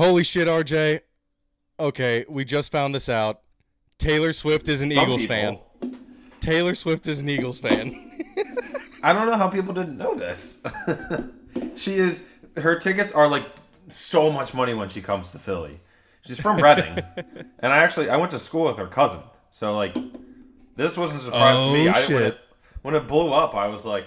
[0.00, 1.00] Holy shit, RJ.
[1.78, 3.42] Okay, we just found this out.
[3.98, 5.36] Taylor Swift is an Some Eagles people-
[5.82, 5.96] fan.
[6.40, 8.10] Taylor Swift is an Eagles fan.
[9.02, 10.62] I don't know how people didn't know this.
[11.76, 12.24] she is.
[12.56, 13.44] Her tickets are like
[13.90, 15.78] so much money when she comes to Philly.
[16.22, 16.98] She's from Reading,
[17.58, 19.20] and I actually I went to school with her cousin.
[19.50, 19.94] So like,
[20.76, 21.88] this wasn't a surprise Oh, to me.
[21.88, 22.22] Oh, I, when, shit.
[22.22, 22.38] it,
[22.80, 24.06] when it blew up, I was like,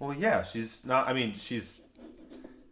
[0.00, 1.08] well, yeah, she's not.
[1.08, 1.86] I mean, she's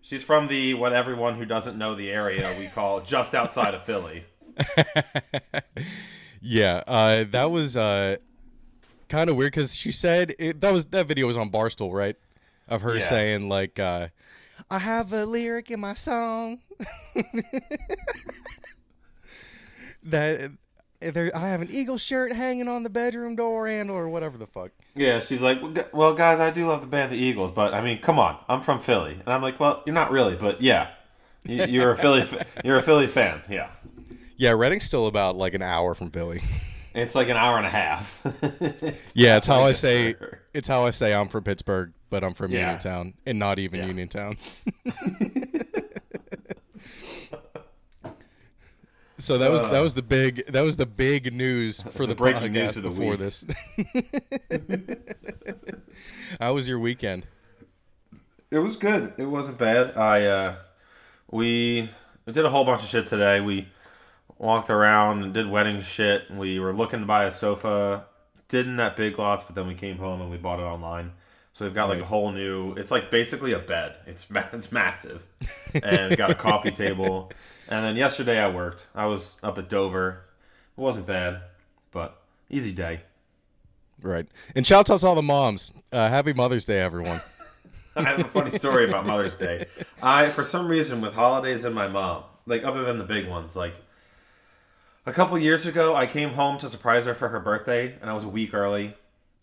[0.06, 3.82] she's from the what everyone who doesn't know the area we call just outside of
[3.82, 4.24] Philly.
[6.40, 8.16] yeah, uh, that was uh,
[9.08, 12.16] kind of weird because she said it, that was that video was on Barstool, right?
[12.68, 13.00] Of her Yeah.
[13.00, 14.08] saying like, uh,
[14.70, 16.60] "I have a lyric in my song
[20.02, 20.52] that
[21.00, 24.46] there, I have an Eagle shirt hanging on the bedroom door handle or whatever the
[24.46, 25.58] fuck." Yeah, she's like,
[25.92, 28.60] "Well, guys, I do love the band the Eagles, but I mean, come on, I'm
[28.60, 30.88] from Philly, and I'm like, well, you're not really, but yeah,
[31.44, 32.24] You- you're a Philly,
[32.64, 33.68] you're a Philly fan, yeah.
[34.38, 36.42] Yeah, Reading's still about like an hour from Philly.
[36.94, 38.22] It's like an hour and a half.
[39.14, 40.10] Yeah, it's how I say.
[40.12, 40.16] a-
[40.54, 42.60] It's how I say I'm from Pittsburgh, but I'm from Yeah.
[42.60, 43.86] Uniontown, and not even Yeah.
[43.86, 44.36] Uniontown.
[49.18, 52.16] so that was that was the big that was the big news for the, Uh.
[52.16, 53.18] breaking news of the before week.
[53.20, 53.44] this.
[56.40, 57.26] how was your weekend?
[58.50, 59.12] It was good.
[59.18, 59.96] It wasn't bad.
[59.96, 60.56] I uh,
[61.30, 61.90] we
[62.24, 63.40] we did a whole bunch of shit today.
[63.40, 63.68] We
[64.38, 66.30] walked around and did wedding shit.
[66.30, 68.06] We were looking to buy a sofa.
[68.48, 71.12] Didn't at Big Lots, but then we came home and we bought it online.
[71.52, 72.74] So we've got like a whole new.
[72.74, 73.96] It's like basically a bed.
[74.06, 75.26] It's it's massive,
[75.82, 77.32] and got a coffee table.
[77.68, 78.86] And then yesterday I worked.
[78.94, 80.24] I was up at Dover.
[80.76, 81.42] It wasn't bad,
[81.90, 83.00] but easy day.
[84.02, 85.72] Right, and shout out to all the moms.
[85.90, 87.20] Uh, happy Mother's Day, everyone.
[87.96, 89.64] I have a funny story about Mother's Day.
[90.02, 93.56] I, for some reason, with holidays and my mom, like other than the big ones,
[93.56, 93.74] like
[95.06, 98.12] a couple years ago, I came home to surprise her for her birthday, and I
[98.12, 98.94] was a week early,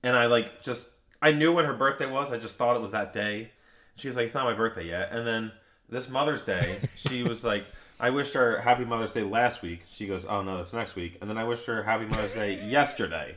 [0.04, 2.32] and I like just I knew when her birthday was.
[2.32, 3.50] I just thought it was that day.
[3.96, 5.52] She was like, "It's not my birthday yet," and then
[5.90, 7.66] this Mother's Day, she was like.
[8.00, 9.84] I wished her Happy Mother's Day last week.
[9.90, 12.60] She goes, "Oh no, that's next week." And then I wished her Happy Mother's Day
[12.68, 13.36] yesterday.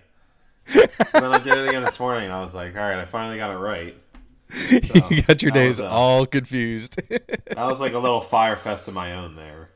[0.74, 3.04] and then I did it again this morning, and I was like, "All right, I
[3.04, 3.96] finally got it right."
[4.48, 7.00] So, you got your days was, uh, all confused.
[7.08, 9.70] That was like a little Fyre Fest of my own there.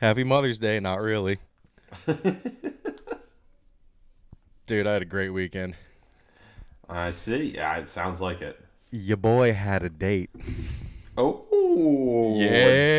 [0.00, 1.38] Happy Mother's Day, not really.
[4.66, 5.74] Dude, I had a great weekend.
[6.88, 7.54] I see.
[7.54, 8.58] Yeah, it sounds like it.
[8.90, 10.30] Your boy had a date.
[11.16, 12.48] Oh, Yeah.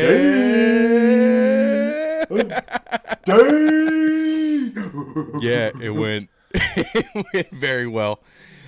[0.00, 0.56] Day.
[5.40, 8.20] yeah, it went, it went very well.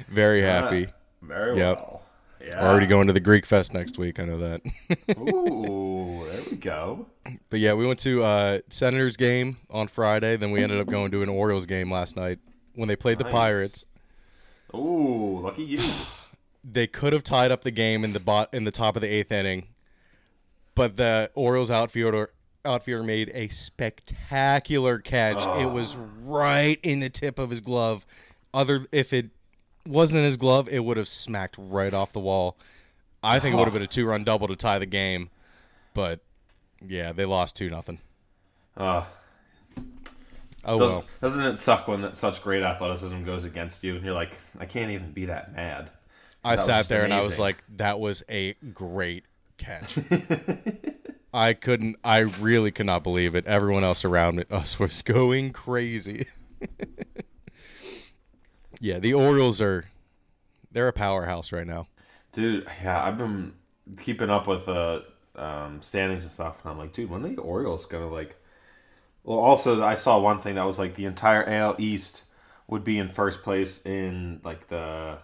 [0.09, 0.89] Very happy.
[1.23, 1.77] Very Yep.
[1.79, 2.03] well.
[2.45, 2.67] Yeah.
[2.67, 4.21] Already going to the Greek Fest next week.
[4.21, 4.61] I know that.
[5.19, 7.07] Ooh, there we go.
[7.51, 10.37] but yeah, we went to uh, Senators game on Friday.
[10.37, 12.39] Then we ended up going to an Orioles game last night
[12.75, 13.85] when they played the Pirates.
[14.75, 15.81] Ooh, lucky you.
[16.71, 19.09] They could have tied up the game in the bot in the top of the
[19.09, 19.69] eighth inning,
[20.75, 22.31] but the Orioles outfielder
[22.65, 25.47] outfielder made a spectacular catch.
[25.61, 28.05] It was right in the tip of his glove.
[28.53, 29.31] Other if it
[29.87, 32.59] wasn't in his glove, it would have smacked right off the wall.
[33.23, 35.31] I think it would have been a two run double to tie the game,
[35.95, 36.21] but
[36.87, 37.99] yeah, they lost two nothing.
[38.77, 39.05] Uh,
[40.65, 41.05] Oh doesn't, well.
[41.23, 44.67] doesn't it suck when that such great athleticism goes against you and you're like, I
[44.67, 45.91] can't even be that mad.
[46.45, 49.25] I That sat there and I was like, that was a great
[49.57, 49.99] catch.
[51.35, 53.47] I couldn't, I really could not believe it.
[53.47, 56.27] Everyone else around us was going crazy.
[58.81, 59.85] yeah, the Orioles are,
[60.73, 61.89] they're a powerhouse right now.
[62.33, 63.53] Dude, yeah, I've been
[64.01, 65.01] keeping up with uh,
[65.35, 68.37] um, standings and stuff, and I'm like, dude, when are the Orioles gonna like?
[69.25, 72.25] Well, also, I saw one thing that was like the entire AL East
[72.67, 75.19] would be in first place in like the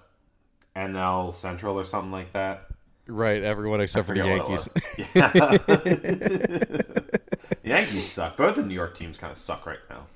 [0.76, 2.67] NL Central or something like that.
[3.06, 4.69] Right, everyone except for the Yankees.
[5.15, 5.31] Yeah.
[5.32, 7.21] the
[7.62, 8.37] Yankees suck.
[8.37, 10.06] Both the New York teams kind of suck right now.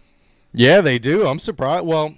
[0.55, 1.27] Yeah, they do.
[1.27, 1.87] I'm surprised.
[1.87, 2.15] Well,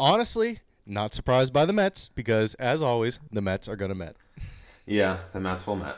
[0.00, 4.16] honestly, not surprised by the Mets because, as always, the Mets are going to Met.
[4.86, 5.96] Yeah, the Mets will met.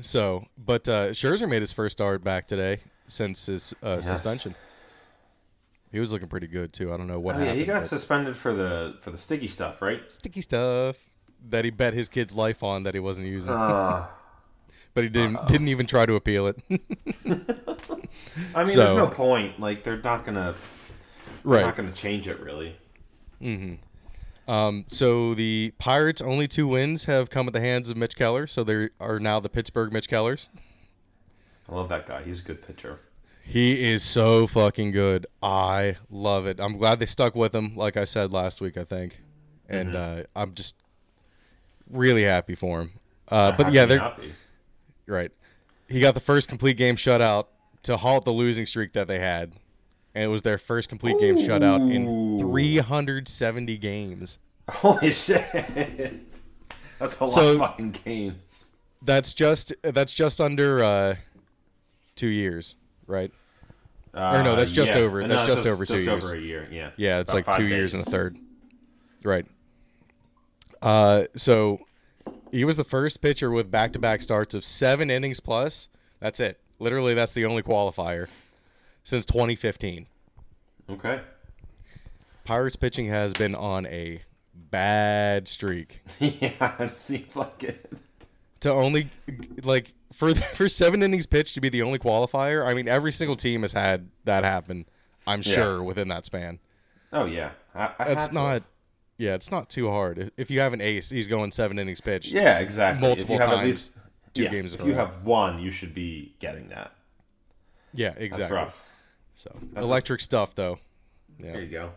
[0.00, 4.08] So, but uh, Scherzer made his first start back today since his uh, Yes.
[4.08, 4.54] suspension.
[5.94, 6.92] He was looking pretty good too.
[6.92, 9.46] I don't know what Oh, yeah, he got but suspended for the for the sticky
[9.48, 10.08] stuff, right?
[10.10, 10.98] sticky stuff
[11.50, 14.06] that he bet his kid's life on that he wasn't using, Uh,
[14.94, 16.56] but he didn't didn't even try to appeal it.
[18.54, 19.60] I mean, So- there's no point.
[19.60, 20.54] Like, they're not gonna,
[21.44, 21.62] they're right.
[21.62, 22.76] not gonna change it really.
[23.40, 24.50] Mm-hmm.
[24.50, 28.46] Um, so the Pirates' only two wins have come at the hands of Mitch Keller,
[28.46, 30.48] so they are now the Pittsburgh Mitch Kellers.
[31.68, 32.22] I love that guy.
[32.24, 32.98] He's a good pitcher.
[33.46, 35.26] He is so fucking good.
[35.42, 36.58] I love it.
[36.58, 39.20] I'm glad they stuck with him, like I said last week, I think,
[39.68, 40.76] and uh, I'm just
[41.90, 42.92] really happy for him.
[43.28, 44.32] Uh, but yeah, they're be?
[45.06, 45.30] right.
[45.88, 47.46] He got the first complete game shutout
[47.82, 49.52] to halt the losing streak that they had,
[50.14, 54.38] and it was their first complete game shutout in 370 games.
[54.70, 55.44] Holy shit!
[56.98, 58.74] That's a lot of fucking games.
[59.02, 61.14] That's just that's just under uh,
[62.16, 63.32] two years, right?
[64.12, 64.98] Uh, no, that's just yeah.
[65.00, 66.24] over- No, that's it's just over two just years.
[66.24, 66.68] over a year.
[66.70, 66.90] Yeah.
[66.96, 68.36] Yeah, it's About like two years and a third.
[69.24, 69.46] Right.
[70.80, 71.80] Uh, so
[72.52, 75.88] he was the first pitcher with back-to-back starts of seven innings plus.
[76.20, 76.60] That's it.
[76.78, 78.28] Literally, that's the only qualifier
[79.02, 80.06] since 2015.
[80.90, 81.20] Okay.
[82.44, 84.20] Pirates pitching has been on a
[84.70, 86.02] bad streak.
[86.20, 87.92] yeah, it seems like it.
[88.64, 89.08] To only
[89.62, 92.66] like for for seven innings pitched to be the only qualifier.
[92.66, 94.86] I mean, every single team has had that happen.
[95.26, 95.54] I'm Yeah.
[95.54, 96.58] sure within that span.
[97.12, 98.34] Oh yeah, I, I That's had to.
[98.34, 98.62] not.
[99.18, 100.30] Yeah, it's not too hard.
[100.38, 102.32] If- you have an ace, he's going seven innings pitched.
[102.32, 103.06] Yeah, exactly.
[103.06, 103.92] multiple if you have times, At least,
[104.32, 106.92] two yeah, games If you have one, you should be getting that.
[107.92, 108.56] Yeah, That's exactly.
[108.56, 108.82] rough.
[109.34, 110.78] So That's electric stuff, though.
[111.38, 111.90] There you go.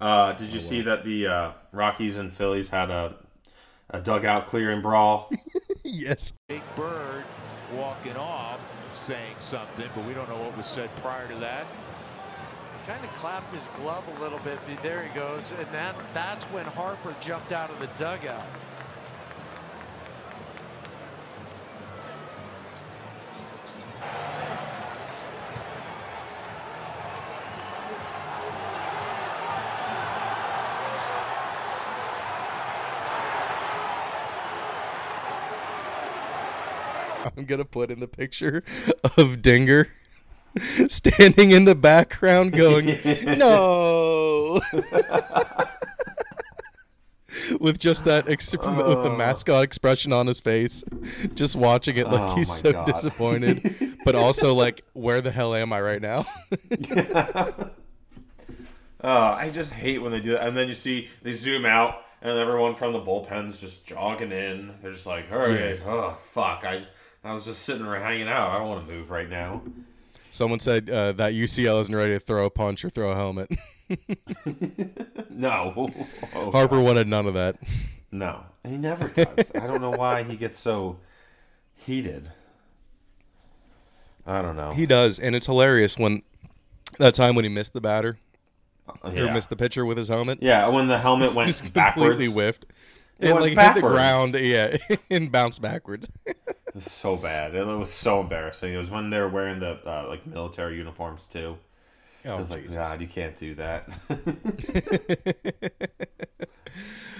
[0.00, 3.14] Uh, did you see that the uh, Rockies and Phillies had a
[3.92, 5.30] a dugout clearing brawl?
[5.84, 6.32] yes.
[6.48, 7.24] Big Bird
[7.74, 8.60] walking off,
[9.06, 11.66] saying something, but we don't know what was said prior to that.
[12.86, 14.58] kind of clapped his glove a little bit.
[14.82, 15.52] There he goes.
[15.58, 18.46] And then that's when Harper jumped out of the dugout.
[37.36, 38.62] I'm gonna put in the picture
[39.16, 39.88] of Dinger
[40.88, 42.98] standing in the background, going,
[43.38, 44.60] "No,"
[47.60, 49.16] with just that ex- with the Oh.
[49.16, 50.84] mascot expression on his face,
[51.34, 52.86] just watching it like Oh he's so God.
[52.86, 56.26] disappointed, but also like, "Where the hell am I right now?"
[56.70, 57.54] Uh,
[59.02, 60.46] I just hate when they do that.
[60.46, 64.74] And then you see they zoom out, and everyone from the bullpen's just jogging in.
[64.82, 66.82] They're just like, "All right, oh fuck, I
[67.24, 68.50] I was just sitting there hanging out.
[68.50, 69.62] I don't want to move right now."
[70.30, 73.50] Someone said uh, that UCL isn't ready to throw a punch or throw a helmet.
[75.28, 75.90] No,
[76.34, 76.84] Oh, Harper God.
[76.84, 77.56] wanted none of that.
[78.10, 79.54] No, he never does.
[79.54, 80.98] I don't know why he gets so
[81.74, 82.30] heated.
[84.26, 84.72] I don't know.
[84.72, 86.22] He does, and it's hilarious when
[86.98, 88.18] that time when he missed the batter
[89.02, 89.32] or yeah.
[89.32, 90.38] missed the pitcher with his helmet.
[90.40, 92.66] yeah, when the helmet went just backwards, completely whiffed.
[93.18, 94.76] It It, like hit the ground, yeah,
[95.10, 96.08] and bounced backwards.
[96.74, 97.54] It was so bad.
[97.54, 98.72] It was so embarrassing.
[98.72, 101.58] It was when they were wearing the uh, like military uniforms too.
[102.24, 102.76] I oh, was like, Jesus.
[102.76, 103.88] God, you can't do that.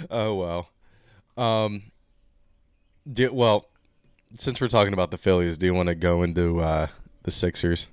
[0.10, 0.68] oh well.
[1.36, 1.82] Um.
[3.12, 3.66] Do, well,
[4.38, 6.86] since we're talking about the Phillies, do you want to go into uh,
[7.24, 7.88] the Sixers?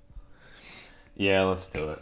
[1.16, 2.02] yeah, let's do it.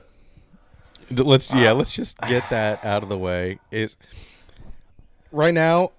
[1.10, 3.60] Let's Uh, yeah, let's just get that out of the way.
[3.72, 3.98] Is
[5.32, 5.94] right now,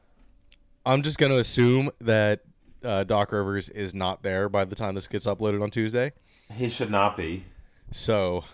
[0.86, 2.42] I'm just going to assume that
[2.88, 6.12] uh, Doc Rivers is not there by the time this gets uploaded on Tuesday.
[6.54, 7.44] He should not be.
[7.92, 8.44] So,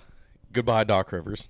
[0.52, 1.48] goodbye, Doc Rivers.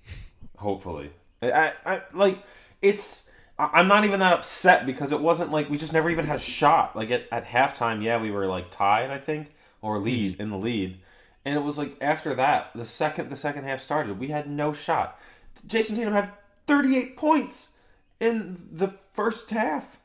[0.59, 1.11] Hopefully,
[1.43, 2.39] I, I, like
[2.83, 3.31] it's.
[3.59, 6.41] I'm not even that upset because it wasn't like we just never even had a
[6.41, 6.95] shot.
[6.95, 10.59] Like at, at halftime, yeah, we were like tied, I think, or lead in the
[10.59, 10.99] lead,
[11.45, 14.73] and it was like after that, the second the second half started, we had no
[14.73, 15.19] shot.
[15.67, 16.31] Jayson Tatum had
[16.67, 17.77] 38 points
[18.21, 19.99] in the first half.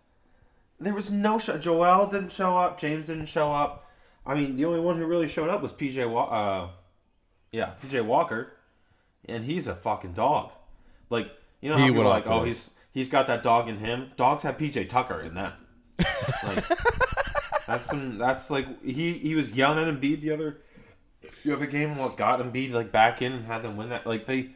[0.79, 1.61] There was no shot.
[1.61, 2.79] Joel didn't show up.
[2.79, 3.89] James didn't show up.
[4.25, 6.09] I mean, the only one who really showed up was PJ.
[6.09, 6.69] Wa- uh,
[7.51, 8.53] yeah, PJ Walker,
[9.25, 10.51] and he's a fucking dog.
[11.09, 11.31] Like
[11.61, 13.67] you know how He people went are off like, oh, he's he's got that dog
[13.67, 14.11] in him.
[14.15, 15.53] Dogs have PJ Tucker in them.
[16.43, 16.63] Like
[17.67, 20.57] that's some, that's like he he was yelling at Embiid the other
[21.43, 21.97] the other game.
[21.97, 24.07] What got Embiid like back in and had them win that?
[24.07, 24.51] Like they.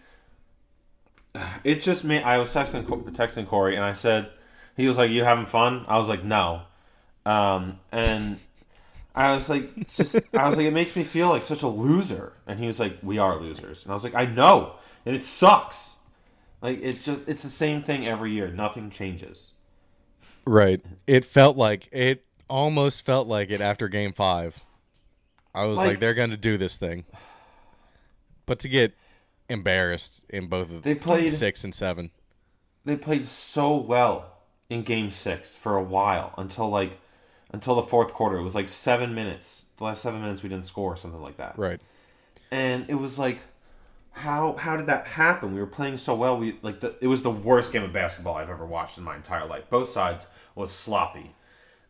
[1.64, 2.24] It just made.
[2.24, 4.30] I was texting texting Corey and I said,
[4.76, 6.62] he was like, "You having fun?" I was like, "No,"
[7.26, 8.40] um, and
[9.16, 12.34] I was like, just I was like, it makes me feel like such a loser.
[12.48, 14.76] And he was like, "We are losers," and I was like, "I know,"
[15.06, 15.98] and it sucks.
[16.62, 18.48] Like it just it's the same thing every year.
[18.48, 19.52] Nothing changes.
[20.46, 20.82] Right.
[21.08, 24.60] It felt like it almost felt like it after game five.
[25.56, 27.06] I was like, Like- they're going to do this thing.
[28.46, 28.94] But to get
[29.50, 32.12] embarrassed in both of They played- six and seven.
[32.86, 34.33] they played so well
[34.70, 37.00] in game six for a while until like
[37.52, 38.38] until the fourth quarter.
[38.38, 39.70] It was like seven minutes.
[39.78, 41.58] The last seven minutes we didn't score or something like that.
[41.58, 41.80] Right.
[42.52, 43.42] And it was like
[44.12, 45.54] how how did that happen?
[45.54, 46.38] We were playing so well.
[46.38, 49.16] We like the, it was the worst game of basketball I've ever watched in my
[49.16, 49.70] entire life.
[49.70, 51.32] Both sides was sloppy.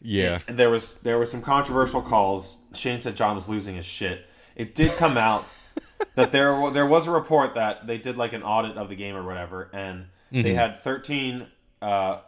[0.01, 0.39] Yeah.
[0.47, 2.57] And there was there was some controversial calls.
[2.73, 4.25] Shane said John was losing his shit.
[4.55, 5.45] It did come out
[6.15, 9.15] that there there was a report that they did like an audit of the game
[9.15, 11.45] or whatever, and they had 13
[11.81, 12.19] uh,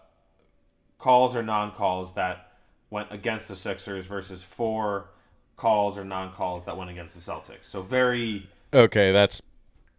[0.97, 2.51] calls or non-calls that
[2.89, 5.09] went against the Sixers versus four
[5.57, 7.65] calls or non-calls that went against the Celtics.
[7.65, 9.41] So very Okay, that's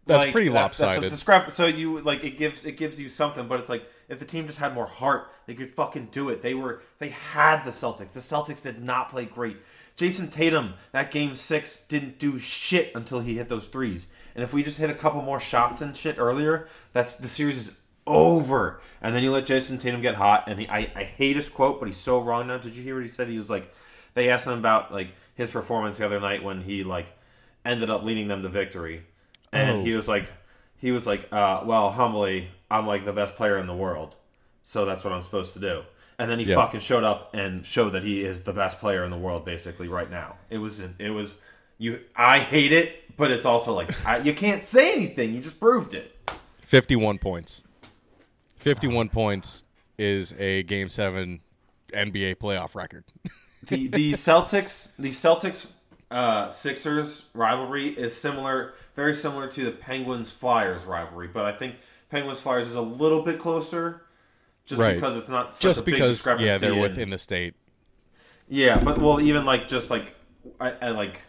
[0.05, 1.11] that's like, pretty That's lopsided.
[1.11, 4.19] a discrep- so you like it gives it gives you something, but it's like if
[4.19, 6.41] the team just had more heart, they could fucking do it.
[6.41, 8.13] They were they had the Celtics.
[8.13, 9.57] The Celtics did not play great.
[9.97, 14.07] Jayson Tatum that game six didn't do shit until he hit those threes.
[14.35, 17.67] And if we just hit a couple more shots and shit earlier, that's the series
[17.67, 17.77] is
[18.07, 18.79] over.
[19.01, 21.79] And then you let Jayson Tatum get hot, and he, I I hate his quote,
[21.79, 22.57] but he's so wrong now.
[22.57, 23.27] Did you hear what he said?
[23.27, 23.73] He was like,
[24.15, 27.07] they asked him about like his performance the other night when he like
[27.63, 29.03] ended up leading them to victory,
[29.53, 29.83] and Oh.
[29.83, 30.31] he was like,
[30.77, 34.15] he was like, uh, well, humbly, I'm like the best player in the world,
[34.63, 35.83] so that's what I'm supposed to do.
[36.19, 36.55] And then he Yeah.
[36.55, 39.87] fucking showed up and showed that he is the best player in the world, basically,
[39.87, 40.37] right now.
[40.49, 41.39] It was, it was,
[41.77, 41.99] you.
[42.15, 45.35] I hate it, but it's also like I, you can't say anything.
[45.35, 46.15] You just proved it.
[46.61, 47.61] 51 points.
[48.57, 49.63] 51 points
[49.97, 51.39] is a game 7
[51.93, 53.03] NBA playoff record.
[53.63, 55.67] the the Celtics the Celtics
[56.11, 61.75] uh, Sixers rivalry is similar, very similar to the Penguins Flyers rivalry, but I think
[62.09, 64.03] Penguins Flyers is a little bit closer,
[64.65, 64.95] just Right.
[64.95, 67.55] because it's not such Just because yeah, they're in- within the state.
[68.47, 70.15] yeah, but well, even like just like
[70.61, 71.21] I, I like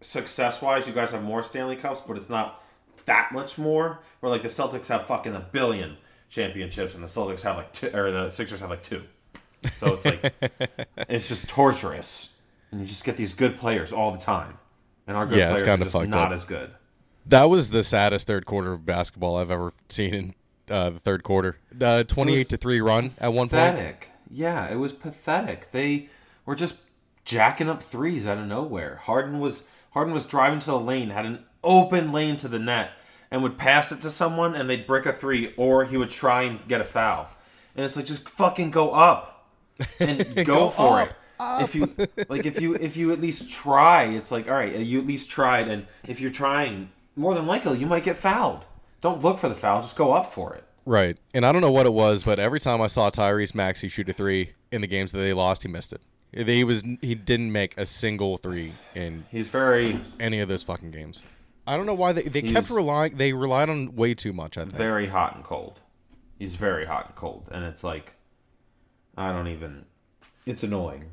[0.00, 2.62] success wise, you guys have more Stanley Cups, but it's not
[3.06, 4.00] that much more.
[4.20, 5.96] Where like the Celtics have fucking a billion
[6.28, 9.02] championships, and the Celtics have like two, or the Sixers have like two.
[9.72, 10.20] So it's like
[11.08, 12.36] it's just torturous,
[12.70, 14.58] and you just get these good players all the time,
[15.06, 16.32] and our good Yeah, players are just not up.
[16.32, 16.70] as good.
[17.26, 20.34] That was the saddest third quarter of basketball I've ever seen in
[20.68, 21.56] uh, the third quarter.
[21.72, 23.76] The 28 to 3 run at one point.
[24.30, 25.70] Yeah, it was pathetic.
[25.70, 26.08] They
[26.44, 26.76] were just
[27.24, 28.96] jacking up threes out of nowhere.
[28.96, 32.90] Harden was Harden was driving to the lane, had an open lane to the net,
[33.34, 36.42] and would pass it to someone, and they'd brick a three, or he would try
[36.42, 37.28] and get a foul.
[37.74, 39.50] And it's like just fucking go up
[40.00, 41.16] and go, Go for up, it.
[41.64, 41.92] If you
[42.28, 45.06] like, if you if you at least try, it's like all right, uh, you at
[45.06, 48.64] least tried, and if you're trying, more than likely you might get fouled.
[49.00, 50.62] Don't look for the foul, just go up for it.
[50.86, 51.18] Right.
[51.34, 54.08] And I don't know what it was, but every time I saw Tyrese Maxey shoot
[54.08, 56.00] a 3 in the games that they lost, he missed it.
[56.32, 60.92] He was he didn't make a single 3 in He's very any of those fucking
[60.92, 61.24] games.
[61.66, 64.62] I don't know why they they kept relying they relied on way too much, I
[64.62, 64.74] think.
[64.74, 65.80] very hot and cold.
[66.38, 68.14] He's very hot and cold, and it's like
[69.16, 69.84] I don't even.
[70.46, 71.04] It's annoying.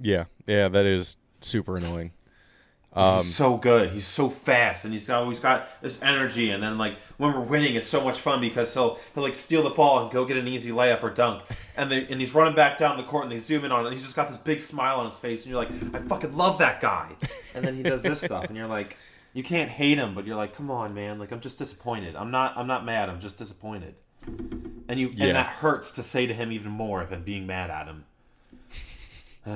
[0.00, 0.24] Yeah.
[0.46, 2.12] Yeah, that is super annoying.
[2.94, 3.90] he's um, so good.
[3.90, 6.50] He's so fast, and he's always got this energy.
[6.50, 9.62] And then like when we're winning, it's so much fun because he'll he'll like steal
[9.62, 11.42] the ball and go get an easy layup or dunk,
[11.76, 13.86] and they, and he's running back down the court, and they zoom in on it.
[13.86, 16.36] And he's just got this big smile on his face, and you're like, I fucking
[16.36, 17.12] love that guy.
[17.54, 18.96] And then he does this stuff, and you're like,
[19.36, 21.18] you can't hate him, but you're like, come on, man.
[21.18, 22.16] Like I'm just disappointed.
[22.16, 23.10] I'm not I'm not mad.
[23.10, 23.94] I'm just disappointed.
[24.88, 25.26] And you Yeah.
[25.26, 28.04] and that hurts to say to him even more than being mad at him.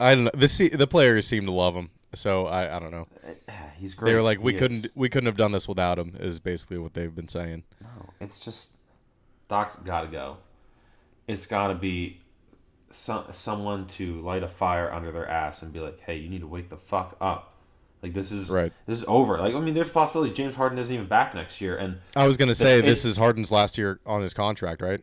[0.00, 0.30] I don't know.
[0.34, 1.90] The the players seem to love him.
[2.14, 3.08] So I, I don't know.
[3.26, 4.10] Uh, he's great.
[4.12, 4.92] They were like we He couldn't is.
[4.94, 7.64] we couldn't have done this without him is basically what they've been saying.
[7.80, 8.70] No, It's just
[9.48, 10.36] Doc's got to go.
[11.26, 12.20] It's got to be
[12.90, 16.40] some, someone to light a fire under their ass and be like, "Hey, you need
[16.42, 17.51] to wake the fuck up."
[18.02, 18.72] Like this is Right.
[18.86, 19.38] This is over.
[19.38, 22.36] Like I mean, there's possibility James Harden isn't even back next year, and I was
[22.36, 25.00] gonna say this is Harden's last year on his contract, right?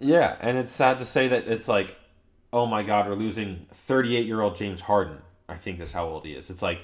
[0.00, 1.96] yeah, and it's sad to say that it's like,
[2.52, 5.18] oh my god, we're losing 38 year old James Harden.
[5.48, 6.50] I think that's how old he is.
[6.50, 6.80] It's like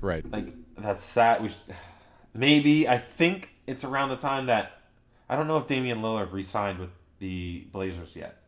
[0.00, 0.24] Right.
[0.32, 1.42] like that's sad.
[1.42, 1.50] We
[2.34, 4.80] maybe I think it's around the time that
[5.28, 8.38] I don't know if Damian Lillard re-signed with the Blazers yet.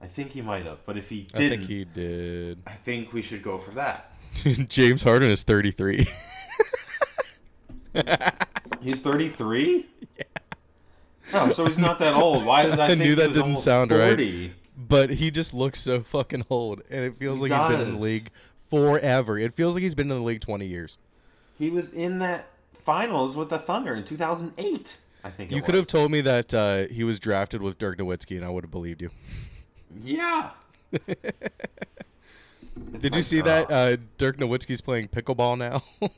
[0.00, 2.62] I think he might have, but if he didn't, think he did.
[2.66, 4.11] I think we should go for that.
[4.68, 6.06] James Harden is 33.
[8.80, 9.86] He's 33.
[10.16, 10.24] Yeah.
[11.34, 12.44] Oh, so he's not that old.
[12.44, 14.50] Why does I, I think knew that didn't sound right.
[14.76, 17.94] but he just looks so fucking old and it feels He like he's been in
[17.94, 18.30] the league
[18.70, 19.38] forever.
[19.38, 20.98] It feels like he's been in the league 20 years.
[21.58, 22.48] He was in that
[22.84, 24.96] finals with the Thunder in 2008.
[25.24, 28.36] I think You could have told me that uh, he was drafted with Dirk Nowitzki
[28.36, 29.10] and I would have believed you.
[30.02, 30.50] Yeah.
[32.98, 35.82] Did you see uh, that uh, Dirk Nowitzki's playing pickleball now?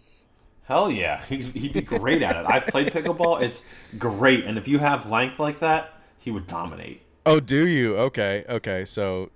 [0.64, 2.46] Hell yeah, he'd, he'd be great at it.
[2.46, 3.64] I've played pickleball; it's
[3.98, 4.44] great.
[4.44, 7.02] And if you have length like that, he would dominate.
[7.26, 7.96] Oh, do you?
[7.96, 8.84] Okay, okay.
[8.84, 9.30] So,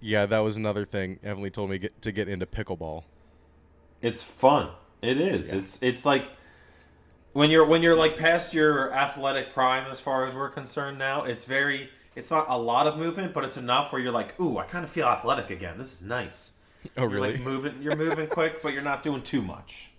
[0.00, 1.18] yeah, that was another thing.
[1.22, 3.04] Emily told me get, to get into pickleball.
[4.02, 4.70] It's fun.
[5.00, 5.52] It is.
[5.52, 6.30] It's it's like
[7.32, 11.24] when you're when you're like past your athletic prime as far as we're concerned now.
[11.24, 11.90] It's very.
[12.14, 14.84] It's not a lot of movement, but it's enough where you're like, ooh, I kind
[14.84, 15.78] of feel athletic again.
[15.78, 16.52] This is nice.
[16.96, 17.32] Oh, You're really?
[17.32, 17.82] like moving.
[17.82, 19.90] You're moving quick, but you're not doing too much.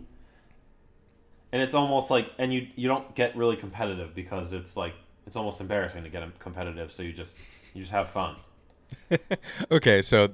[1.51, 4.93] And it's almost like, and you you don't get really competitive because it's like
[5.25, 6.91] it's almost embarrassing to get competitive.
[6.91, 7.39] So you just
[7.73, 8.35] you just have fun.
[9.71, 10.29] okay, so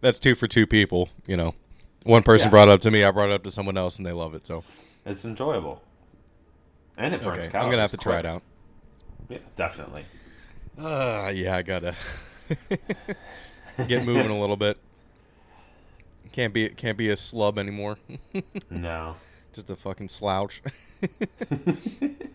[0.00, 1.10] that's two for two people.
[1.26, 1.54] You know,
[2.04, 2.50] one person Yeah.
[2.50, 4.34] brought it up to me, I brought it up to someone else, and they love
[4.34, 4.46] it.
[4.46, 4.64] So,
[5.04, 5.82] It's enjoyable,
[6.96, 7.54] and it burns okay, calories.
[7.58, 8.42] I'm gonna have to try it out.
[9.28, 10.06] Yeah, definitely.
[10.78, 11.94] Uh, yeah, I gotta
[13.86, 14.78] get moving a little bit.
[16.32, 17.98] Can't be can't be a slub anymore.
[18.70, 19.16] No.
[19.52, 20.62] Just a fucking slouch.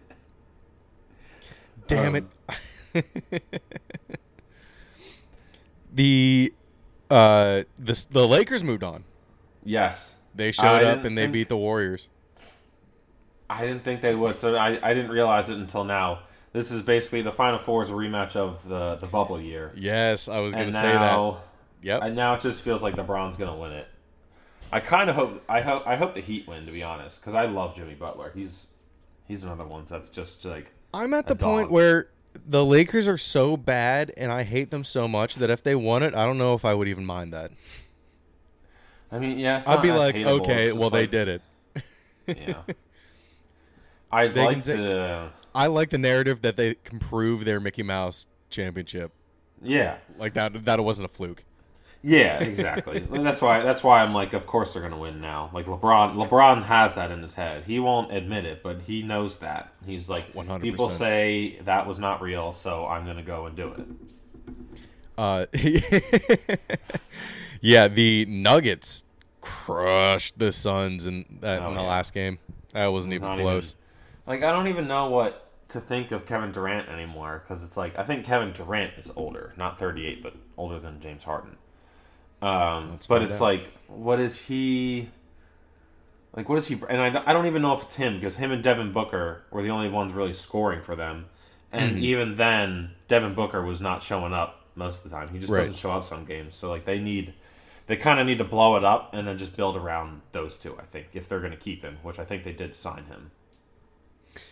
[1.87, 2.29] Damn Um,
[2.93, 3.43] it.
[5.93, 6.53] the
[7.09, 9.03] uh the the Lakers moved on.
[9.63, 10.15] Yes.
[10.33, 12.09] They showed I up and they beat the Warriors.
[13.49, 16.19] I didn't think they would, so I, I didn't realize it until now.
[16.51, 20.27] This is basically the Final Four is a rematch of the the bubble year, Yes,
[20.27, 21.37] I was gonna say that.
[21.85, 22.01] Yep.
[22.01, 23.87] and now it just feels like LeBron's gonna win it.
[24.71, 27.35] I kind of hope I hope I hope the Heat win to be honest, because
[27.35, 28.31] I love Jimmy Butler.
[28.33, 28.67] He's
[29.27, 32.09] he's another one that's just like I'm at the point where
[32.47, 36.01] the Lakers are so bad and I hate them so much that if they won
[36.01, 37.51] it, I don't know if I would even mind that.
[39.11, 41.41] I mean yeah, I'd be like, hateable, okay, well they did it.
[42.27, 42.61] Yeah.
[44.11, 47.83] I'd They like take- to I like the narrative that they can prove their Mickey
[47.83, 49.11] Mouse championship.
[49.61, 51.43] yeah Like that that it wasn't a fluke.
[52.07, 52.99] Yeah, exactly.
[52.99, 53.63] that's why.
[53.63, 55.49] That's why I'm like, of course they're gonna win now.
[55.51, 57.63] Like LeBron, LeBron has that in his head.
[57.65, 59.73] He won't admit it, but he knows that.
[59.87, 60.61] He's like, 100%.
[60.61, 63.87] people say that was not real, so I'm gonna go and do it.
[65.17, 65.45] Uh,
[67.61, 69.03] yeah, the Nuggets
[69.41, 71.87] crushed the Suns in that Oh, in the yeah.
[71.87, 72.37] last game.
[72.73, 73.75] That wasn't even Not close.
[74.27, 77.97] Like, I don't even know what to think of Kevin Durant anymore because it's like
[77.97, 81.57] I think Kevin Durant is older, not 38, but older than James Harden.
[82.41, 83.41] Um, but it's out.
[83.41, 85.09] like, what is he?
[86.35, 86.75] Like, what is he?
[86.89, 89.43] And I, don't- I don't even know if it's him because him and Devin Booker
[89.51, 91.27] were the only ones really scoring for them.
[91.71, 91.99] And Mm-hmm.
[91.99, 95.29] even then, Devin Booker was not showing up most of the time.
[95.29, 95.57] He just Right.
[95.57, 96.55] doesn't show up some games.
[96.55, 97.33] So like, they need,
[97.87, 100.77] they kind of need to blow it up and then just build around those two.
[100.79, 103.31] I think if they're going to keep him, which I think they did sign him.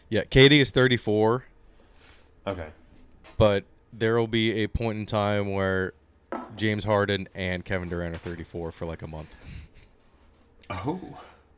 [0.09, 1.45] Yeah, KD is 34,
[2.45, 2.73] Okay.
[3.37, 5.93] but there will be a point in time where
[6.55, 9.33] James Harden and Kevin Durant are 34 for like a month.
[10.69, 10.99] Oh,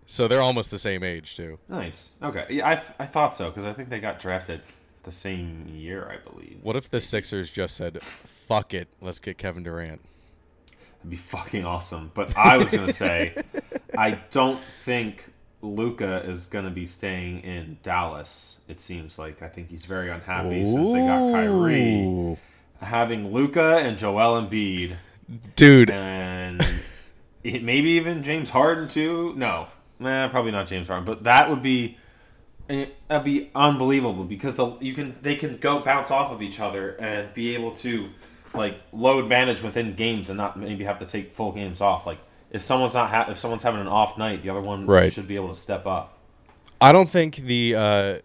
[0.08, 1.58] So they're almost the same age too.
[1.70, 2.14] nice.
[2.22, 4.62] Okay, yeah, I, I thought so because I think they got drafted
[5.04, 6.60] the same year, I believe.
[6.64, 10.02] What if the Sixers just said, "Fuck it, let's get Kevin Durant"?
[10.98, 12.12] That'd be fucking awesome.
[12.14, 13.36] But I was gonna say,
[13.98, 18.58] I don't think Luka is gonna be staying in Dallas.
[18.68, 22.38] It seems like I think he's very unhappy since they got Kyrie.
[22.86, 24.96] Having Luka and Joel Embiid
[25.56, 25.90] dude.
[25.90, 26.62] and
[27.44, 29.34] it, maybe even James Harden too.
[29.36, 29.68] No,
[30.00, 31.06] nah, probably not James Harden.
[31.06, 31.98] But that would be
[32.70, 36.60] eh, that'd be unbelievable because the you can they can go bounce off of each
[36.60, 38.10] other and be able to
[38.54, 42.06] like low advantage within games and not maybe have to take full games off.
[42.06, 42.20] Like
[42.52, 45.12] if someone's not ha- if someone's having an off night, the other one Right.
[45.12, 46.18] should be able to step up.
[46.80, 48.16] I don't think the uh,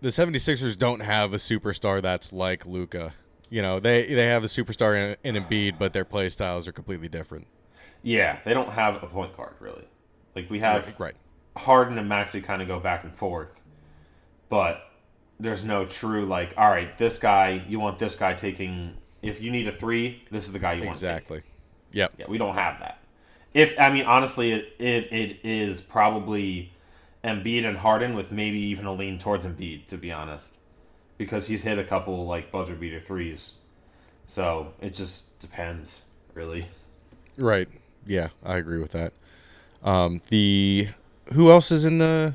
[0.00, 3.14] the 76ers don't have a superstar that's like Luka.
[3.50, 6.72] You know, they they have a superstar in, in Embiid, but their play styles are
[6.72, 7.46] completely different.
[8.02, 9.86] Yeah, they don't have a point guard really.
[10.34, 11.16] Like we have Right, right.
[11.56, 13.62] Harden and Maxey kind of go back and forth,
[14.48, 14.90] but
[15.38, 18.94] there's no true like, all right, this guy, you want this guy taking.
[19.22, 20.96] If you need a three, this is the guy you want.
[20.96, 21.42] Exactly.
[21.92, 22.14] Yep.
[22.18, 22.98] Yeah, we don't have that.
[23.54, 26.72] If I mean honestly, it it, it is probably
[27.22, 30.58] Embiid and Harden with maybe even a lean towards Embiid to be honest,
[31.18, 33.54] because he's hit a couple like buzzer beater threes.
[34.24, 36.02] So it just depends,
[36.34, 36.66] really.
[37.36, 37.68] Right.
[38.06, 39.12] Yeah, I agree with that.
[39.82, 40.88] Um, the
[41.32, 42.34] who else is in the?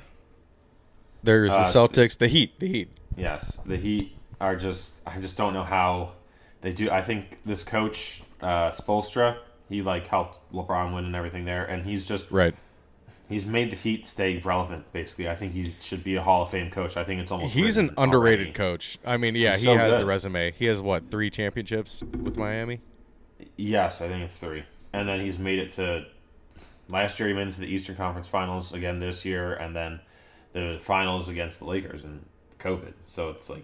[1.23, 2.89] There's the Uh, Celtics, the Heat, the Heat.
[3.17, 5.01] Yes, the Heat are just.
[5.07, 6.13] I just don't know how
[6.61, 6.89] they do.
[6.89, 9.37] I think this coach uh, Spoelstra,
[9.67, 12.55] he like helped LeBron win and everything there, and he's just Right.
[13.29, 14.91] He's made the Heat stay relevant.
[14.91, 16.97] Basically, I think he should be a Hall of Fame coach.
[16.97, 18.51] I think it's almost He's an underrated already.
[18.53, 18.97] coach.
[19.05, 20.01] I mean, yeah, He's he so has good.
[20.01, 20.51] the resume.
[20.51, 22.81] He has what three championships with Miami?
[23.55, 26.05] Yes, I think it's three, and then he's made it to
[26.89, 29.99] Last year he went into the Eastern Conference Finals again this year, and then
[30.53, 32.25] the finals against the Lakers and
[32.57, 32.93] COVID.
[33.05, 33.63] So it's like,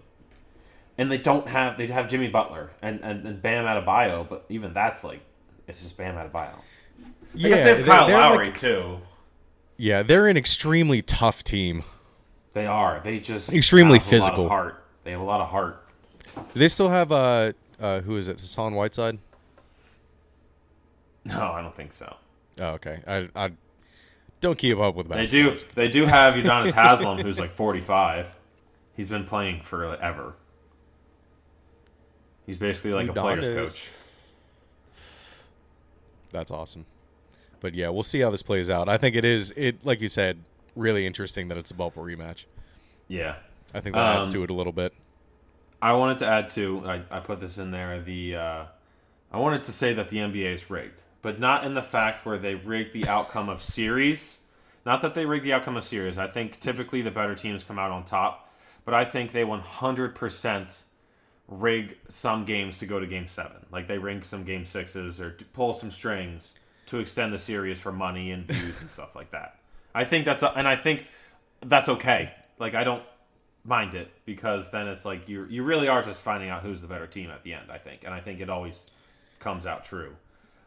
[0.96, 4.72] and they don't have they have Jimmy Butler and and, and Bam Adebayo, but even
[4.72, 5.20] that's like
[5.66, 6.54] it's just Bam Adebayo.
[7.34, 8.98] I guess they have Kyle they're Lowry like- too.
[9.76, 11.84] Yeah, they're an extremely tough team.
[12.52, 13.00] They are.
[13.04, 14.48] They just Extremely have a lot of physical.
[14.48, 14.84] heart.
[15.04, 15.82] They have a lot of heart.
[16.34, 18.40] Do they still have uh, uh who is it?
[18.40, 19.18] Hassan Whiteside?
[21.24, 22.14] No, I don't think so.
[22.60, 23.00] Oh, okay.
[23.06, 23.50] I I
[24.40, 25.54] don't keep up with They basketball.
[25.54, 25.62] do.
[25.74, 28.34] They do have Udonis Haslam, who's like forty-five.
[28.96, 30.34] He's been playing forever.
[32.46, 33.90] He's basically like a player's coach.
[36.30, 36.86] That's awesome.
[37.66, 38.88] But yeah, we'll see how this plays out.
[38.88, 40.38] I think it is it like you said,
[40.76, 42.44] really interesting that it's a bubble rematch.
[43.08, 43.34] Yeah.
[43.74, 44.94] I think that adds Um, to it a little bit.
[45.82, 46.84] I wanted to add to.
[46.86, 48.00] I, I put this in there.
[48.00, 48.64] The uh,
[49.32, 52.38] I wanted to say that the NBA is rigged, but not in the fact where
[52.38, 54.42] they rig the outcome of series.
[54.84, 56.18] Not that they rig the outcome of series.
[56.18, 58.48] I think typically the better teams come out on top,
[58.84, 60.84] but I think they 100%
[61.48, 63.66] rig some games to go to game seven.
[63.72, 66.54] Like they rig some game sixes or pull some strings
[66.86, 69.58] to extend the series for money and views and stuff like that.
[69.94, 71.06] I think that's a, and I think
[71.64, 72.32] that's okay.
[72.58, 73.02] Like I don't
[73.64, 76.86] mind it because then it's like you you really are just finding out who's the
[76.86, 77.70] better team at the end.
[77.70, 78.86] I think, and I think it always
[79.40, 80.14] comes out true.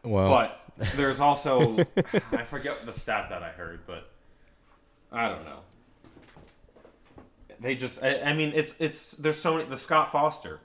[0.02, 1.78] Well, But there's also
[2.32, 4.10] I forget the stat that I heard, but
[5.12, 5.60] I don't know.
[7.60, 10.60] They just I, I mean it's it's there's so many the Scott Foster,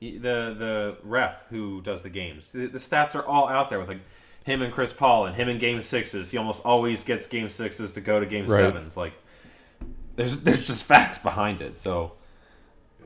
[0.00, 2.52] the the ref who does the games.
[2.52, 4.00] The, the stats are all out there with like
[4.44, 6.30] him and Chris Paul and him in game sixes.
[6.30, 8.58] He almost always gets game sixes to go to game Right.
[8.60, 8.96] sevens.
[8.96, 9.12] Like
[10.16, 11.78] there's there's just facts behind it.
[11.78, 12.12] So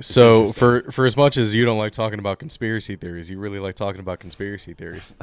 [0.01, 3.61] so for for as much as you don't like talking about conspiracy theories, you really
[3.61, 5.15] like talking about conspiracy theories.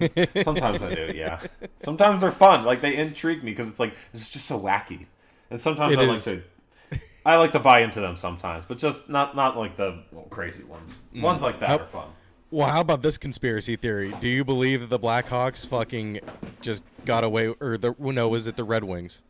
[0.42, 1.40] Sometimes I do, yeah.
[1.78, 2.64] Sometimes they're fun.
[2.64, 5.06] Like they intrigue me because it's like it's just so wacky.
[5.50, 6.26] And sometimes It I is.
[6.26, 6.42] like to
[7.24, 11.06] I like to buy into them sometimes, but just not not like the crazy ones.
[11.14, 11.22] Mm.
[11.22, 12.08] Ones like that How- are fun.
[12.50, 14.12] Well, how about this conspiracy theory?
[14.20, 16.20] Do you believe that the Blackhawks fucking
[16.60, 19.22] just got away, or the no, was it the Red Wings?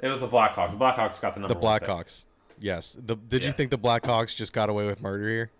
[0.00, 0.70] It was the Blackhawks.
[0.70, 1.60] The Blackhawks got the number The.
[1.60, 2.24] Blackhawks.
[2.58, 2.96] Yes.
[3.04, 5.50] The did you think the Blackhawks just got away with murder here?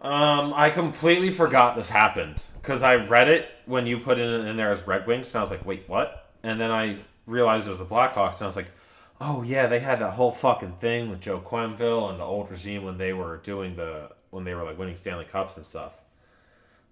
[0.00, 4.46] Um, I completely forgot this happened because I read it when you put it in,
[4.46, 7.66] in there as Red Wings, and I was like, "Wait, what?" And then I realized
[7.66, 8.70] it was the Blackhawks, and I was like,
[9.20, 12.82] "Oh yeah, they had that whole fucking thing with Joe Quenneville and the old regime
[12.82, 15.92] when they were doing the when they were like winning Stanley Cups and stuff."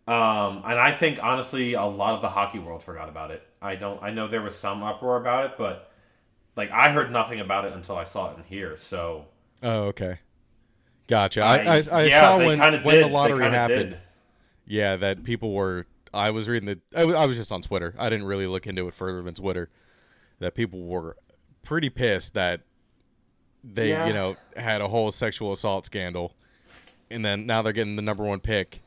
[0.06, 3.42] Um, and I think honestly, a lot of the hockey world forgot about it.
[3.60, 4.02] I don't.
[4.02, 5.90] I know there was some uproar about it, but
[6.56, 8.76] like I heard nothing about it until I saw it in here.
[8.76, 9.26] So
[9.62, 10.18] Oh, okay.
[11.08, 11.42] Gotcha.
[11.42, 13.04] I, I, I yeah, saw when, when did.
[13.04, 13.90] the lottery happened.
[13.90, 14.00] did.
[14.66, 15.86] Yeah, that people were.
[16.14, 16.78] I was reading the.
[16.94, 17.94] I was, I was just on Twitter.
[17.98, 19.68] I didn't really look into it further than Twitter.
[20.38, 21.16] That people were
[21.64, 22.60] pretty pissed that
[23.64, 24.06] they, Yeah.
[24.06, 26.34] you know, had a whole sexual assault scandal,
[27.10, 28.80] and then now they're getting the number one pick,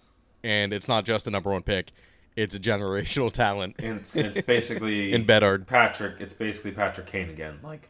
[0.44, 1.92] and it's not just a number one pick;
[2.36, 3.76] it's a generational talent.
[3.80, 5.68] It's, it's basically In Bedard.
[5.68, 6.16] Patrick.
[6.20, 7.60] It's basically Patrick Kane again.
[7.64, 7.90] Like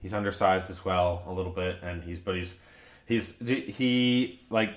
[0.00, 2.58] he's undersized as well a little bit, and he's but he's
[3.06, 4.70] he's he like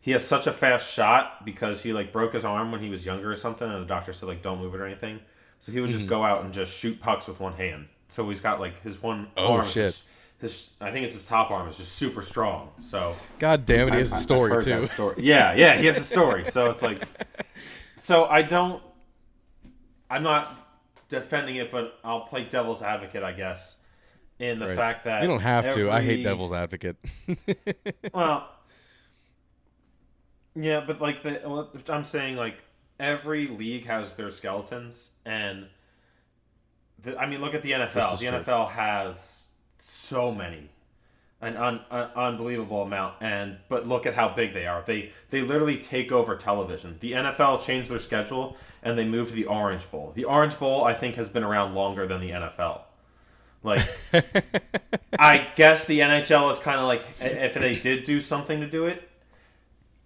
[0.00, 3.04] he has such a fast shot because he like broke his arm when he was
[3.06, 5.20] younger or something, and the doctor said like don't move it or anything.
[5.60, 5.98] So he would Mm-hmm.
[6.00, 7.88] just go out and just shoot pucks with one hand.
[8.10, 9.60] So he's got like his one Oh, arm.
[9.62, 9.92] is shit.
[9.92, 10.04] just-
[10.40, 12.70] his I think it's his top arm is just super strong.
[12.78, 14.86] So God damn it, he has I- a story too.
[14.86, 15.14] story.
[15.18, 16.44] Yeah, yeah, he has a story.
[16.46, 17.00] So it's like,
[17.96, 18.82] so I don't.
[20.10, 20.54] I'm not
[21.08, 23.76] defending it, but I'll play devil's advocate, I guess,
[24.38, 24.76] in the Right.
[24.76, 25.90] fact that You don't have to.
[25.90, 26.96] I hate devil's advocate.
[28.12, 28.48] Well,
[30.54, 32.62] yeah, but like the I'm saying, like
[33.00, 35.66] every league has their skeletons, and
[37.02, 38.18] the, I mean, look at the NFL.
[38.20, 38.38] The true.
[38.38, 39.43] NFL has
[39.86, 40.70] so many,
[41.42, 44.82] an un, un, unbelievable amount, and but look at how big they are.
[44.82, 46.96] They they literally take over television.
[47.00, 50.12] The NFL changed their schedule and they moved to the Orange Bowl.
[50.14, 52.80] The Orange Bowl, I think, has been around longer than the NFL.
[53.62, 53.82] Like,
[55.18, 58.86] I guess the NHL is kind of like if they did do something to do
[58.86, 59.06] it,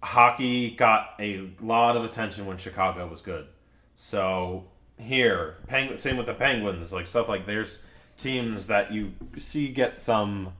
[0.03, 3.47] hockey got a lot of attention when Chicago was good.
[3.95, 4.65] So
[4.97, 7.81] here, Penguin, same with the Penguins, like stuff like there's
[8.19, 10.53] teams that you see get some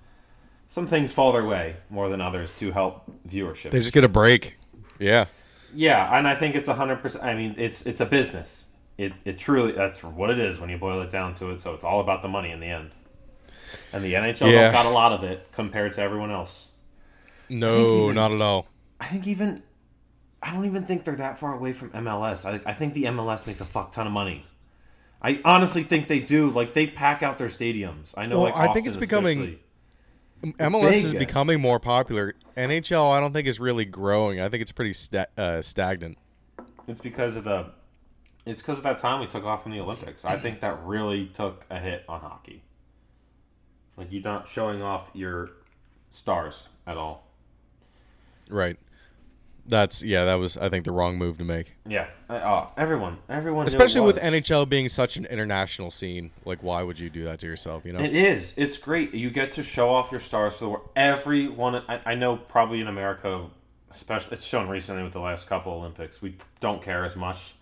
[0.67, 3.72] some things fall their way more than others to help viewership.
[3.72, 4.58] they just get a break.
[5.00, 5.26] Yeah.
[5.74, 7.24] Yeah, and I think it's hundred percent.
[7.24, 8.67] I mean, it's it's a business.
[8.98, 11.62] It it truly that's what it is when you boil it down to it.
[11.62, 12.91] So it's all about the money in the end.
[13.93, 14.63] And the NHL Yeah.
[14.63, 16.69] don't got a lot of it compared to everyone else.
[17.50, 18.67] No, even- not at all.
[19.00, 19.62] I think even
[20.41, 22.45] I don't even think they're that far away from MLS.
[22.45, 24.45] I, I think the MLS makes a fuck ton of money.
[25.21, 26.49] I honestly think they do.
[26.49, 28.13] Like they pack out their stadiums.
[28.17, 28.38] I know.
[28.41, 29.63] Well, like, I think it's becoming- especially.
[30.41, 32.34] MLS is becoming more popular.
[32.55, 34.39] NHL, I don't think is really growing.
[34.39, 36.17] I think it's pretty sta- uh, stagnant.
[36.88, 37.71] It's because of the.
[38.45, 40.23] It's because of that time we took off from the Olympics.
[40.23, 42.63] I think that really took a hit on hockey.
[43.97, 45.49] Like you're not showing off your
[46.12, 47.27] stars at all.
[48.49, 48.77] Right.
[49.69, 50.25] That's yeah.
[50.25, 52.08] That was I think the wrong move to make, Yeah.
[52.27, 53.65] I- Oh, everyone, everyone.
[53.67, 54.17] especially with.
[54.19, 56.32] NHL being such an international scene.
[56.45, 57.86] Like, why would you do that to yourself?
[57.86, 57.99] You know.
[58.03, 58.53] It is.
[58.58, 59.13] It's great.
[59.13, 60.89] You get to show off your stars to the world.
[60.95, 63.45] Everyone, I, I know, probably in America,
[63.91, 66.21] especially it's shown recently with the last couple Olympics.
[66.21, 67.53] We don't care as much,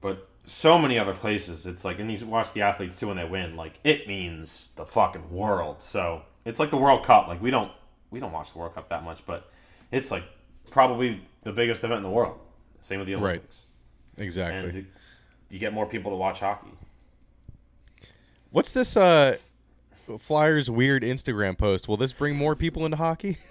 [0.00, 3.24] but so many other places, it's like, and you watch the athletes too when they
[3.24, 3.56] win.
[3.56, 5.82] Like it means the fucking world.
[5.82, 7.28] So it's like the World Cup.
[7.28, 7.70] Like we don't
[8.10, 9.48] we don't watch the World Cup that much, but
[9.92, 10.24] it's like
[10.70, 12.38] probably the biggest event in the world.
[12.80, 13.22] Same with the Right.
[13.36, 13.66] Olympics.
[14.18, 14.68] exactly.
[14.70, 14.86] And
[15.50, 16.70] you get more people to watch hockey.
[18.50, 19.36] What's this uh
[20.18, 21.86] Flyers weird Instagram post?
[21.88, 23.36] Will this bring more people into hockey?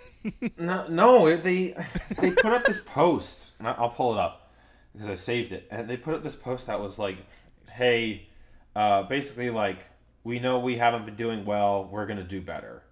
[0.58, 1.74] No, no, they
[2.20, 4.52] they put up this post, I'll pull it up
[4.92, 5.66] because I saved it.
[5.72, 7.20] And they put up this post that was like,
[7.74, 8.28] "Hey,
[8.76, 9.86] uh, basically like
[10.26, 11.86] we know we haven't been doing well.
[11.90, 12.84] We're gonna do better."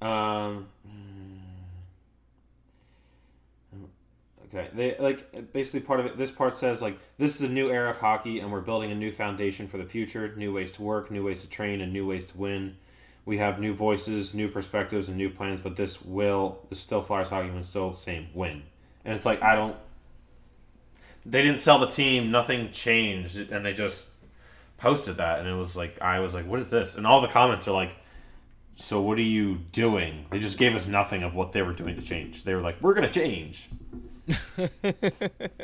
[0.00, 0.68] Um.
[4.54, 6.18] Okay, they like basically part of it.
[6.18, 8.94] This part says like this is a new era of hockey, and we're building a
[8.94, 10.34] new foundation for the future.
[10.36, 12.76] New ways to work, new ways to train, and new ways to win
[13.24, 17.28] we have new voices, new perspectives, and new plans, but this will, this still Flyers
[17.28, 18.62] hockey win, still same win.
[19.04, 19.76] And it's like I don't.
[21.24, 22.32] They didn't sell the team.
[22.32, 24.10] Nothing changed, and they just
[24.76, 27.28] posted that, and it was like I was like, "What is this?" And all the
[27.28, 27.94] comments are like,
[28.82, 31.94] "So what are you doing?" They just gave us nothing of what they were doing
[31.96, 32.44] to change.
[32.44, 33.68] They were like, "We're gonna change."
[34.58, 34.68] And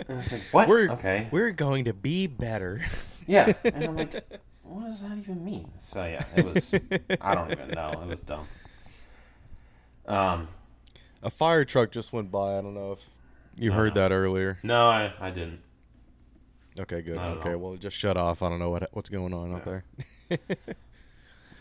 [0.09, 1.29] I was like, "What?" We're okay.
[1.31, 2.81] We're going to be better.
[3.27, 4.25] Yeah, and I'm like,
[4.63, 5.71] what does that even mean?
[5.79, 6.75] So yeah, it was.
[7.21, 8.01] I don't even know.
[8.03, 8.47] It was dumb.
[10.07, 10.49] Um,
[11.23, 12.57] A fire truck just went by.
[12.59, 13.05] I don't know if
[13.57, 14.09] you heard Uh-huh.
[14.09, 14.59] that earlier.
[14.63, 15.61] no, I I didn't.
[16.81, 17.19] Okay, good.
[17.19, 17.59] Okay, all.
[17.59, 18.43] well, it just shut off.
[18.43, 19.85] I don't know what what's going on out there.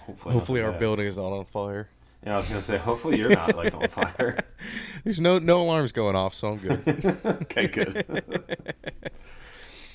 [0.08, 1.90] Hopefully, Hopefully, our building is not on fire.
[2.26, 2.78] Yeah, I was gonna say.
[2.78, 4.38] Hopefully, you're not like on fire.
[5.04, 7.18] There's no no alarms going off, so I'm good.
[7.26, 8.24] okay, good.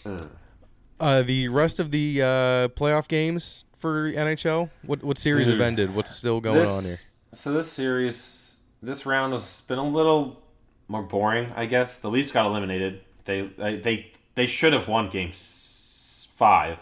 [1.01, 2.27] uh, the rest of the uh,
[2.69, 5.95] playoff games for NHL, what what series Dude, have ended?
[5.95, 6.97] What's still going This- on here?
[7.33, 10.43] So this series, this round has been a little
[10.89, 11.99] more boring, I guess.
[12.01, 13.01] The Leafs got eliminated.
[13.25, 16.79] They they they, they should have won Game Five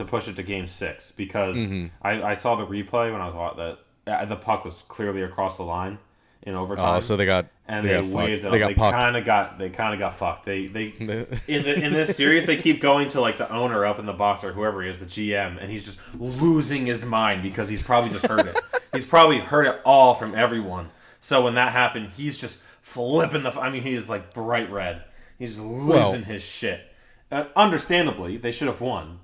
[0.00, 1.86] to push it to Game Six because Mm-hmm.
[2.02, 4.28] I, I saw the replay when I was watching that.
[4.28, 5.98] The puck was clearly across the line
[6.42, 6.96] in overtime.
[6.96, 8.50] Oh, so they got and they they, got waved it.
[8.50, 10.44] They They kind of got they kind of got fucked.
[10.46, 10.86] They they
[11.46, 14.12] in the, in this series they keep going to like the owner up in the
[14.12, 17.82] box or whoever he is, the GM, and he's just losing his mind because he's
[17.82, 18.58] probably just heard it.
[18.92, 20.90] He's probably heard it all from everyone.
[21.20, 23.50] So when that happened, he's just flipping the.
[23.52, 25.04] I mean, he is like bright red.
[25.38, 26.80] He's losing Well- his shit.
[27.30, 29.20] Uh, understandably, they should have won.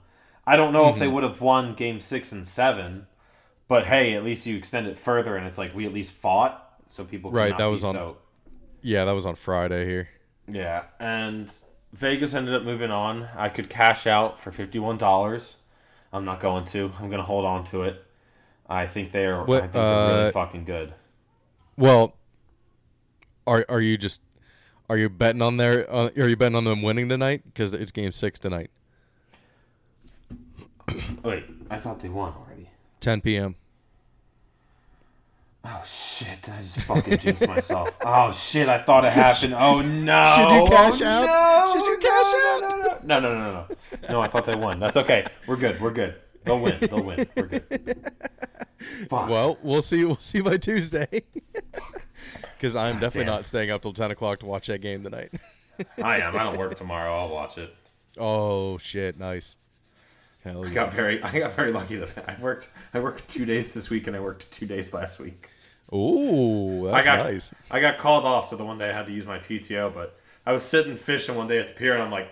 [0.47, 0.91] I don't know Mm-hmm.
[0.91, 3.07] if they would have won game six and seven,
[3.69, 6.81] but hey, at least you extend it further, and it's like we at least fought,
[6.89, 8.19] so people Right, that was on- so
[8.83, 10.09] yeah, that was on Friday here.
[10.51, 11.53] yeah, and
[11.93, 13.29] Vegas ended up moving on.
[13.37, 15.57] I could cash out for fifty-one dollars.
[16.13, 16.93] I'm not going to.
[16.99, 18.05] I'm going to hold on to it.
[18.69, 19.45] I think they are.
[19.45, 20.95] What, I think they're really uh, fucking good.
[21.77, 22.17] Well,
[23.47, 24.23] are are you just
[24.91, 27.93] are you betting on their uh, are you betting on them winning tonight because it's
[27.93, 28.71] game six tonight,
[30.89, 30.95] Oh,
[31.25, 32.69] wait, I thought they won already.
[33.01, 33.57] 10 p.m.
[35.69, 36.49] Oh shit!
[36.49, 37.99] I just fucking jinxed myself.
[38.05, 38.69] Oh shit!
[38.69, 39.55] I thought it happened.
[39.55, 40.33] Oh no!
[40.37, 41.27] Should you cash Oh, out?
[41.67, 42.39] no, Should you cash no,
[42.93, 43.05] out?
[43.05, 43.67] No, no, no, no, no,
[44.13, 44.21] no.
[44.21, 44.79] I thought they won.
[44.79, 45.25] That's okay.
[45.49, 45.81] We're good.
[45.81, 46.15] We're good.
[46.45, 46.77] They'll win.
[46.81, 47.27] They'll win.
[47.37, 47.65] We're good.
[49.11, 49.29] Fuck.
[49.29, 50.05] Well, we'll see.
[50.05, 51.09] We'll see by Tuesday.
[52.57, 53.35] Because I'm definitely damn.
[53.35, 55.31] not staying up till 10 o'clock to watch that game tonight.
[56.03, 56.35] I am.
[56.35, 57.15] I don't work tomorrow.
[57.15, 57.75] I'll watch it.
[58.17, 59.19] oh shit!
[59.19, 59.57] Nice.
[60.47, 63.75] Hell I got very I got very lucky that I worked I worked two days
[63.75, 65.49] this week and I worked two days last week.
[65.93, 67.53] Ooh, that's I got nice.
[67.69, 69.93] I got called off, so the one day I had to use my PTO.
[69.93, 72.29] But I was sitting fishing one day at the pier, and I'm like,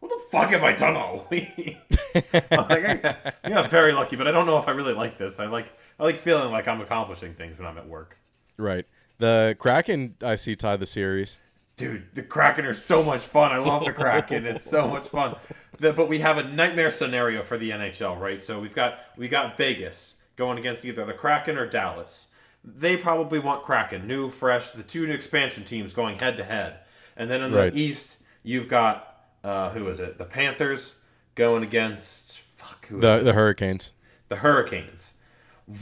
[0.00, 1.76] "What the fuck have I done all week?"
[2.50, 4.94] I'm like, I got, I got very lucky, but I don't know if I really
[4.94, 5.38] like this.
[5.38, 8.18] I like I like feeling like I'm accomplishing things when I'm at work.
[8.56, 8.86] Right.
[9.18, 11.40] The Kraken I see tie the series.
[11.78, 13.50] Dude, the Kraken are so much fun.
[13.52, 14.44] I love the Kraken.
[14.44, 15.36] It's so much fun.
[15.78, 18.42] The- but we have a nightmare scenario for the NHL, right?
[18.42, 22.28] So we've got we got Vegas going against either the Kraken or Dallas.
[22.64, 26.80] they probably want Kraken, new, fresh, the two expansion teams going head to head.
[27.16, 27.74] And then in the Right.
[27.74, 30.18] East, you've got uh, who is it?
[30.18, 30.96] The Panthers
[31.36, 33.92] going against fuck The the Hurricanes.
[34.28, 35.14] the Hurricanes.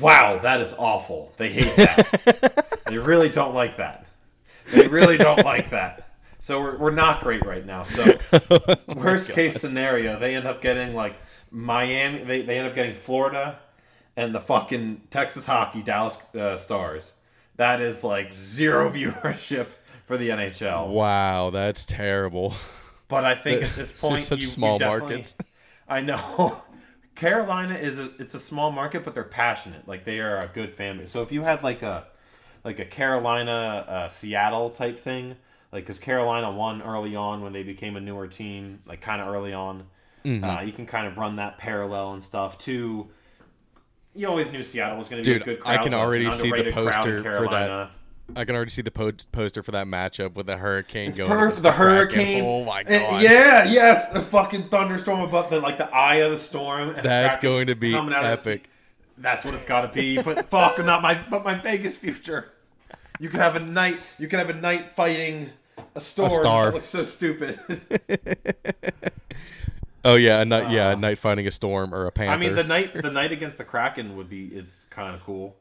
[0.01, 1.33] Wow, that is awful.
[1.37, 2.83] They hate that.
[2.87, 4.06] they really don't like that.
[4.73, 6.09] They really don't like that.
[6.39, 7.83] So we're, we're not great right now.
[7.83, 8.05] So
[8.95, 11.17] worst case scenario, they end up getting like
[11.51, 12.25] Miami.
[12.25, 13.59] They, they end up getting Florida
[14.17, 17.15] and the fucking Texas hockey Dallas uh, Stars.
[17.57, 19.67] That is like zero viewership
[20.07, 20.89] for the NHL.
[20.89, 22.55] Wow, that's terrible.
[23.09, 25.35] But I think at this point, such you, you small definitely- markets.
[25.89, 26.61] I know.
[27.15, 29.89] Carolina is a it's a small market, but they're passionate.
[29.89, 31.07] Like they are a good family.
[31.07, 32.09] So if you had like a
[32.67, 35.37] like a Carolina uh, Seattle type thing,
[35.73, 39.29] like because Carolina won early on when they became a newer team, like kind of
[39.29, 39.85] early on,
[40.25, 40.43] Mm-hmm.
[40.45, 42.59] uh, you can kind of run that parallel and stuff.
[42.59, 43.07] To
[44.17, 45.79] you always knew Seattle was going to be Dude, a good crowd.
[45.79, 47.91] I can already see the underrated crowd in poster for that.
[48.35, 51.45] I can already see the po- poster for that matchup with the Hurricane going Perfect.
[51.61, 52.45] against The hurricane.
[52.45, 53.23] Oh my god.
[53.23, 56.89] yeah, yes, the fucking thunderstorm above the like the eye of the storm.
[56.97, 58.51] And That's going to be coming out of the sea.
[58.55, 58.71] epic.
[59.19, 60.21] That's what it's got to be.
[60.21, 62.51] But fuck, not my but my Vegas future.
[63.19, 64.03] You can have a knight.
[64.19, 65.51] You could have a knight fighting
[65.95, 66.31] a storm.
[66.31, 66.67] star.
[66.67, 67.59] That looks so stupid.
[70.05, 72.35] Oh yeah, a knight, yeah, a knight fighting a storm or a panther.
[72.35, 74.47] I mean, the knight the knight against the Kraken would be.
[74.47, 75.57] It's kind of cool.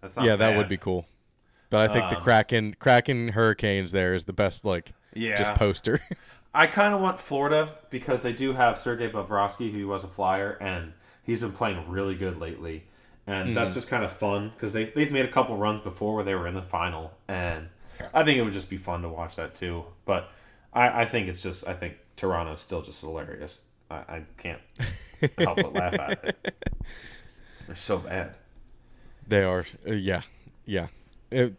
[0.00, 1.06] That's not yeah, that would be cool.
[1.70, 5.34] But I think the Um, Kraken Kraken Hurricanes there is the best like Yeah.
[5.36, 6.00] just poster.
[6.54, 10.52] I kind of want Florida because they do have Sergei Bobrovsky, who was a flyer,
[10.60, 10.92] and
[11.24, 12.84] he's been playing really good lately.
[13.26, 13.54] And Mm-hmm.
[13.54, 16.34] that's just kind of fun because they, they've made a couple runs before where they
[16.34, 17.12] were in the final.
[17.28, 17.68] And
[18.12, 19.84] I think it would just be fun to watch that too.
[20.04, 20.30] But
[20.72, 23.62] I, I think it's just, I think Toronto's still just hilarious.
[23.90, 24.60] I, I can't
[25.38, 26.64] help but laugh at it.
[27.66, 28.34] They're so bad.
[29.26, 30.22] they are uh, yeah.
[30.66, 30.88] Yeah.
[31.30, 31.54] It-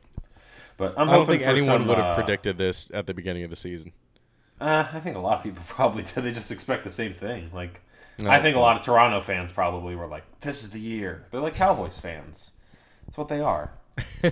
[0.77, 3.13] But I'm I don't hoping think anyone some, would have uh, predicted this at the
[3.13, 3.93] beginning of the season.
[4.59, 6.23] Uh, I think a lot of people probably did.
[6.23, 7.49] They just expect the same thing.
[7.53, 7.81] Like,
[8.19, 11.25] No, I think a lot of Toronto fans probably were like, "This is the year."
[11.31, 12.51] They're like Cowboys fans.
[13.05, 13.71] That's what they are.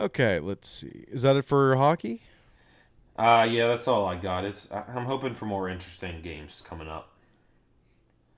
[0.00, 1.04] Okay, let's see.
[1.08, 2.22] Is that it for hockey?
[3.18, 4.44] Uh, yeah, that's all I got.
[4.44, 7.10] It's I'm hoping for more interesting games coming up.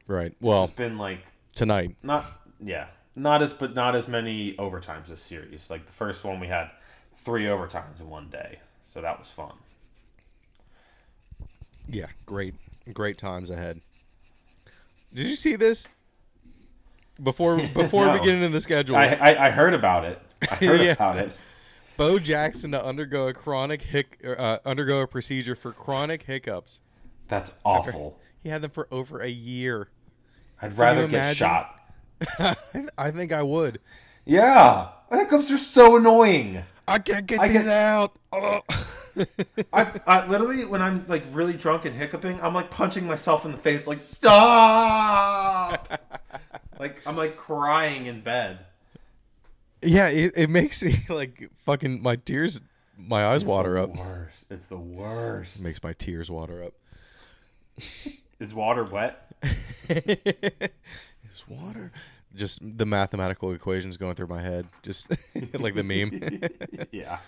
[0.06, 0.34] Right.
[0.40, 1.96] Well, it's been like tonight.
[2.02, 2.24] not
[2.64, 5.68] yeah, not as but not as many overtimes this series.
[5.68, 6.70] Like the first one, we had
[7.18, 9.52] three overtimes in one day, so that was fun.
[11.88, 12.54] Yeah, great,
[12.92, 13.80] great times ahead.
[15.12, 15.88] Did you see this?
[17.22, 18.12] Before before No.
[18.14, 18.96] we get into the schedule?
[18.96, 20.20] I, I I heard about it.
[20.50, 20.92] I heard Yeah.
[20.92, 21.32] about it.
[21.96, 26.80] Bo Jackson to undergo a chronic hic uh, undergo a procedure for chronic hiccups.
[27.28, 28.18] That's awful.
[28.42, 29.88] He had them for over a year.
[30.62, 31.78] I'd rather get shot.
[32.98, 33.80] I think I would.
[34.24, 36.62] Yeah, hiccups are so annoying.
[36.88, 38.16] I can't get I these get- out.
[38.32, 38.60] Oh.
[39.72, 43.52] I, I literally, when I'm like really drunk and hiccuping, I'm like punching myself in
[43.52, 45.88] the face, like stop.
[46.78, 48.58] like I'm like crying in bed.
[49.82, 52.62] yeah, it, it makes me like fucking my tears,
[52.96, 53.96] my eyes water the up.
[53.96, 54.44] Worst.
[54.50, 55.60] It's the worst.
[55.60, 56.74] It Makes my tears water up.
[58.38, 59.26] Is water wet?
[59.88, 61.92] Is water
[62.34, 65.10] just the mathematical equations going through my head, just
[65.54, 66.40] like the meme.
[66.92, 67.18] yeah.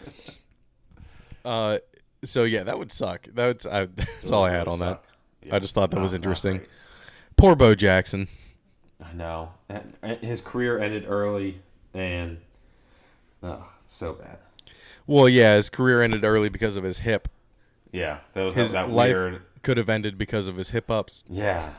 [1.44, 1.78] Uh,
[2.24, 3.26] so yeah, that would suck.
[3.34, 5.04] That's I, that's all I had on that.
[5.50, 6.60] I just thought that was interesting.
[7.36, 8.28] Poor Bo Jackson.
[9.04, 9.50] I know.
[10.20, 11.60] His career ended early,
[11.94, 12.38] and
[13.42, 14.38] oh, so bad.
[15.08, 17.26] Well, yeah, his career ended early because of his hip.
[17.90, 19.42] Yeah, that was His that life weird.
[19.62, 21.24] could have ended because of his hip ups.
[21.28, 21.70] Yeah.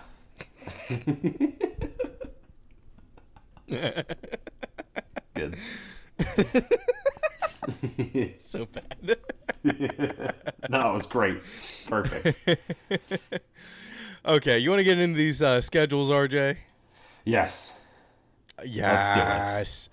[5.35, 5.55] Good.
[8.39, 9.17] So bad.
[10.69, 11.41] no, it was great.
[11.87, 12.47] Perfect.
[14.25, 16.57] okay, you want to get into these uh, schedules, RJ?
[17.25, 17.73] Yes.
[18.65, 19.89] Yes.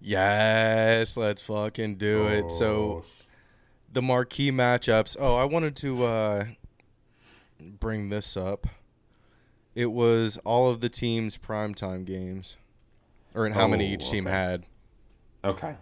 [0.00, 2.50] Yes, let's fucking do it.
[2.50, 3.02] So
[3.92, 5.16] the marquee matchups.
[5.20, 6.44] Oh, I wanted to uh,
[7.60, 8.66] bring this up.
[9.74, 12.56] It was all of the teams' primetime games,
[13.34, 14.66] or in how many Oh, each team had.
[15.44, 15.76] Okay.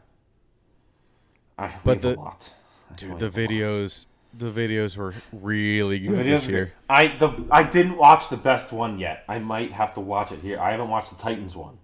[1.59, 2.51] I, But the- a lot.
[2.91, 3.51] I Dude, the have a lot.
[3.51, 6.73] videos, the videos were really good this year.
[6.89, 9.25] I the I didn't watch the best one yet.
[9.29, 10.59] I might have to watch it here.
[10.61, 11.79] I haven't watched the Titans one.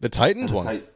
[0.00, 0.66] The Titans The, one.
[0.66, 0.94] Tit-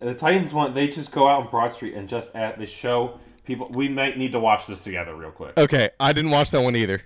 [0.00, 0.74] the Titans one.
[0.74, 3.68] They just go out on Broad Street and just at they show people.
[3.70, 5.56] We might need to watch this together real quick.
[5.56, 7.02] Okay, I didn't watch that one either.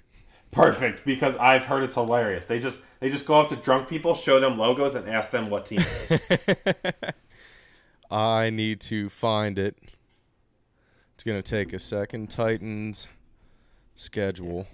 [0.52, 2.46] Perfect, because I've heard it's hilarious.
[2.46, 5.50] They just they just go up to drunk people, show them logos, and ask them
[5.50, 7.12] what team it is.
[8.10, 9.76] I need to find it.
[11.14, 12.30] It's gonna take a second.
[12.30, 13.08] Titans
[13.94, 14.66] schedule.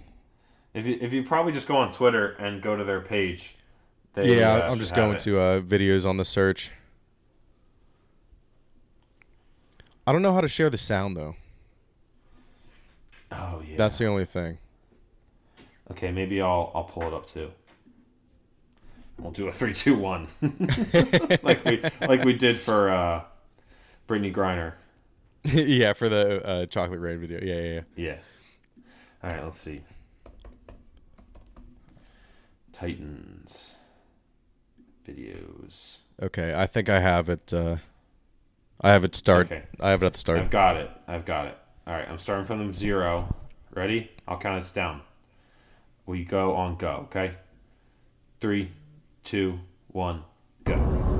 [0.73, 3.55] if you if you probably just go on Twitter and go to their page.
[4.13, 5.21] They, yeah, uh, I'm just going it.
[5.21, 6.71] to uh, videos on the search.
[10.05, 11.35] I don't know how to share the sound though.
[13.31, 13.77] Oh yeah.
[13.77, 14.59] That's the only thing.
[15.91, 17.49] Okay, maybe I'll I'll pull it up too.
[19.23, 20.27] We'll do a three, two, one,
[21.43, 23.23] like we like we did for uh,
[24.05, 24.73] Brittney Griner.
[25.45, 27.39] yeah, for the uh, chocolate rain video.
[27.41, 27.81] Yeah, yeah, yeah.
[27.95, 28.17] Yeah.
[29.23, 29.79] All right, let's see.
[32.73, 33.75] Titans
[35.07, 35.99] videos.
[36.21, 37.53] Okay, I think I have it.
[37.53, 37.77] Uh,
[38.81, 39.45] I have it start.
[39.45, 39.63] Okay.
[39.79, 40.39] I have it at the start.
[40.39, 40.91] I've got it.
[41.07, 41.57] I've got it.
[41.87, 43.33] All right, I'm starting from the zero.
[43.73, 44.11] Ready?
[44.27, 44.99] I'll count us down.
[46.05, 47.07] We go on go.
[47.07, 47.35] Okay.
[48.41, 48.69] Three,
[49.23, 50.23] two, one,
[50.65, 50.75] go.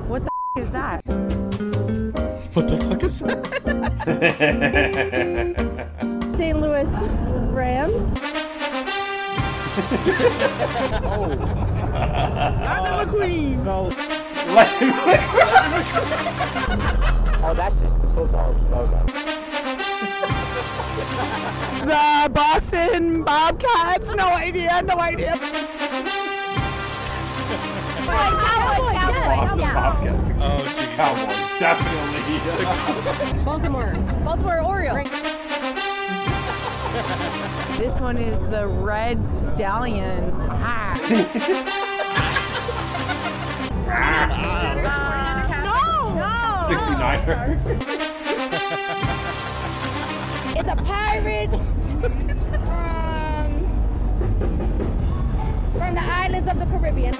[0.08, 1.00] What the f- is that?
[2.54, 3.46] What the fuck is that?
[6.36, 6.60] St.
[6.60, 6.88] Louis
[7.52, 8.20] Rams.
[11.04, 11.26] Oh.
[12.64, 13.64] Lightning McQueen.
[17.46, 19.06] Oh, that's just football logo.
[21.84, 24.08] The Boston Bobcats.
[24.08, 24.82] No idea.
[24.82, 25.36] No idea.
[28.14, 29.74] Cowboys, Cowboys, yeah.
[29.74, 30.16] Bobcat.
[30.40, 30.94] Oh Jesus!
[30.96, 33.44] Cowboys, definitely.
[33.44, 33.92] Baltimore.
[34.24, 35.10] Baltimore Orioles.
[37.78, 39.18] This one is the Red
[39.50, 40.34] Stallions.
[40.66, 40.96] Ah.
[45.64, 46.14] no.
[46.14, 46.32] No.
[46.66, 47.38] 69er.
[50.56, 51.54] It's a Pirates.
[52.68, 53.50] um,
[55.78, 57.14] from the islands of the Caribbean.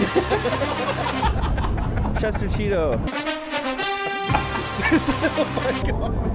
[2.18, 2.96] Chester Cheeto.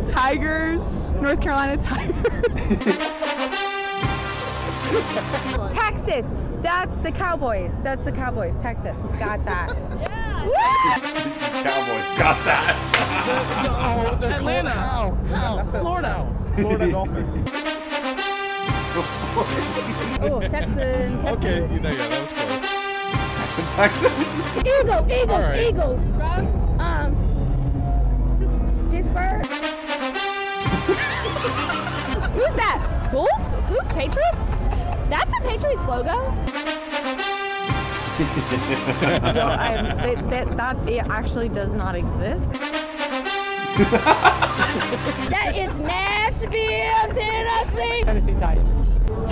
[0.07, 1.11] Tigers.
[1.13, 2.13] North Carolina Tigers.
[5.74, 6.28] Texas.
[6.61, 7.74] That's the Cowboys.
[7.82, 8.53] That's the Cowboys.
[8.61, 8.95] Texas.
[9.18, 9.74] Got that.
[9.99, 10.45] Yeah.
[11.63, 12.78] Cowboys got that.
[13.63, 14.70] No, the Atlanta.
[14.70, 15.16] How?
[15.34, 15.63] How?
[15.72, 16.36] Florida.
[16.55, 17.49] Florida Dolphins.
[20.22, 21.38] Oh, Texan, Texas.
[21.38, 22.74] Okay, yeah, yeah, that was close.
[23.69, 24.11] Texas.
[24.59, 25.67] Eagles, Eagles, All right.
[25.67, 26.01] Eagles.
[26.15, 26.47] From
[26.79, 27.15] um
[28.91, 29.45] Pittsburgh.
[32.35, 33.09] Who's that?
[33.11, 33.53] Bulls?
[33.69, 33.77] Who?
[33.93, 34.55] Patriots?
[35.09, 36.33] That's the Patriots logo.
[39.35, 39.75] No, I,
[40.05, 42.47] that, that, that it actually does not exist.
[45.29, 48.03] That is Nashville, Tennessee.
[48.03, 48.84] Tennessee Titans.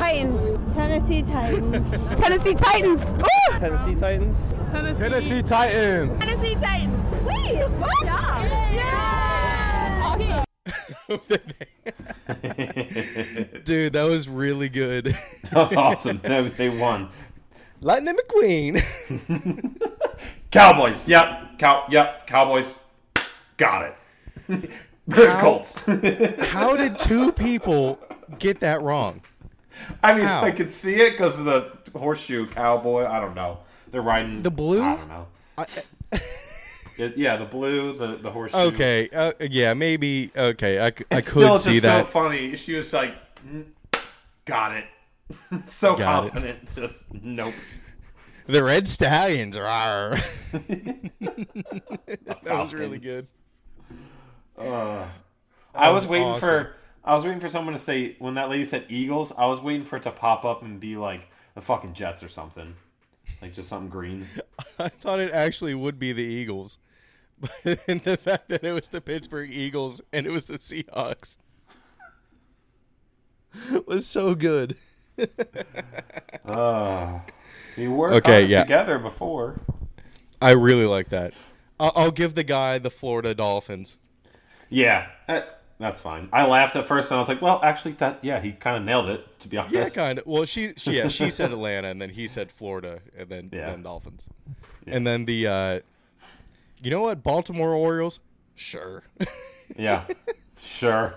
[0.04, 0.74] Titans.
[0.74, 2.16] Tennessee Titans.
[2.18, 3.14] Tennessee Titans.
[3.14, 3.24] Woo!
[3.58, 4.38] Tennessee Titans.
[4.70, 5.00] Tennessee.
[5.00, 6.20] Tennessee Titans.
[6.20, 7.24] Tennessee Titans.
[7.24, 7.72] Wait, good
[8.04, 8.44] job.
[8.74, 10.02] Yeah.
[10.04, 10.44] Awesome.
[13.64, 15.16] Dude, that was really good.
[15.44, 16.20] That was awesome.
[16.22, 17.08] They, they won.
[17.80, 18.84] Lightning McQueen.
[20.52, 21.08] Cowboys.
[21.08, 21.60] Yep.
[21.60, 21.86] Cow.
[21.90, 22.28] Yep.
[22.28, 22.78] Cowboys.
[23.56, 23.96] Got
[24.50, 24.70] it.
[25.12, 25.80] Colts.
[26.50, 28.00] How did two people
[28.40, 29.22] get that wrong?
[30.04, 30.44] I mean, How?
[30.44, 33.06] I could see it because of the horseshoe cowboy.
[33.06, 33.60] I don't know.
[33.92, 34.82] They're riding The blue?
[34.84, 35.28] I don't know.
[36.96, 38.56] It- yeah, the blue, the the horseshoe.
[38.58, 40.30] Okay, uh, yeah, maybe.
[40.38, 42.06] Okay, I, It's could still see that.
[42.06, 42.56] so funny.
[42.56, 43.66] She was like, "Mm,
[44.46, 44.86] "Got it."
[45.66, 46.32] so Got it.
[46.34, 46.72] confident.
[46.76, 47.56] Just nope.
[48.46, 50.16] The Red Stallions are.
[50.52, 51.10] that
[52.46, 53.26] was really good.
[54.56, 55.08] Uh,
[55.74, 56.40] I was was waiting awesome.
[56.42, 56.76] for.
[57.06, 59.32] I was waiting for someone to say when that lady said Eagles.
[59.38, 62.30] I was waiting for it to pop up and be like the fucking Jets or
[62.30, 62.76] something,
[63.42, 64.30] like just something green.
[64.80, 66.78] I thought it actually would be the Eagles,
[67.40, 71.38] but and the fact that it was the Pittsburgh Eagles and it was the Seahawks
[73.88, 74.76] was so good.
[76.46, 77.20] Uh,
[77.76, 78.66] we were Okay, yeah.
[78.66, 79.62] together before.
[80.42, 81.34] I really like that.
[81.80, 84.00] I'll, I'll give the guy the Florida Dolphins.
[84.70, 85.42] Yeah, eh,
[85.84, 86.30] that's fine.
[86.32, 88.84] I laughed at first and I was like, well, actually, that yeah, he kind of
[88.84, 89.40] nailed it.
[89.42, 89.76] To be honest.
[89.76, 90.26] Yeah, kind of.
[90.26, 93.66] Well, she, she yeah, she said Atlanta, and then he said Florida, and then Yeah.
[93.72, 94.28] then Dolphins,
[94.88, 95.80] and then the, uh,
[96.82, 98.20] you know what, Baltimore Orioles,
[98.56, 99.04] sure.
[99.78, 100.04] Yeah,
[100.60, 101.16] sure.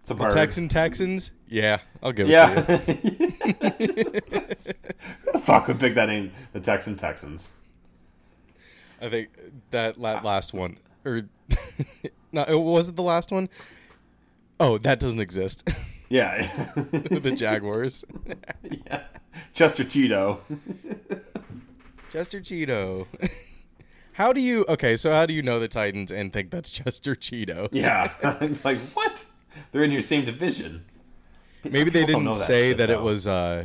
[0.00, 0.26] It's a the.
[0.28, 2.52] Texan Texans, yeah, I'll give Yeah.
[2.68, 3.30] it to you.
[5.24, 6.32] Who the fuck would pick that name?
[6.52, 7.52] The Texan Texans.
[9.00, 9.28] I think
[9.70, 11.22] that la- last one, or
[12.32, 13.48] no, was it the last one?
[14.60, 15.68] Oh, that doesn't exist.
[16.10, 16.42] Yeah.
[16.76, 18.04] the Jaguars.
[18.62, 19.04] yeah.
[19.54, 20.38] Chester Cheeto.
[22.10, 23.06] Chester Cheeto.
[24.12, 24.96] How do you okay?
[24.96, 27.68] So how do you know the Titans and think that's Chester Cheeto?
[27.72, 28.12] Yeah.
[28.62, 29.24] like what?
[29.72, 30.84] They're in your same division.
[31.64, 33.64] Maybe they didn't know say shit, that it was uh,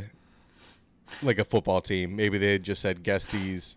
[1.22, 2.16] like a football team.
[2.16, 3.76] Maybe they just said guess these.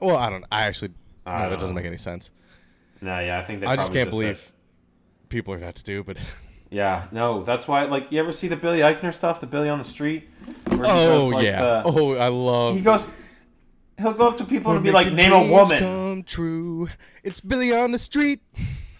[0.00, 0.44] Well, I don't.
[0.50, 0.92] I actually
[1.26, 2.30] I no, that doesn't make any sense.
[3.00, 4.52] No, yeah, I think they I just can't said- believe
[5.28, 6.18] people are that stupid.
[6.74, 7.84] Yeah, no, that's why.
[7.84, 10.28] Like, you ever see the Billy Eichner stuff, the Billy on the street?
[10.70, 11.60] Where he Oh like, yeah.
[11.60, 12.74] the- oh, I love.
[12.74, 13.08] he goes.
[13.96, 16.88] He'll go up to people We're and be like, "Name a woman." Come true.
[17.22, 18.40] It's Billy on the street.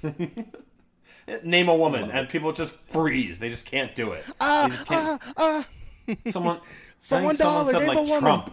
[1.43, 3.41] Name a woman, and people just freeze.
[3.41, 4.25] They just can't do it.
[4.41, 5.21] Ah, can't.
[5.37, 5.65] ah,
[6.07, 6.15] ah.
[6.29, 6.61] someone
[7.01, 8.21] For one said, name like, a woman.
[8.21, 8.51] Trump.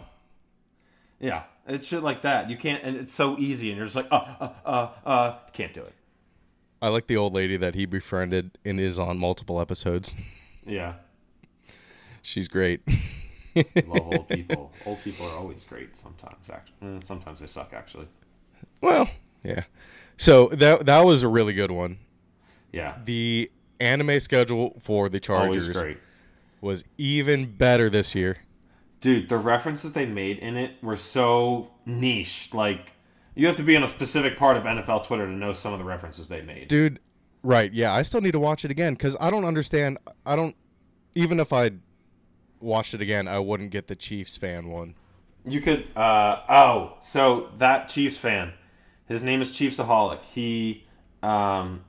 [1.20, 2.50] Yeah, it's shit like that.
[2.50, 5.74] You can't, and it's so easy, and you're just like, uh, uh, uh, uh, can't
[5.74, 5.94] do it.
[6.82, 10.16] I like the old lady that he befriended and is on multiple episodes.
[10.66, 10.94] Yeah,
[12.24, 12.82] She's great.
[13.86, 14.72] love old people.
[14.86, 15.96] old people are always great.
[15.96, 17.74] Sometimes, actually, Eh, sometimes they suck.
[17.74, 18.08] Actually,
[18.82, 19.10] well,
[19.44, 19.64] yeah.
[20.18, 21.98] So that that was a really good one.
[22.72, 25.84] yeah, The anime schedule for the Chargers
[26.62, 28.38] was even better this year.
[29.02, 32.50] Dude, the references they made in it were so niche.
[32.54, 32.94] Like,
[33.36, 35.80] you have to be in a specific part of NFL Twitter to know some of
[35.80, 36.68] the references they made.
[36.68, 37.00] Dude,
[37.44, 37.72] right.
[37.74, 40.56] Yeah, I still need to watch it again cuz I don't understand I don't
[41.16, 41.72] even if I
[42.62, 44.96] watched it again, I wouldn't get the Chiefs fan one.
[45.46, 48.54] You could, uh, oh, so that Chiefs fan,
[49.08, 50.24] his name is Chiefsaholic.
[50.24, 50.86] He,
[51.24, 51.84] um,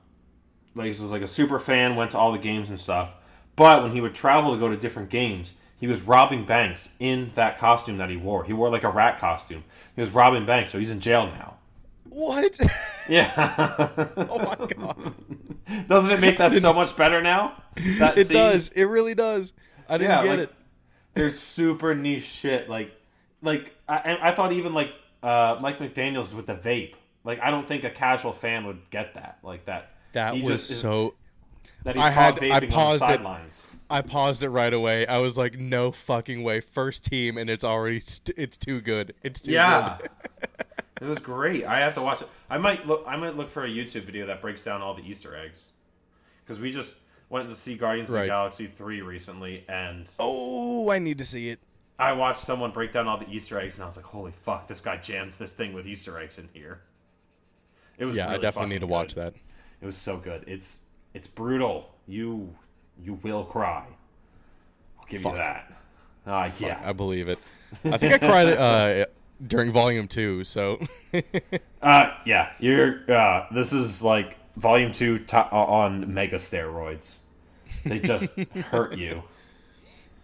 [0.75, 3.15] like, he was like a super fan, went to all the games and stuff.
[3.55, 5.53] But when he would travel to go to different games,
[5.83, 8.45] he was robbing banks in that costume that he wore.
[8.45, 9.65] He wore like a rat costume.
[9.97, 11.55] He was robbing banks, so he's in jail now.
[12.07, 12.57] What?
[13.09, 13.29] Yeah.
[14.17, 15.13] oh my god.
[15.89, 17.61] Doesn't it make that so much better now?
[17.99, 18.37] That It scene?
[18.37, 18.69] does.
[18.69, 19.51] It really does.
[19.89, 20.55] I didn't Yeah, get like, it.
[21.15, 22.69] There's super niche shit.
[22.69, 22.93] Like,
[23.41, 26.93] like I, I thought even like uh, Mike McDaniel's with the vape.
[27.25, 29.39] Like, I don't think a casual fan would get that.
[29.43, 29.91] Like that.
[30.13, 31.15] That he was just so
[31.83, 33.21] That he's I had- I paused it.
[33.89, 35.05] I paused it right away.
[35.05, 36.61] I was like, "No fucking way!
[36.61, 39.13] First team, and it's already st- it's too good.
[39.23, 39.97] It's too Yeah.
[39.99, 40.09] good."
[41.01, 41.65] it was great.
[41.65, 42.29] I have to watch it.
[42.49, 43.03] I might look.
[43.05, 45.71] I might look for a YouTube video that breaks down all the Easter eggs.
[46.43, 46.95] Because we just
[47.29, 51.49] went to see Guardians of the Galaxy three recently, and Oh, I need to see
[51.49, 51.59] it.
[51.99, 54.67] I watched someone break down all the Easter eggs, and I was like, "Holy fuck!
[54.67, 56.81] This guy jammed this thing with Easter eggs in here."
[57.97, 59.33] It was Yeah, I definitely need to fucking watch that.
[59.81, 60.45] It was so good.
[60.47, 61.93] It's it's brutal.
[62.07, 62.53] You
[63.03, 63.85] you will cry.
[64.99, 65.33] I'll give Fuck.
[65.33, 65.73] you that.
[66.25, 66.81] Uh, yeah.
[66.83, 67.39] I believe it.
[67.85, 69.05] I think I cried uh,
[69.47, 70.43] during volume two.
[70.43, 70.79] So
[71.81, 72.51] Uh, yeah.
[72.59, 73.09] You're.
[73.11, 77.17] Uh, this is like volume two to- on mega steroids.
[77.85, 78.37] They just
[78.71, 79.23] hurt you.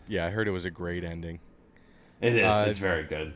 [0.08, 1.40] yeah, I heard it was a great ending.
[2.22, 2.46] It is.
[2.46, 3.34] Uh, it's very good.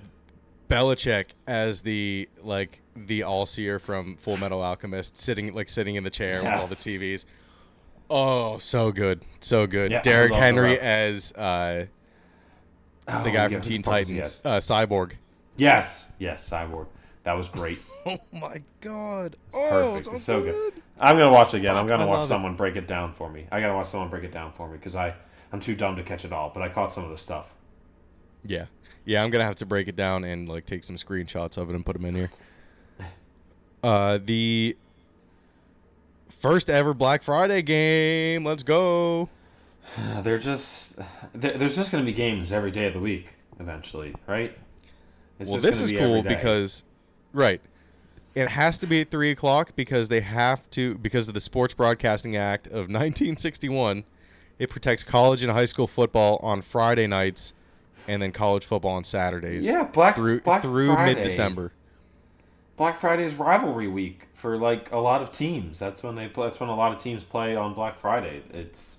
[0.69, 6.03] Belichick as the like the all seer from Full Metal Alchemist, sitting like sitting in
[6.03, 7.25] the chair with all the TVs.
[8.09, 9.91] Oh, so good, so good.
[9.91, 11.85] Yeah, Derrick Henry as uh,
[13.07, 15.13] Oh, the guy from Teen the fuck is he Titans, uh, Cyborg.
[15.57, 16.13] Yes.
[16.19, 16.47] Yes.
[16.49, 16.87] Cyborg.
[17.23, 17.79] That was great.
[18.05, 19.37] Oh my god!
[19.53, 20.09] Perfect.
[20.13, 20.73] it's so good.
[20.99, 21.77] I'm gonna watch it again.
[21.77, 22.27] I'm gonna I watch love it.
[22.27, 23.47] someone break it down for me.
[23.49, 25.13] I gotta watch someone break it down for me because I
[25.53, 26.51] I'm too dumb to catch it all.
[26.53, 27.55] But I caught some of the stuff.
[28.43, 28.65] Yeah,
[29.05, 29.23] yeah.
[29.23, 31.85] I'm gonna have to break it down and like take some screenshots of it and
[31.85, 32.29] put them in here.
[33.81, 34.75] Uh, the
[36.39, 38.43] first ever Black Friday game.
[38.45, 39.29] Let's go.
[40.21, 40.97] They're just
[41.33, 44.57] there, there's just gonna be games every day of the week eventually, right?
[45.39, 46.83] It's well, this is be cool because,
[47.33, 47.59] right,
[48.35, 51.73] it has to be at three o'clock because they have to because of the Sports
[51.73, 54.03] Broadcasting Act of 1961.
[54.59, 57.53] It protects college and high school football on Friday nights,
[58.07, 59.65] and then college football on Saturdays.
[59.65, 61.71] Yeah, Black- through Black through mid December.
[62.75, 65.77] Black Friday is rivalry week for like a lot of teams.
[65.77, 66.47] That's when they play.
[66.47, 68.41] That's when a lot of teams play on Black Friday.
[68.51, 68.97] It's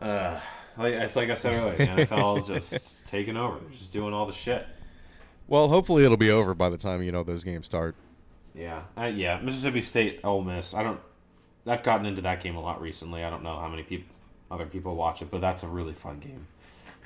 [0.00, 0.38] uh,
[0.76, 3.58] like it's like I said earlier, NFL just taking over.
[3.58, 4.66] They're just doing all the shit.
[5.46, 7.94] Well, hopefully it'll be over by the time you know those games start.
[8.54, 9.40] Yeah, uh, yeah.
[9.40, 10.74] Mississippi State, Ole Miss.
[10.74, 11.00] I don't.
[11.66, 13.22] I've gotten into that game a lot recently.
[13.22, 14.14] I don't know how many people,
[14.50, 16.46] other people watch it, but that's a really fun game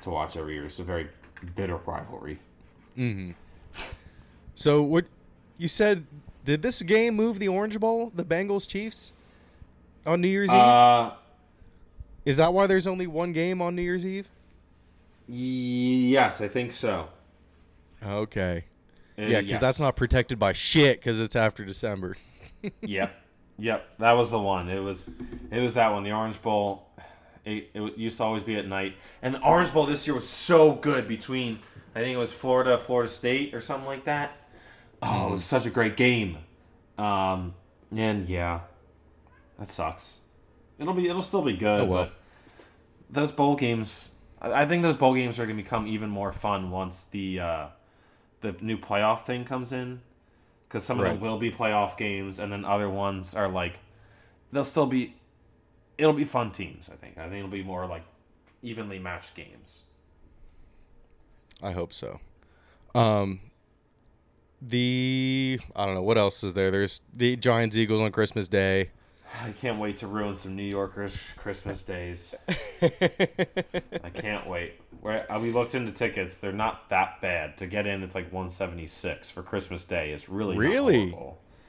[0.01, 0.65] to watch every year.
[0.65, 1.09] It's a very
[1.55, 2.39] bitter rivalry.
[2.95, 3.31] Hmm.
[4.55, 5.05] So what
[5.63, 6.05] you said?
[6.43, 9.13] Did this game move the Orange Bowl, the Bengals Chiefs,
[10.05, 10.55] on New Year's Eve?
[10.57, 11.11] Uh,
[12.25, 14.27] Is that why there's only one game on New Year's Eve?
[15.25, 17.07] yes, I think so.
[18.05, 18.65] Okay.
[19.17, 19.59] Uh, Yeah, because yes.
[19.61, 22.17] that's not protected by shit because it's after December.
[22.81, 23.13] Yep,
[23.57, 23.89] yep.
[23.99, 24.69] That was the one.
[24.69, 25.09] It was,
[25.51, 26.03] it was that one.
[26.03, 26.87] The Orange Bowl.
[27.43, 28.95] It, it used to always be at night.
[29.21, 31.59] And the Orange Bowl this year was so good between,
[31.93, 34.42] I think it was Florida, Florida State, or something like that.
[35.05, 36.37] Oh, it was such a great game.
[36.97, 37.53] Um,
[37.95, 38.61] and yeah,
[39.59, 40.21] that sucks.
[40.79, 41.81] It'll be, it'll still be good.
[41.81, 42.03] Oh, well.
[42.05, 42.13] but
[43.09, 46.31] those bowl games, I I think those bowl games are going to become even more
[46.31, 47.67] fun once the uh,
[48.41, 50.01] the new playoff thing comes in.
[50.67, 51.11] Because some of Right.
[51.13, 53.79] them will be playoff games, and then other ones are like
[54.51, 55.15] they'll still be.
[55.97, 56.89] It'll be fun teams.
[56.91, 57.17] I think.
[57.17, 58.03] I think it'll be more like
[58.63, 59.83] evenly matched games.
[61.61, 62.19] I hope so.
[62.95, 63.39] Um,
[64.69, 66.71] the I don't know what else is there.
[66.71, 68.89] There's the Giants Eagles on Christmas Day.
[69.41, 72.35] I can't wait to ruin some New Yorkers' Christmas days.
[72.81, 74.79] I can't wait.
[75.01, 77.57] Where we looked into tickets, they're not that bad.
[77.57, 80.11] To get in, it's like one seventy six for Christmas Day.
[80.11, 81.17] It's really Really?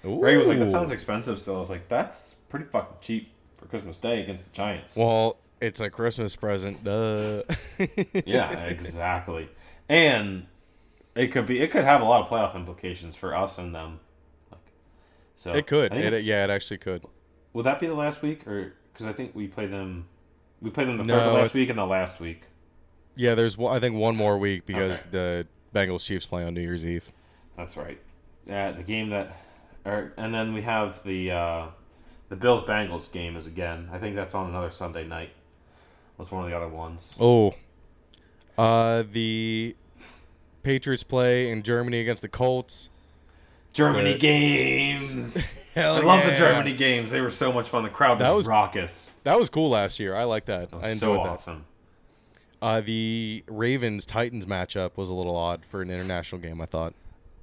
[0.03, 3.67] Ray was like, "That sounds expensive." Still, I was like, "That's pretty fucking cheap for
[3.67, 6.85] Christmas Day against the Giants." Well, it's a Christmas present.
[6.85, 7.43] Duh.
[8.27, 9.49] yeah, exactly.
[9.89, 10.47] And
[11.15, 14.01] it could be, it could have a lot of playoff implications for us and them.
[14.51, 14.61] Like,
[15.37, 15.93] so It could.
[15.93, 17.05] It, yeah, it actually could.
[17.53, 20.07] Would that be the last week, or because I think we played them,
[20.61, 22.43] we played them the No, third last it- week and the last week.
[23.17, 25.11] Yeah, there's I think one more week because Okay.
[25.13, 27.13] the Bengals Chiefs play on New Year's Eve.
[27.57, 28.01] That's right.
[28.51, 29.37] Uh, the game that,
[29.85, 31.67] or, and then we have the uh,
[32.29, 33.89] the Bills Bengals game is again.
[33.93, 35.31] I think that's on another Sunday night.
[36.17, 37.17] What's one of the other ones.
[37.21, 37.55] Oh,
[38.59, 39.77] uh, the
[40.65, 42.91] Patriots play in Germany against the Colts.
[43.73, 45.61] Germany But- games.
[45.75, 46.35] Hell I love the.
[46.37, 47.11] Germany games.
[47.11, 47.83] They were so much fun.
[47.83, 49.11] The crowd was, That was- raucous.
[49.25, 50.15] That was cool last year.
[50.15, 50.73] I like that.
[50.73, 51.31] Was I so enjoyed that.
[51.33, 51.65] awesome.
[52.63, 56.61] Uh, the Ravens Titans matchup was a little odd for an international game.
[56.61, 56.95] I thought.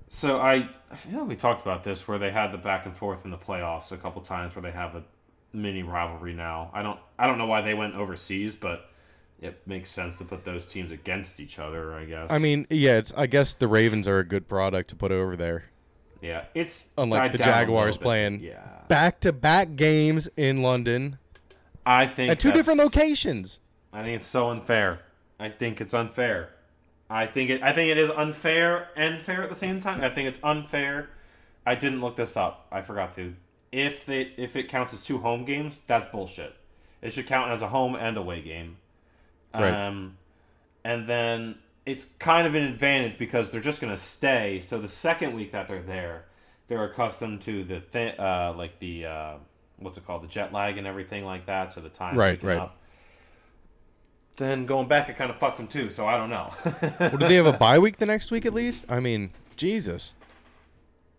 [0.07, 2.95] So I, I feel like we talked about this where they had the back and
[2.95, 5.03] forth in the playoffs a couple times where they have a
[5.53, 6.71] mini rivalry now.
[6.73, 8.89] I don't I don't know why they went overseas, but
[9.41, 11.93] it makes sense to put those teams against each other.
[11.93, 12.31] I guess.
[12.31, 13.13] I mean, yeah, it's.
[13.15, 15.65] I guess the Ravens are a good product to put over there.
[16.21, 20.61] yeah, it's Unlike the down a little Jaguars playing Yeah, back to back games in
[20.61, 21.17] London
[21.85, 23.59] I think at two different locations.
[23.93, 24.99] I think it's so unfair.
[25.39, 26.49] I think it's unfair.
[27.09, 27.61] I think it.
[27.61, 30.01] I think it is unfair and fair at the same time.
[30.01, 31.09] I think it's unfair.
[31.65, 32.67] I didn't look this up.
[32.71, 33.35] I forgot to.
[33.71, 36.55] If they if it counts as two home games, that's bullshit.
[37.01, 38.77] It should count as a home and away game.
[39.53, 39.73] Right.
[39.73, 40.17] Um,
[40.83, 44.59] and then it's kind of an advantage because they're just gonna stay.
[44.61, 46.25] So the second week that they're there,
[46.67, 49.33] they're accustomed to the th- uh, like the uh,
[49.77, 51.73] what's it called, the jet lag and everything like that.
[51.73, 52.57] So the time Right, right.
[52.59, 52.77] up.
[54.37, 55.89] Then going back, it kind of fucks them too.
[55.89, 56.51] So I don't know.
[56.99, 58.85] Well, do they have a bye week the next week at least?
[58.89, 60.13] I mean, Jesus.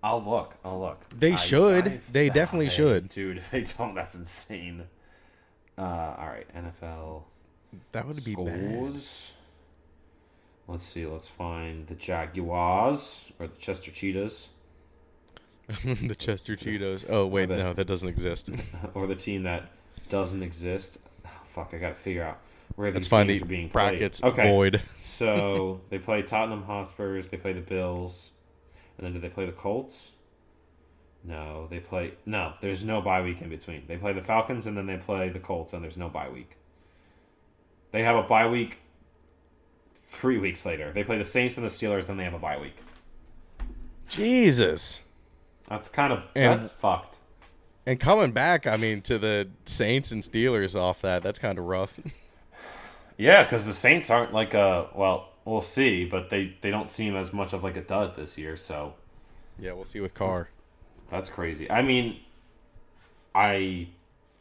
[0.03, 0.57] I'll look.
[0.65, 0.99] I'll look.
[1.11, 1.87] They I- should.
[1.89, 3.09] I- They definitely Hey, should.
[3.11, 3.39] dude.
[3.39, 4.85] If they don't, that's insane.
[5.79, 5.83] Uh,
[6.19, 7.23] all right, NFL
[7.93, 8.93] That would be bad.
[10.69, 11.07] Let's see.
[11.07, 14.51] Let's find the Jaguars or the Chester Cheetahs
[15.85, 17.05] the Chester Cheetos.
[17.09, 18.51] Oh wait, the- no, that doesn't exist.
[18.95, 19.71] or the team that
[20.09, 20.99] doesn't exist.
[21.25, 22.39] Oh, fuck, I gotta figure out
[22.75, 24.33] where Let's these find games the being brackets played.
[24.33, 24.81] Okay, void.
[25.03, 27.29] so they play Tottenham Hotspurs.
[27.29, 28.31] They play the Bills,
[28.99, 30.11] and then do they play the Colts?
[31.25, 32.15] No, they play.
[32.27, 33.85] No, there's no bye week in between.
[33.87, 36.57] They play the Falcons and then they play the Colts, and there's no bye week.
[37.93, 38.79] They have a bye week
[39.95, 40.93] three weeks later.
[40.93, 42.77] They play the Saints and the Steelers, then they have a bye week.
[44.09, 45.03] Jesus.
[45.69, 47.19] That's kind of And- that's fucked.
[47.85, 51.65] And coming back, I mean, to the Saints and Steelers off that, that's kind of
[51.67, 51.99] rough.
[53.19, 57.15] Yeah, because the Saints aren't like a well, we'll see, but they they don't seem
[57.15, 58.57] as much of like a dud this year.
[58.57, 58.95] So
[59.59, 60.49] yeah, we'll see with Carr.
[61.09, 61.71] That's crazy.
[61.71, 62.19] I mean,
[63.35, 63.89] I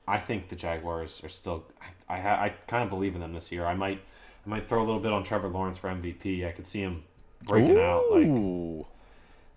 [0.08, 1.66] I think the Jaguars are still.
[2.12, 3.66] I ha- I kind of believe in them this year.
[3.66, 4.01] I might
[4.45, 6.45] I might throw a little bit on Trevor Lawrence for MVP.
[6.47, 7.03] I could see him
[7.43, 8.03] breaking out.
[8.12, 8.86] Like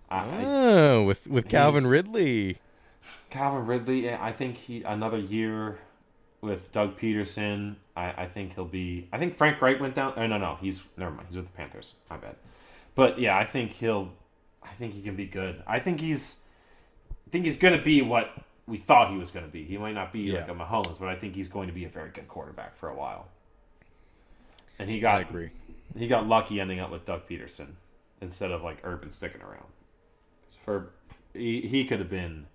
[0.09, 2.57] I, Oh, with with Calvin Ridley.
[3.29, 4.13] Calvin Ridley.
[4.13, 5.79] I think he another year
[6.41, 7.75] with Doug Pederson.
[7.97, 9.07] I, I think he'll be.
[9.11, 10.13] I think Frank Reich went down.
[10.15, 11.27] Oh no no he's never mind.
[11.27, 11.95] He's with the Panthers.
[12.09, 12.35] My bad.
[12.93, 14.11] But yeah, I think he'll.
[14.63, 15.61] I think he can be good.
[15.67, 16.41] I think he's.
[17.27, 18.31] I think he's going to be what
[18.67, 19.63] we thought he was going to be.
[19.63, 21.89] He might not be like a Mahomes, but I think he's going to be a
[21.89, 23.27] very good quarterback for a while.
[24.79, 25.51] And he got I agree.
[25.97, 27.75] he got lucky ending up with Doug Pederson
[28.21, 29.67] instead of like Urban sticking around.
[30.59, 30.91] For
[31.33, 32.47] he, he could have been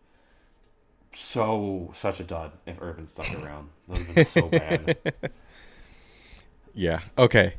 [1.13, 3.71] so such a dud if Urban stuck around.
[3.89, 4.93] That would have been so bad.
[6.75, 7.01] Yeah.
[7.19, 7.55] Okay.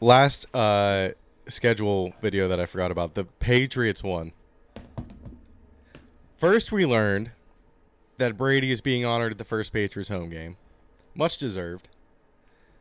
[0.00, 1.10] Last uh
[1.48, 3.14] schedule video that I forgot about.
[3.14, 4.32] The Patriots won.
[6.36, 7.32] First we learned
[8.18, 10.56] that Brady is being honored at the first Patriots home game.
[11.14, 11.88] Much deserved.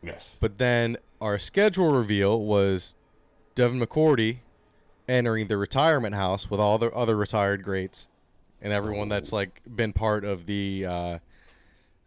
[0.01, 0.35] Yes.
[0.39, 2.95] But then our schedule reveal was
[3.55, 4.39] Devin McCourty
[5.07, 8.07] entering the retirement house with all the other retired greats
[8.61, 11.19] and everyone that's like been part of the uh,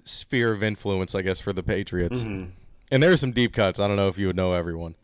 [0.05, 2.24] sphere of influence, I guess, for the Patriots.
[2.24, 2.51] Mm-hmm.
[2.91, 3.79] And there's some deep cuts.
[3.79, 4.95] I don't know if you would know everyone.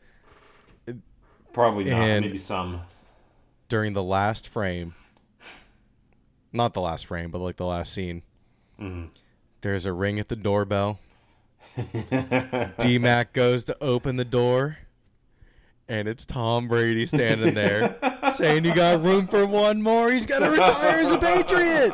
[1.53, 2.01] Probably not.
[2.01, 2.83] And- Maybe some.
[3.69, 4.95] During the last frame,
[6.53, 8.23] not the last frame, but like the last scene,
[8.81, 9.07] Mm-hmm.
[9.61, 10.99] there's a ring at the doorbell.
[12.79, 14.79] D Mac goes to open the door,
[15.89, 17.97] and it's Tom Brady standing there
[18.35, 20.11] saying, "You got room for one more?
[20.11, 21.93] He's gonna retire as a Patriot."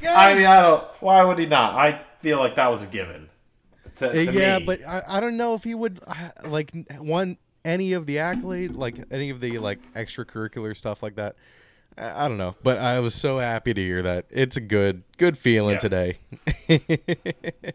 [0.00, 0.14] Yes!
[0.16, 0.84] I mean, I don't.
[1.00, 1.74] Why would he not?
[1.74, 3.28] I feel like that was a given.
[3.96, 4.64] To, to yeah, me.
[4.64, 8.72] but I, I don't know if he would uh, like one any of the accolade,
[8.72, 11.36] like any of the like extracurricular stuff like that.
[11.96, 14.26] I, don't know, but I was so happy to hear that.
[14.30, 15.78] It's a good good feeling Yeah.
[15.78, 16.18] today.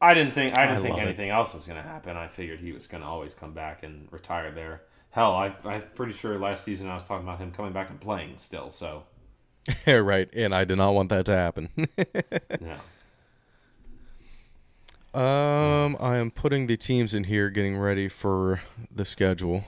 [0.00, 0.56] I didn't think.
[0.56, 1.08] I didn't I think love it.
[1.08, 2.16] anything else was going to happen.
[2.16, 4.82] I figured he was going to always come back and retire there.
[5.10, 8.00] Hell, I, I'm pretty sure last season I was talking about him coming back and
[8.00, 8.70] playing still.
[8.70, 9.04] So
[9.86, 11.68] right, and I did not want that to happen.
[12.60, 12.78] yeah.
[15.14, 18.60] Um, I am putting the teams in here, getting ready for
[18.94, 19.64] the schedule.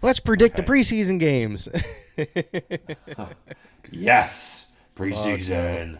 [0.00, 1.68] Let's predict the preseason games.
[3.90, 5.98] Yes, preseason.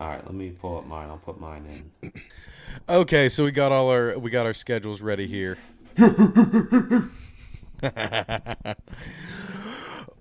[0.00, 1.08] All right, let me pull up mine.
[1.08, 2.12] I'll put mine in.
[2.88, 5.56] okay, so we got all our we got our schedules ready here.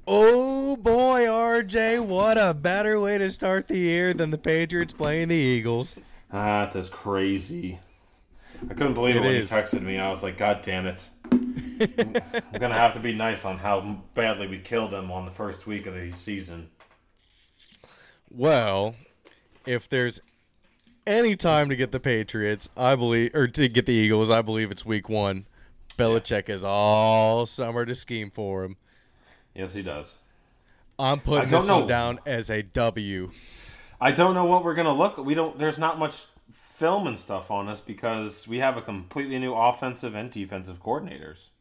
[0.08, 5.30] oh boy, RJ, what a better way to start the year than the Patriots playing
[5.30, 6.00] the Eagles.
[6.32, 7.80] Ah, that's crazy.
[8.70, 9.50] I couldn't believe it, It when is.
[9.50, 10.00] he texted me.
[10.00, 11.08] I was like, God damn it.
[11.32, 15.68] I'm gonna have to be nice on how badly we killed him on the first
[15.68, 16.70] week of the season.
[18.32, 18.96] Well,
[19.66, 20.22] if there's
[21.06, 24.72] any time to get the Patriots, I believe, or to get the Eagles, I believe
[24.72, 25.46] it's week one.
[25.98, 28.78] Belichick is all summer to scheme for him.
[29.54, 30.22] Yes, he does.
[30.98, 33.32] I'm putting this one down as a W.
[34.00, 35.18] I don't know what we're gonna look.
[35.18, 35.58] We don't.
[35.58, 36.26] There's not much
[36.84, 41.52] film and stuff on us because we have a completely new offensive and defensive coordinators.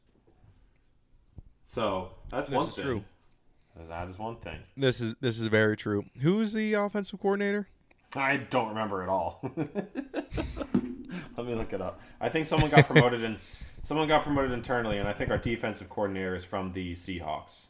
[1.63, 2.85] So that's This one is thing.
[2.85, 3.05] true.
[3.89, 4.59] That is one thing.
[4.77, 6.03] This is this is very true.
[6.23, 7.69] Who is the offensive coordinator?
[8.17, 9.39] I don't remember at all.
[11.37, 12.01] Let me look it up.
[12.21, 13.39] I think someone got promoted and
[13.83, 17.67] someone got promoted internally, and I think our defensive coordinator is from the Seahawks.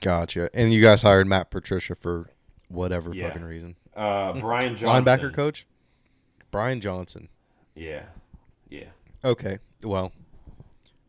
[0.00, 0.50] Gotcha.
[0.54, 2.30] And you guys hired Matt Patricia for
[2.68, 3.26] whatever Yeah.
[3.26, 3.74] fucking reason.
[3.98, 5.04] Uh, Brian Johnson.
[5.04, 5.66] Linebacker coach,
[6.52, 7.28] Brian Johnson.
[7.74, 8.04] Yeah,
[8.70, 8.84] yeah.
[9.24, 9.58] Okay.
[9.82, 10.12] Well,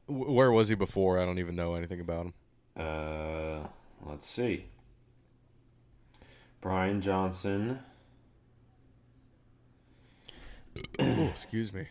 [0.08, 1.20] wh- where was he before?
[1.20, 2.34] I don't even know anything about him.
[2.76, 3.60] Uh,
[4.06, 4.66] let's see.
[6.62, 7.80] Brian Johnson.
[11.00, 11.86] oh, excuse me.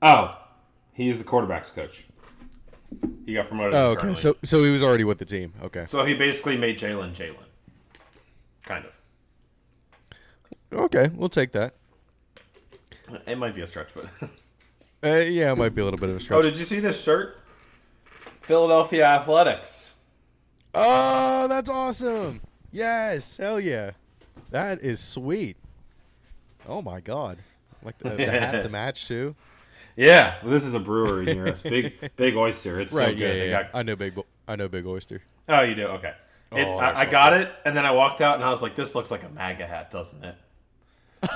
[0.00, 0.36] Oh,
[0.92, 2.04] he is the quarterbacks coach.
[3.26, 3.74] He got promoted.
[3.74, 3.92] Oh, okay.
[4.08, 4.16] internally.
[4.16, 5.52] So so he was already with the team.
[5.62, 5.86] Okay.
[5.88, 7.36] so he basically made Jalen Jalen.
[8.64, 8.92] Kind of.
[10.72, 11.74] Okay, we'll take that.
[13.26, 14.06] It might be a stretch, but.
[15.04, 16.38] Uh, yeah, it might be a little bit of a stretch.
[16.38, 17.40] oh, did you see this shirt?
[18.40, 19.94] Philadelphia Athletics.
[20.74, 22.40] Oh, that's awesome!
[22.70, 23.90] Yes, hell yeah,
[24.50, 25.56] that is sweet.
[26.68, 27.38] Oh my god,
[27.82, 29.34] like the, the hat to match too.
[29.96, 31.60] Yeah, well, this is a brewery near us.
[31.62, 32.80] Big, big oyster.
[32.80, 33.18] It's so good.
[33.18, 33.50] yeah, yeah.
[33.64, 34.16] Got- I know big.
[34.46, 35.20] I know big oyster.
[35.48, 35.86] Oh, you do?
[35.86, 36.14] Okay.
[36.52, 37.40] It, Oh, I, I I got that.
[37.40, 39.66] it, and then I walked out, and I was like, "This looks like a MAGA
[39.66, 40.36] hat, doesn't it?"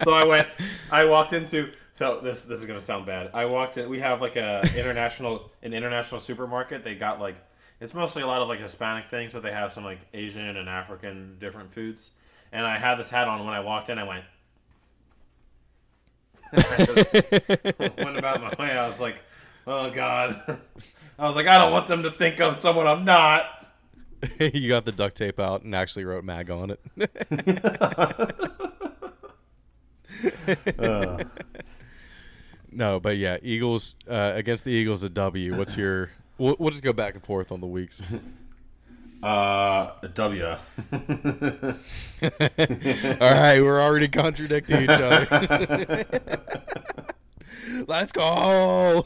[0.00, 0.48] Oh so I went.
[0.90, 1.72] I walked into.
[1.92, 3.30] So this this is gonna sound bad.
[3.34, 3.88] I walked in.
[3.88, 6.84] We have like a international an international supermarket.
[6.84, 7.36] They got like
[7.80, 10.68] it's mostly a lot of like Hispanic things, but they have some like Asian and
[10.68, 12.10] African different foods.
[12.52, 13.98] And I had this hat on when I walked in.
[13.98, 14.24] I went.
[16.52, 18.70] went about my way.
[18.72, 19.22] I was like,
[19.66, 20.40] "Oh God!"
[21.18, 23.57] I was like, "I don't want them to think I'm someone I'm not."
[24.40, 26.80] you got the duct tape out and actually wrote mag on it.
[30.78, 31.22] Uh,
[32.72, 35.56] no, but yeah, Eagles uh, against the Eagles a W.
[35.56, 36.10] What's your?
[36.40, 38.00] We'll, we'll just go back and forth on the weeks.
[39.24, 40.46] uh, W.
[40.46, 40.58] All
[42.22, 46.06] right, we're already contradicting each other.
[47.88, 49.04] Let's go.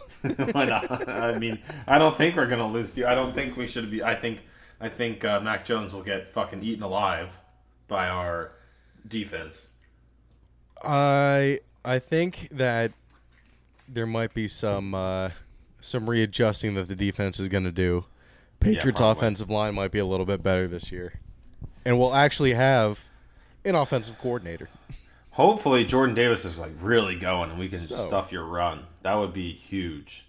[0.53, 1.09] Why not?
[1.09, 1.59] I mean,
[1.89, 3.07] I don't think we're gonna lose to you.
[3.07, 4.03] I don't think we should be.
[4.03, 4.41] I think,
[4.83, 7.39] I think uh, Mac Jones will get fucking eaten alive
[7.87, 8.51] by our
[9.07, 9.69] defense.
[10.83, 12.91] I I think that
[13.89, 15.31] there might be some uh,
[15.81, 18.05] some readjusting that the defense is going to do.
[18.59, 19.21] Patriots probably.
[19.21, 21.21] offensive line might be a little bit better this year,
[21.85, 23.05] and we'll actually have
[23.65, 24.69] an offensive coordinator.
[25.31, 28.85] Hopefully, Jordan Davis is like really going, and we can So- stuff your run.
[29.03, 30.27] That would be huge.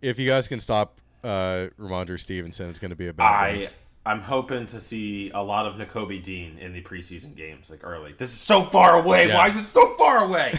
[0.00, 3.26] If you guys can stop uh, Rhamondre Stevenson, it's going to be a bad.
[3.26, 3.70] I
[4.08, 8.14] I'm hoping to see a lot of Nakobe Dean in the preseason games, like early.
[8.16, 9.28] This is so far away.
[9.28, 10.54] Why is it so far away?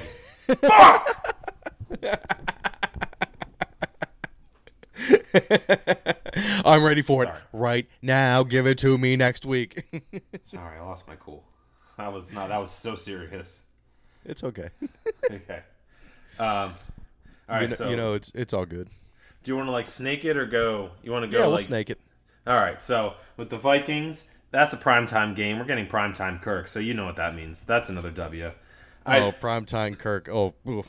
[0.61, 1.35] Fuck!
[6.65, 7.35] I'm ready for Sorry.
[7.35, 8.43] it right now.
[8.43, 9.83] Give it to me next week.
[10.41, 11.43] Sorry, I lost my cool.
[11.97, 12.49] That was not.
[12.49, 13.63] That was so serious.
[14.25, 14.69] it's okay.
[15.25, 15.61] Okay.
[16.37, 16.75] Um.
[17.49, 17.63] All right.
[17.63, 18.91] you, know, so you know, it's it's all good.
[19.43, 20.91] Do you want to like snake it or go?
[21.03, 21.99] You want to go Yeah, we'll like snake it.
[22.47, 25.59] All right, so with the Vikings, that's a primetime game.
[25.59, 27.61] We're getting primetime Kirk, so you know what that means.
[27.61, 28.51] That's another W.
[29.05, 30.29] I- oh, primetime Kirk.
[30.29, 30.87] Oh, oof.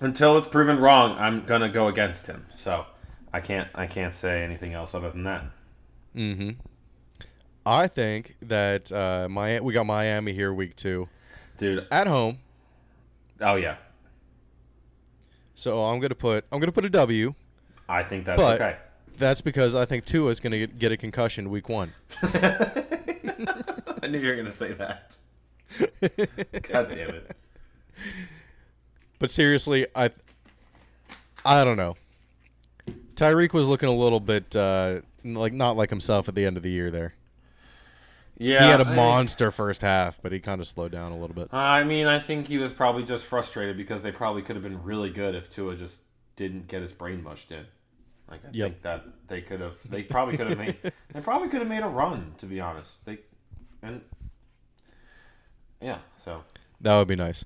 [0.00, 2.46] Until it's proven wrong, I'm gonna go against him.
[2.54, 2.86] So
[3.32, 5.44] I can't I can't say anything else other than that.
[6.14, 6.50] Mm-hmm.
[7.66, 11.08] I think that uh, my we got Miami here week two
[11.58, 12.38] Dude, at home.
[13.40, 13.76] oh yeah.
[15.54, 17.34] So I'm gonna put I'm gonna put a W.
[17.88, 18.76] I think that's But- okay.
[19.16, 21.92] That's because I think Tua is gonna get, get a concussion week one.
[22.22, 25.16] I knew you were gonna say that.
[26.70, 27.36] God damn it.
[29.18, 30.10] But seriously, I
[31.44, 31.96] I don't know.
[33.16, 36.62] Tyreek was looking a little bit uh, like not like himself at the end of
[36.62, 36.90] the year.
[36.90, 37.14] There,
[38.36, 38.62] Yeah.
[38.62, 41.52] he had a monster first half, but he kind of slowed down a little bit.
[41.52, 44.80] I mean, I think he was probably just frustrated because they probably could have been
[44.84, 46.02] really good if Tua just
[46.36, 47.66] didn't get his brain mushed in.
[48.30, 48.70] Like I Yep.
[48.70, 50.76] think that they could have, they probably could have made,
[51.14, 52.34] they probably could have made a run.
[52.38, 53.18] To be honest, they,
[53.82, 54.00] and
[55.80, 56.42] yeah, so
[56.80, 57.44] That would be nice.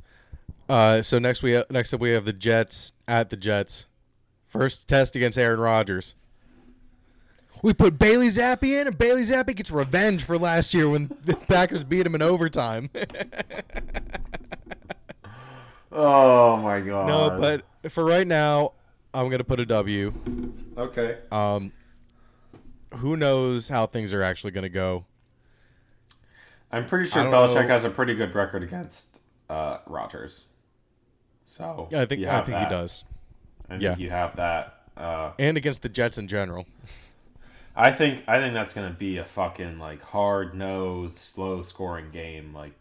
[0.68, 3.86] Uh, so next we next up we have the Jets at the Jets.
[4.46, 6.14] First test against Aaron Rodgers.
[7.62, 11.36] We put Bailey Zappe in, and Bailey Zappe gets revenge for last year when the
[11.48, 12.90] Packers beat him in overtime.
[15.94, 17.06] Oh my god.
[17.06, 18.72] no, but for right now,
[19.14, 20.12] I'm gonna put a W.
[20.76, 21.18] okay.
[21.30, 21.72] Um,
[22.96, 25.04] who knows how things are actually gonna go?
[26.70, 27.68] I'm pretty sure Belichick know.
[27.68, 30.46] has a pretty good record against uh, Rodgers.
[31.44, 32.68] So Yeah, I think I think that.
[32.68, 33.04] he does,
[33.68, 33.96] I think Yeah.
[33.96, 34.78] you have that.
[34.96, 36.66] Uh, and against the Jets in general.
[37.76, 42.54] I think I think that's gonna be a fucking like hard nosed, slow scoring game.
[42.54, 42.72] Like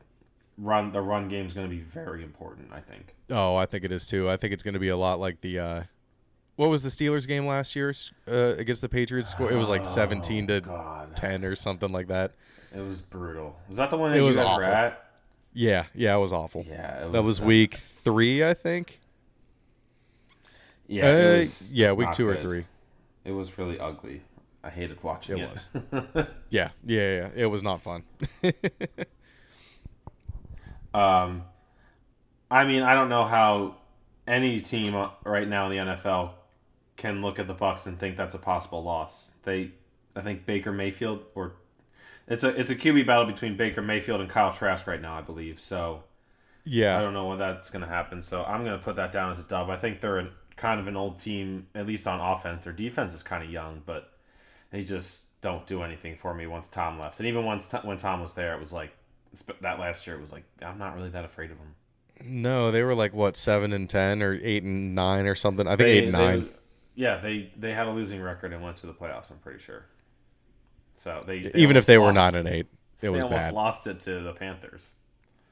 [0.57, 2.69] run the run game's gonna be very important.
[2.73, 3.15] I think.
[3.29, 4.29] Oh, I think it is too.
[4.29, 5.83] I think it's going to be a lot like the uh,
[6.55, 7.93] what was the Steelers game last year
[8.27, 9.29] uh, against the Patriots?
[9.29, 12.33] Score it was like seventeen to Oh, God, ten or something like that.
[12.75, 13.55] it was brutal.
[13.67, 14.63] Was that the one that It you was awful.
[14.63, 15.05] at?
[15.53, 16.65] Yeah, yeah, it was awful.
[16.67, 18.99] Yeah, it that was uh, week three, I think.
[20.87, 21.05] Yeah,
[21.41, 22.65] Uh, yeah, week two or three.
[23.25, 24.21] It was really ugly.
[24.63, 26.27] I hated watching It it.
[26.49, 27.29] Yeah, yeah, yeah.
[27.35, 28.03] It was not fun.
[30.93, 31.43] Um,
[32.49, 33.75] I mean, I don't know how
[34.27, 36.31] any team uh, right now in the NFL
[36.97, 39.31] can look at the Bucks and think that's a possible loss.
[39.43, 39.71] They,
[40.15, 41.53] I think Baker Mayfield or
[42.27, 45.21] it's a it's a QB battle between Baker Mayfield and Kyle Trask right now, I
[45.21, 45.59] believe.
[45.59, 46.03] So
[46.63, 48.21] yeah, I don't know when that's going to happen.
[48.23, 49.69] So I'm going to put that down as a dub.
[49.69, 52.61] I think they're an, kind of an old team, at least on offense.
[52.61, 54.11] Their defense is kind of young, but
[54.69, 57.19] they just don't do anything for me once Tom left.
[57.19, 58.91] And even once when Tom was there, it was like
[59.61, 60.15] that last year.
[60.15, 61.73] It was like I'm not really that afraid of them.
[62.23, 65.67] no, they were like what seven and ten or eight and nine or something.
[65.67, 66.49] I think eight and they- nine.
[66.95, 69.31] Yeah, they they had a losing record and went to the playoffs.
[69.31, 69.85] I'm pretty sure.
[70.95, 72.67] So they, they Even if they were not an eight,
[73.01, 73.53] it was almost bad.
[73.53, 74.95] lost it to the Panthers.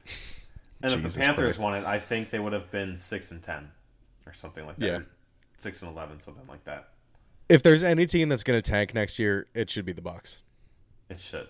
[0.81, 1.61] And if Jesus the Panthers Christ.
[1.61, 3.69] won it, I think they would have been six and ten,
[4.25, 4.85] or something like that.
[4.85, 4.99] Yeah.
[5.57, 6.87] six and eleven, something like that.
[7.49, 10.39] If there's any team that's going to tank next year, it should be the Bucks.
[11.09, 11.49] It should.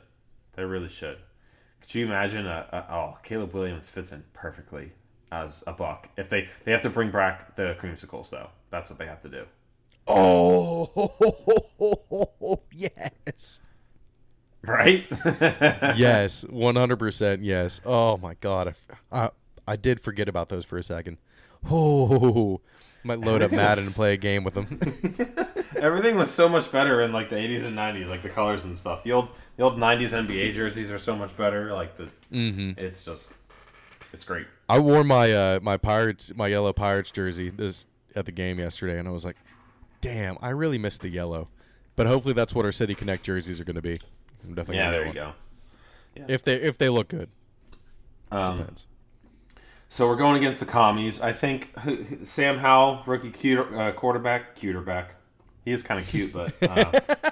[0.53, 1.19] They really should.
[1.81, 4.93] Could you imagine a, a oh Caleb Williams fits in perfectly
[5.31, 6.09] as a buck.
[6.17, 9.29] If they they have to bring back the creamsicles though, that's what they have to
[9.29, 9.45] do.
[10.10, 10.89] Oh,
[12.74, 13.62] yes.
[14.66, 15.07] Right?
[15.95, 17.82] yes, 100% yes.
[17.86, 18.76] Oh my god.
[19.12, 19.30] I, I
[19.68, 21.18] I did forget about those for a second.
[21.70, 22.60] Oh,
[23.03, 24.68] might load up Madden was- and play a game with them.
[25.82, 28.78] Everything was so much better in like the 80s and 90s, like the colors and
[28.78, 29.03] stuff.
[29.03, 31.72] The old the old 90s NBA jerseys are so much better.
[31.74, 33.34] Like the, hmm it's just,
[34.12, 34.47] it's great.
[34.68, 38.97] I wore my uh my Pirates my yellow Pirates jersey this at the game yesterday
[38.99, 39.38] and I was like,
[40.01, 41.47] "Damn, I really missed the yellow."
[41.95, 43.99] But hopefully that's what our City Connect jerseys are going to be.
[44.45, 45.25] I'm definitely Yeah, there you get go.
[45.25, 46.25] one.
[46.29, 47.29] If they if they look good.
[48.31, 48.85] Um, Depends.
[49.89, 51.19] so we're going against the commies.
[51.21, 55.07] I think who- who- Sam Howell, rookie cute, uh, quarterback, cuterback.
[55.65, 56.91] He is kind of cute, but uh,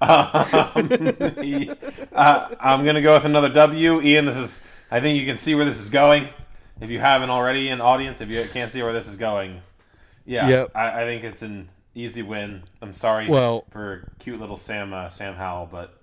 [0.00, 0.90] Um,
[1.42, 1.70] he-
[2.12, 4.00] uh, I'm gonna go with another W.
[4.02, 4.66] Ian, this is.
[4.90, 6.28] I think you can see where this is going.
[6.80, 9.62] If you haven't already, in audience, if you can't see where this is going,
[10.24, 10.72] yeah, Yep.
[10.74, 12.62] I, I think it's an easy win.
[12.80, 15.98] I'm sorry, Well- for cute little Sam uh, Sam Howell, but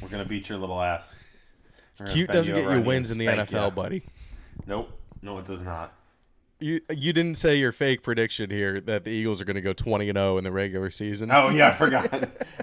[0.00, 1.18] we're gonna beat your little ass.
[2.12, 3.70] Cute doesn't you get you wins in the NFL, ya.
[3.70, 4.02] buddy.
[4.66, 4.90] Nope,
[5.20, 5.92] no, it does not.
[6.58, 9.72] You you didn't say your fake prediction here that the Eagles are going to go
[9.72, 11.30] 20 and 0 in the regular season.
[11.32, 12.08] Oh yeah, I forgot.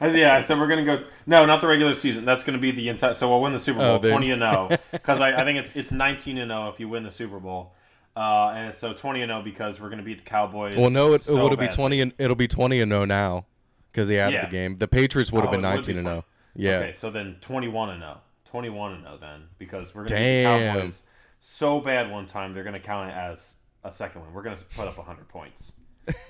[0.02, 1.04] Yeah, I said we're gonna go.
[1.26, 2.24] No, not the regular season.
[2.24, 3.14] That's gonna be the entire.
[3.14, 5.76] So we'll win the Super Bowl, Oh, twenty and zero, because I, I think it's
[5.76, 7.74] it's nineteen and zero if you win the Super Bowl,
[8.20, 10.78] uh, and so twenty and zero because we're gonna beat the Cowboys.
[10.78, 11.76] well, no, it, so it would be badly.
[11.76, 13.46] 20 and it'll be 20 and 0 now
[13.92, 14.46] because they added Yeah.
[14.46, 14.78] the game.
[14.78, 16.26] The Patriots would have Oh, been 19 be and 0.
[16.56, 16.78] Yeah.
[16.80, 18.18] Okay, so then twenty-one and zero.
[18.46, 20.60] Twenty-one and zero then because we're gonna Damn.
[20.60, 21.02] beat the Cowboys
[21.40, 24.34] so bad one time they're gonna count it as a second one.
[24.34, 25.72] We're gonna put up hundred points.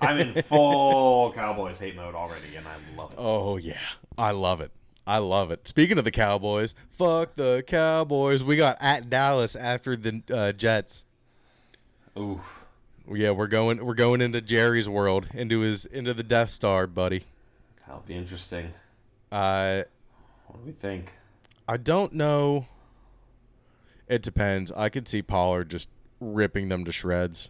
[0.01, 3.17] I'm in full Cowboys hate mode already, and I love it.
[3.17, 3.79] Oh yeah,
[4.17, 4.71] I love it.
[5.07, 5.67] I love it.
[5.67, 8.43] Speaking of the Cowboys, fuck the Cowboys.
[8.43, 11.05] We got at Dallas after the uh, Jets.
[12.19, 12.41] Ooh.
[13.11, 13.83] Yeah, we're going.
[13.83, 17.23] We're going into Jerry's world, into his into the Death Star, buddy.
[17.87, 18.71] That'll be interesting.
[19.31, 19.83] Uh,
[20.47, 21.13] What do we think?
[21.67, 22.67] I don't know.
[24.07, 24.71] It depends.
[24.71, 25.89] I could see Pollard just
[26.19, 27.49] ripping them to shreds.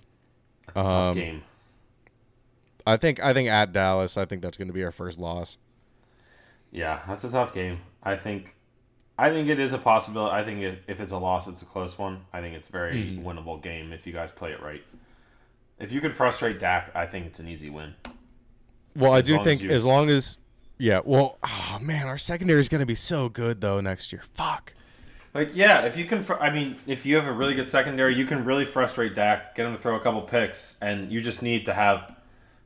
[0.68, 1.44] That's a tough Um, game.
[2.86, 3.22] I think.
[3.22, 5.58] I think at Dallas, I think that's going to be our first loss.
[6.72, 7.80] Yeah, that's a tough game.
[8.04, 8.56] I think,
[9.20, 10.34] I think it is a possibility.
[10.36, 12.22] I think if, if it's a loss, it's a close one.
[12.34, 13.28] I think it's a very Mm-hmm.
[13.28, 14.84] winnable game if you guys play it right.
[15.80, 17.94] If you can frustrate Dak, I think it's an easy win.
[18.96, 20.38] Well, I do long as think you- as long as,
[20.78, 21.02] yeah.
[21.04, 24.22] Well, oh man, our secondary is going to be so good though next year.
[24.34, 24.74] Fuck.
[25.34, 28.16] Like, yeah, if you can, fr- I mean, if you have a really good secondary,
[28.16, 31.44] you can really frustrate Dak, get him to throw a couple picks, and you just
[31.44, 32.16] need to have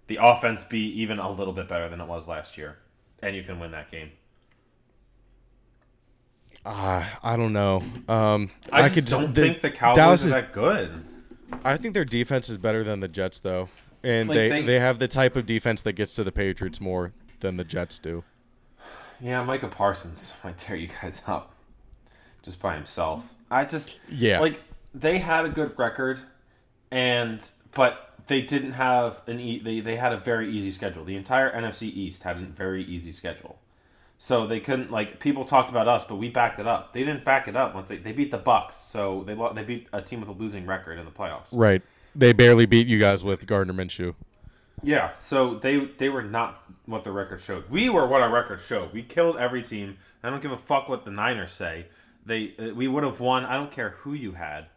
[0.08, 2.78] the offense be even a little bit better than it was last year,
[3.22, 4.12] and you can win that game.
[6.66, 7.84] Uh, I don't know.
[8.08, 10.34] Um, I, I, just could don't the- think the Cowboys Dallas are is.
[10.36, 11.04] that good.
[11.64, 13.70] I think their defense is better than the Jets though,
[14.04, 16.80] and Like, they, they- they have the type of defense that gets to the Patriots
[16.82, 17.12] more
[17.42, 18.24] than the Jets do.
[19.20, 21.54] Yeah, Micah Parsons might tear you guys up
[22.44, 23.34] just by himself.
[23.52, 24.40] I just Yeah.
[24.40, 24.62] like
[24.94, 26.20] they had a good record,
[26.92, 31.04] and but they didn't have an e- they they had a very easy schedule.
[31.04, 33.60] The entire NFC East had a very easy schedule,
[34.24, 36.94] so they couldn't like people talked about us, but we backed it up.
[36.94, 39.88] They didn't back it up once they, they beat the Bucks, so they they beat
[39.92, 41.50] a team with a losing record in the playoffs.
[41.52, 41.82] Right.
[42.16, 44.16] They barely beat you guys with Gardner Minshew.
[44.82, 47.70] Yeah, so they they were not what the record showed.
[47.70, 48.94] We were what our record showed.
[48.94, 49.98] We killed every team.
[50.24, 51.88] I don't give a fuck what the Niners say.
[52.26, 53.44] They uh, we would have won.
[53.44, 54.68] I don't care who you had.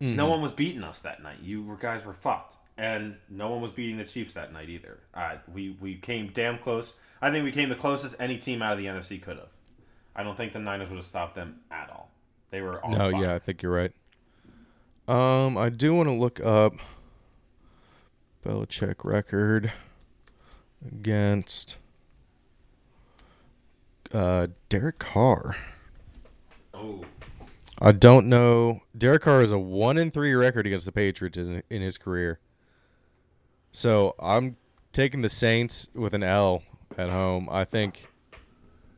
[0.00, 1.38] No one was beating us that night.
[1.40, 4.98] You were guys were fucked, and no one was beating the Chiefs that night either.
[5.14, 6.94] Uh, we we came damn close.
[7.22, 9.48] I think we came the closest any team out of the NFC could have.
[10.16, 12.10] I don't think the Niners would have stopped them at all.
[12.50, 13.20] They were all No, fine.
[13.22, 13.92] yeah, I think you're right.
[15.06, 16.74] Um, I do want to look up
[18.44, 19.72] Belichick record
[20.86, 21.76] against
[24.12, 25.56] uh, Derek Carr.
[26.74, 27.04] Oh,
[27.80, 28.80] I don't know.
[28.96, 32.38] Derek Carr has a one in three record against the Patriots in, in his career.
[33.72, 34.56] So I'm
[34.92, 36.62] taking the Saints with an L
[36.98, 37.48] at home.
[37.50, 38.08] I think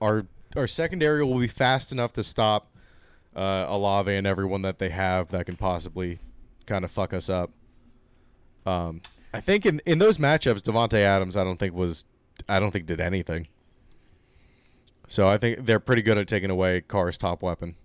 [0.01, 0.24] our
[0.57, 2.72] our secondary will be fast enough to stop
[3.34, 6.18] uh, Olave and everyone that they have that can possibly
[6.66, 7.51] kind of fuck us up.
[8.66, 9.01] Um,
[9.32, 12.05] I think in in those matchups, Davante Adams, I don't think was,
[12.49, 13.49] I don't think did anything.
[15.09, 17.76] So I think they're pretty good at taking away Carr's top weapon.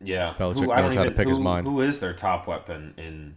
[0.00, 0.34] yeah.
[0.38, 1.66] Belichick don't knows how to pick his mind.
[1.66, 3.36] Who is their top weapon in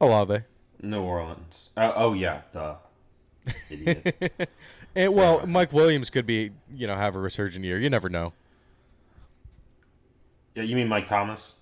[0.00, 0.40] Olave.
[0.82, 1.70] New Orleans.
[1.76, 2.76] Uh, oh yeah, duh.
[3.70, 4.50] Idiot.
[4.98, 7.78] And well, Mike Williams could be, you know, have a resurgent year.
[7.78, 8.32] You never know.
[10.56, 11.54] yeah, you mean Mike Thomas?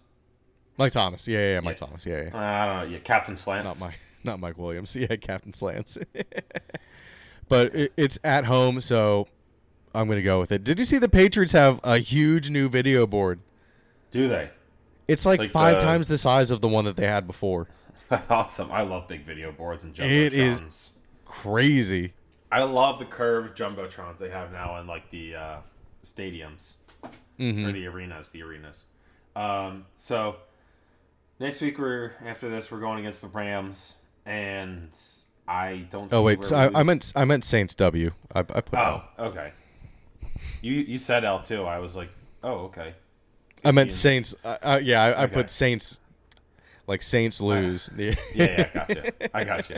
[0.78, 1.28] Mike Thomas.
[1.28, 1.86] Yeah, yeah, yeah Mike Yeah.
[1.86, 2.06] Thomas.
[2.06, 2.30] Yeah, yeah.
[2.34, 2.94] Uh, I don't know.
[2.96, 3.64] Yeah, Captain Slants.
[3.66, 3.98] Not Mike.
[4.24, 4.96] Not Mike Williams.
[5.00, 5.98] Yeah, Captain Slants.
[7.48, 9.28] but it, it's at home, so
[9.94, 10.64] I'm gonna go with it.
[10.64, 13.38] Did you see the Patriots have a huge new video board?
[14.12, 14.48] Do they?
[15.08, 17.68] It's like, Like five the- times the size of the one that they had before.
[18.30, 18.72] awesome.
[18.72, 20.10] I love big video boards and jumbotrons.
[20.26, 20.90] It is-
[21.26, 22.14] Crazy.
[22.56, 25.56] I love the curved jumbotrons they have now in like the uh,
[26.04, 26.74] stadiums
[27.38, 27.66] Mm-hmm.
[27.66, 28.30] or the arenas.
[28.30, 28.84] The arenas.
[29.36, 30.36] Um, so
[31.38, 33.94] next week we're after this we're going against the Rams,
[34.24, 34.88] and
[35.46, 36.10] I don't.
[36.14, 38.10] Oh wait, so I, I meant I meant Saints W.
[38.34, 39.26] I, I put Oh, L.
[39.26, 39.52] okay.
[40.62, 41.64] You you said L too.
[41.64, 42.08] I was like,
[42.42, 42.94] oh, okay.
[43.64, 44.34] I meant Saints.
[44.42, 46.00] Uh, uh, yeah, I, I put Saints,
[46.86, 47.90] like Saints lose.
[47.98, 49.12] yeah, Yeah, gotcha.
[49.36, 49.76] I got you.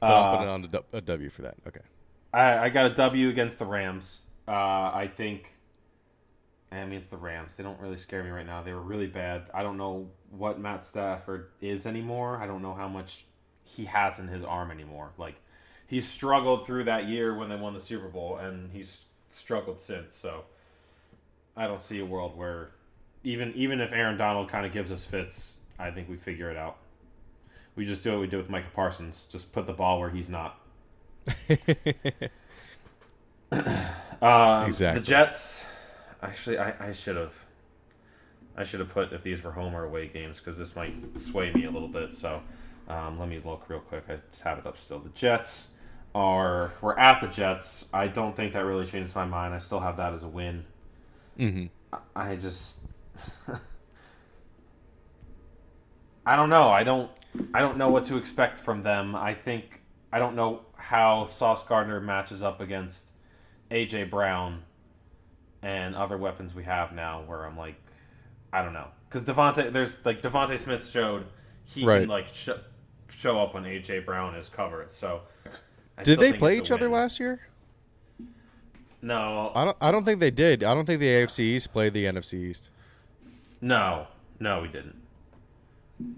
[0.00, 1.56] but I'm Uh, putting on a W for that.
[1.68, 1.80] Okay.
[2.36, 5.54] I, I got a W against the Rams, Uh, I think.
[6.70, 7.54] I mean, it's the Rams.
[7.54, 8.62] They don't really scare me right now.
[8.62, 9.44] They were really bad.
[9.54, 12.36] I don't know what Matt Stafford is anymore.
[12.36, 13.24] I don't know how much
[13.64, 15.12] he has in his arm anymore.
[15.16, 15.36] Like,
[15.86, 20.12] he struggled through that year when they won the Super Bowl, and he's struggled since.
[20.14, 20.44] So,
[21.56, 22.72] I don't see a world where,
[23.24, 26.56] even even if Aaron Donald kind of gives us fits, I think we figure it
[26.58, 26.76] out.
[27.76, 29.28] We just do what we do with Micah Parsons.
[29.32, 30.60] Just put the ball where he's not.
[34.22, 35.00] Um, Exactly.
[35.00, 35.66] The Jets.
[36.22, 37.34] Actually, I, I should have.
[38.56, 41.52] I should have put if these were home or away games because this might sway
[41.52, 42.14] me a little bit.
[42.14, 42.42] So,
[42.88, 44.04] um, let me look real quick.
[44.08, 44.98] I just have it up still.
[44.98, 45.72] The Jets
[46.14, 47.88] are we're at the Jets.
[47.92, 49.52] I don't think that really changes my mind.
[49.52, 50.64] I still have that as a win.
[51.36, 52.78] hmm I- I just.
[56.26, 56.70] I don't know.
[56.70, 57.10] I don't.
[57.54, 59.14] I don't know what to expect from them.
[59.14, 59.82] I think
[60.16, 63.10] I don't know how Sauce Gardner matches up against
[63.70, 64.62] AJ Brown
[65.60, 67.22] and other weapons we have now.
[67.26, 67.74] Where I'm like,
[68.50, 71.26] I don't know, because DeVonta, there's like DeVonta Smith showed
[71.66, 72.00] he Right.
[72.00, 72.48] can like sh-
[73.10, 74.90] show up when AJ Brown is covered.
[74.90, 75.20] So,
[75.98, 77.38] I Did they play each other last year?
[79.02, 79.76] No, I don't.
[79.82, 80.64] I don't think they did.
[80.64, 82.70] I don't think the AFC East played the NFC East.
[83.60, 84.06] no,
[84.40, 84.96] no, we didn't.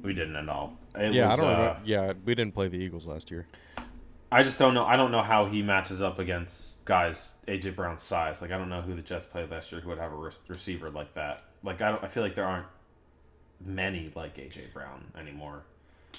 [0.02, 0.76] We didn't at all.
[0.94, 1.52] It yeah, was, I don't.
[1.52, 1.76] uh.
[1.84, 3.48] Yeah, we didn't play the Eagles last year.
[4.30, 4.84] I just don't know.
[4.84, 8.42] I don't know how he matches up against guys AJ Brown's size.
[8.42, 10.30] Like I don't know who the Jets played last year who would have a re-
[10.48, 11.44] receiver like that.
[11.62, 12.04] Like I don't.
[12.04, 12.66] I feel like there aren't
[13.64, 15.62] many like AJ Brown anymore.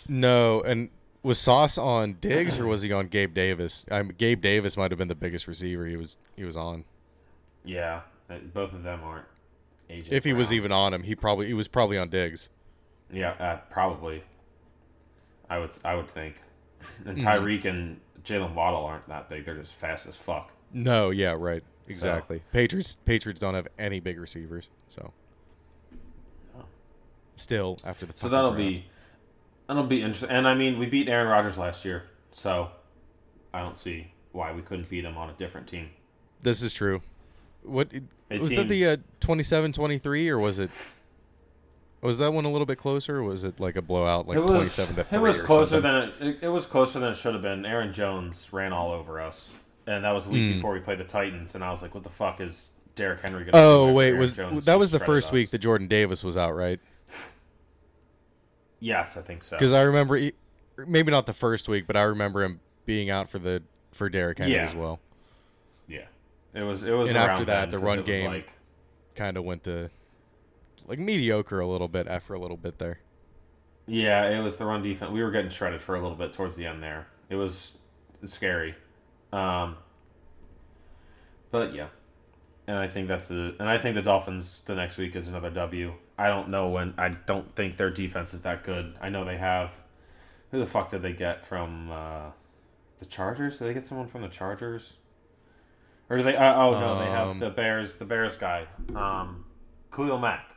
[0.08, 0.90] No, and
[1.22, 3.86] was Sauce on Diggs or was he on Gabe Davis?
[3.92, 6.86] I mean, Gabe Davis might have been the biggest receiver he was he was on.
[7.64, 9.26] Yeah, uh, both of them aren't
[9.90, 10.12] AJ.
[10.12, 12.50] If he was even on him, he probably he was probably on Diggs.
[13.12, 14.24] Yeah, uh, probably.
[15.50, 15.72] I would.
[15.84, 16.36] I would think.
[17.06, 17.28] And Mm-hmm.
[17.28, 19.46] Tyreek and Jaylen Waddle aren't that big.
[19.46, 20.52] They're just fast as fuck.
[20.74, 22.42] No, yeah, right, exactly.
[22.52, 25.12] Patriots Patriots don't have any big receivers, so.
[27.36, 28.58] Still after the So that'll draft.
[28.58, 28.86] be
[29.68, 30.30] that'll be interesting.
[30.30, 32.70] And I mean, we beat Aaron Rodgers last year, so
[33.54, 35.90] I don't see why we couldn't beat him on a different team.
[36.42, 37.02] This is true.
[37.64, 37.92] What
[38.30, 40.70] A was that the uh, 27-23 or was it?
[42.02, 43.18] Was that one a little bit closer?
[43.20, 45.18] Or was it like a blowout, like was twenty-seven to three?
[45.18, 46.12] it was closer something?
[46.20, 47.66] than it, it, was closer than it should have been.
[47.66, 49.52] Aaron Jones ran all over us,
[49.88, 50.56] and that was the week Hmm.
[50.58, 51.56] before we played the Titans.
[51.56, 53.58] And I was like, "What the fuck is Derrick Henry going to?" Do?
[53.58, 56.80] Oh wait, was that was the first week that Jordan Davis was out, right?
[58.80, 59.58] Yes, I think so.
[59.58, 60.32] Because I remember, he,
[60.88, 64.38] maybe not the first week, but I remember him being out for the for Derrick
[64.38, 64.64] Henry Yeah.
[64.64, 65.00] as well.
[65.88, 66.06] yeah,
[66.54, 67.10] it was it was.
[67.10, 68.54] And after that, then, the run game- like
[69.16, 69.90] Kind of went to
[70.90, 73.00] like mediocre a little bit after a little bit there.
[73.88, 75.12] Yeah, it was the run defense.
[75.12, 77.08] We were getting shredded for a little bit towards the end there.
[77.30, 77.78] It was
[78.26, 78.76] scary.
[79.32, 79.78] Um,
[81.52, 81.88] but yeah.
[82.68, 85.50] And I think that's the and I think the Dolphins the next week is another
[85.50, 85.94] W.
[86.18, 88.96] I don't know when I don't think their defense is that good.
[89.02, 89.72] I know they have
[90.52, 92.30] who the fuck did they get from uh,
[93.00, 93.58] the Chargers?
[93.58, 94.94] Did they get someone from the Chargers?
[96.10, 98.68] Or do they uh, oh no, they have Um, the Bears the Bears guy.
[98.96, 99.46] Um
[99.92, 100.56] Khalil Mack.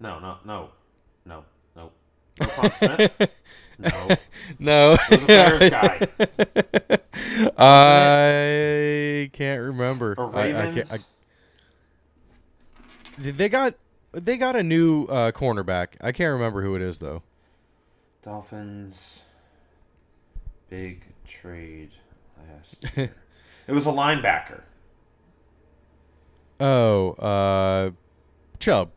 [0.00, 0.70] No, no, no.
[1.24, 1.44] No,
[1.76, 1.90] no.
[2.68, 3.40] Smith?
[3.78, 4.08] No.
[4.58, 6.06] No, guy?
[7.58, 10.14] I can't remember.
[10.18, 10.98] Or I, I can't, I,
[13.20, 13.74] Did they got
[14.12, 15.96] they got a new uh, cornerback.
[16.02, 17.22] I can't remember who it is though.
[18.22, 19.22] Dolphins
[20.68, 21.90] big trade
[22.48, 23.14] last year.
[23.66, 24.60] it was a linebacker.
[26.60, 27.90] Oh, uh,
[28.58, 28.90] Chubb,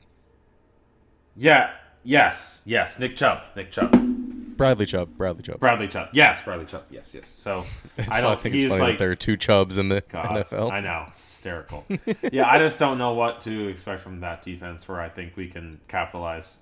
[1.37, 1.71] Yeah.
[2.03, 2.61] Yes.
[2.65, 2.99] Yes.
[2.99, 3.43] Nick Chubb.
[3.55, 3.93] Nick Chubb.
[4.57, 5.59] Bradley Chubb, Bradley Chubb.
[5.59, 6.09] Bradley Chubb.
[6.11, 6.41] Yes.
[6.41, 6.85] Bradley Chubb.
[6.89, 7.11] Yes.
[7.13, 7.31] Yes.
[7.35, 7.63] So
[7.97, 10.01] It's I don't I think it's funny like that there are two Chubbs in the
[10.09, 10.71] God, NFL.
[10.71, 11.85] I know it's hysterical.
[12.31, 14.87] yeah, I just don't know what to expect from that defense.
[14.87, 16.57] Where I think we can capitalize,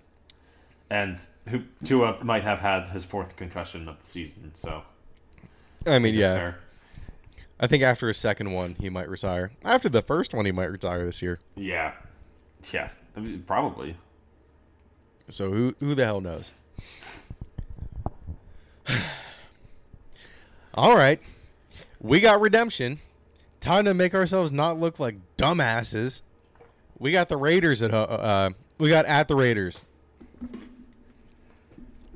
[0.90, 4.52] and who Tua might have had his fourth concussion of the season.
[4.54, 4.84] So
[5.88, 6.60] I mean, it's yeah, fair.
[7.62, 9.52] I think after his second one, he might retire.
[9.64, 11.40] After the first one, he might retire this year.
[11.56, 11.94] yeah,
[12.74, 13.96] yeah, I mean, probably.
[15.28, 16.54] So who who the hell knows?
[20.74, 21.20] All right,
[22.00, 23.00] we got redemption.
[23.60, 26.22] Time to make ourselves not look like dumbasses.
[27.00, 29.86] We got the Raiders at uh, we got at the Raiders.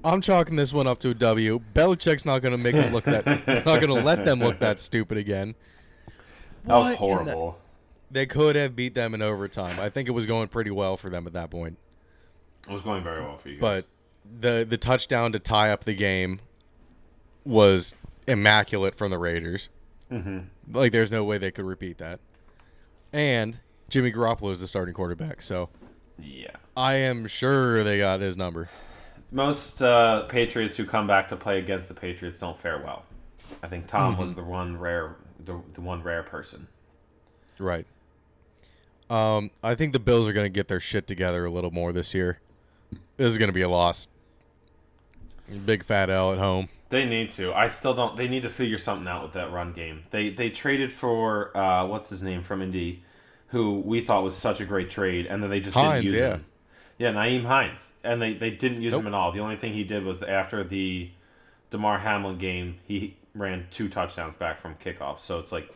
[0.04, 1.60] I'm chalking this one up to a W.
[1.74, 3.26] Belichick's not going to make them look that.
[3.66, 5.56] not going to let them look that stupid again.
[6.66, 7.60] That was What the- horrible.
[8.12, 9.80] They could have beat them in overtime.
[9.80, 11.78] I think it was going pretty well for them at that point.
[12.68, 13.60] It was going very well for you.
[13.60, 13.86] But
[14.40, 16.40] the the touchdown to tie up the game
[17.46, 17.96] was
[18.28, 19.70] immaculate from the Raiders.
[20.12, 20.46] Mhm.
[20.72, 22.20] Like, there's no way they could repeat that.
[23.12, 23.60] and
[23.90, 25.42] Jimmy Garoppolo is the starting quarterback.
[25.42, 25.70] So
[26.20, 26.52] Yeah.
[26.78, 28.70] I am sure they got his number.
[29.32, 33.04] Most uh, Patriots who come back to play against the Patriots don't fare well.
[33.64, 36.68] I think Tom was the one rare, the, the one rare person.
[37.58, 37.88] Right.
[39.10, 41.92] Um, I think the Bills are going to get their shit together a little more
[41.92, 42.40] this year.
[43.18, 44.08] This is going to be a loss.
[45.66, 46.70] Big fat L at home.
[46.90, 47.54] They need to.
[47.54, 48.16] I still don't.
[48.18, 50.04] They need to figure something out with that run game.
[50.10, 53.04] They they traded for uh, what's his name from Indy,
[53.48, 56.14] who we thought was such a great trade, and then they just Hines, didn't use
[56.14, 56.30] yeah.
[56.36, 56.46] him.
[56.98, 59.02] Yeah, Nyheim Hines, and they they didn't use Nope.
[59.02, 59.32] him at all.
[59.32, 61.10] The only thing he did was after the
[61.70, 65.20] Damar Hamlin game, he ran two touchdowns back from kickoff.
[65.20, 65.70] So it's like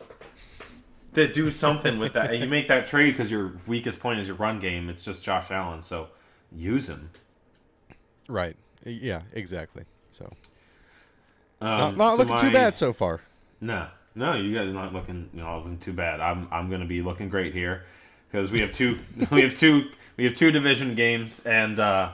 [1.14, 2.32] to do something with that.
[2.32, 4.88] And you make that trade because your weakest point is your run game.
[4.88, 6.08] It's just Josh Allen, so
[6.56, 7.10] use him.
[8.28, 8.56] Right.
[8.84, 9.84] Yeah, exactly.
[10.10, 10.30] So
[11.60, 13.20] Um, not, not so looking too bad so far.
[13.60, 16.20] No, no, you guys are not looking, you know, looking too bad.
[16.20, 17.84] I'm, I'm going to be looking great here
[18.30, 18.98] because we have two,
[19.30, 22.12] we have two, we have two division games, and uh,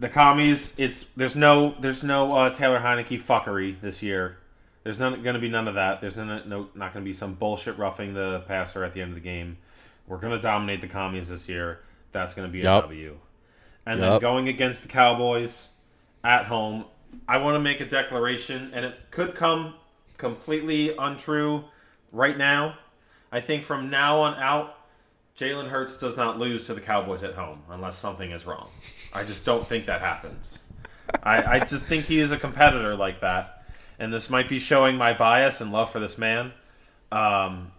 [0.00, 0.74] the commies.
[0.76, 4.38] It's there's no, there's no uh, Taylor Heinicke fuckery this year.
[4.82, 6.00] There's not going to be none of that.
[6.00, 9.10] There's no, no not going to be some bullshit roughing the passer at the end
[9.10, 9.56] of the game.
[10.06, 11.80] We're going to dominate the commies this year.
[12.12, 12.64] That's going to be a.
[12.64, 13.18] W.
[13.86, 15.68] And then going against the Cowboys
[16.24, 16.84] at home,
[17.28, 19.74] I want to make a declaration, and it could come
[20.18, 21.64] completely untrue
[22.12, 22.76] right now.
[23.30, 24.76] I think from now on out,
[25.38, 28.70] Jalen Hurts does not lose to the Cowboys at home unless something is wrong.
[29.12, 30.60] I just don't think that happens.
[31.22, 33.64] I, I just think he is a competitor like that,
[33.98, 36.52] and this might be showing my bias and love for this man.
[37.12, 37.72] Um,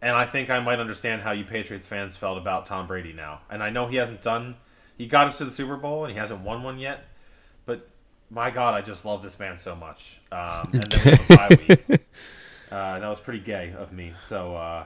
[0.00, 3.42] and I think I might understand how you Patriots fans felt about Tom Brady now.
[3.48, 4.56] And I know he hasn't done,
[5.02, 7.06] he got us to the Super Bowl and he hasn't won one yet.
[7.66, 7.88] But
[8.30, 10.20] my God, I just love this man so much.
[10.30, 12.00] Um, and then the bye week,
[12.70, 14.12] uh, that was pretty gay of me.
[14.16, 14.84] So, uh,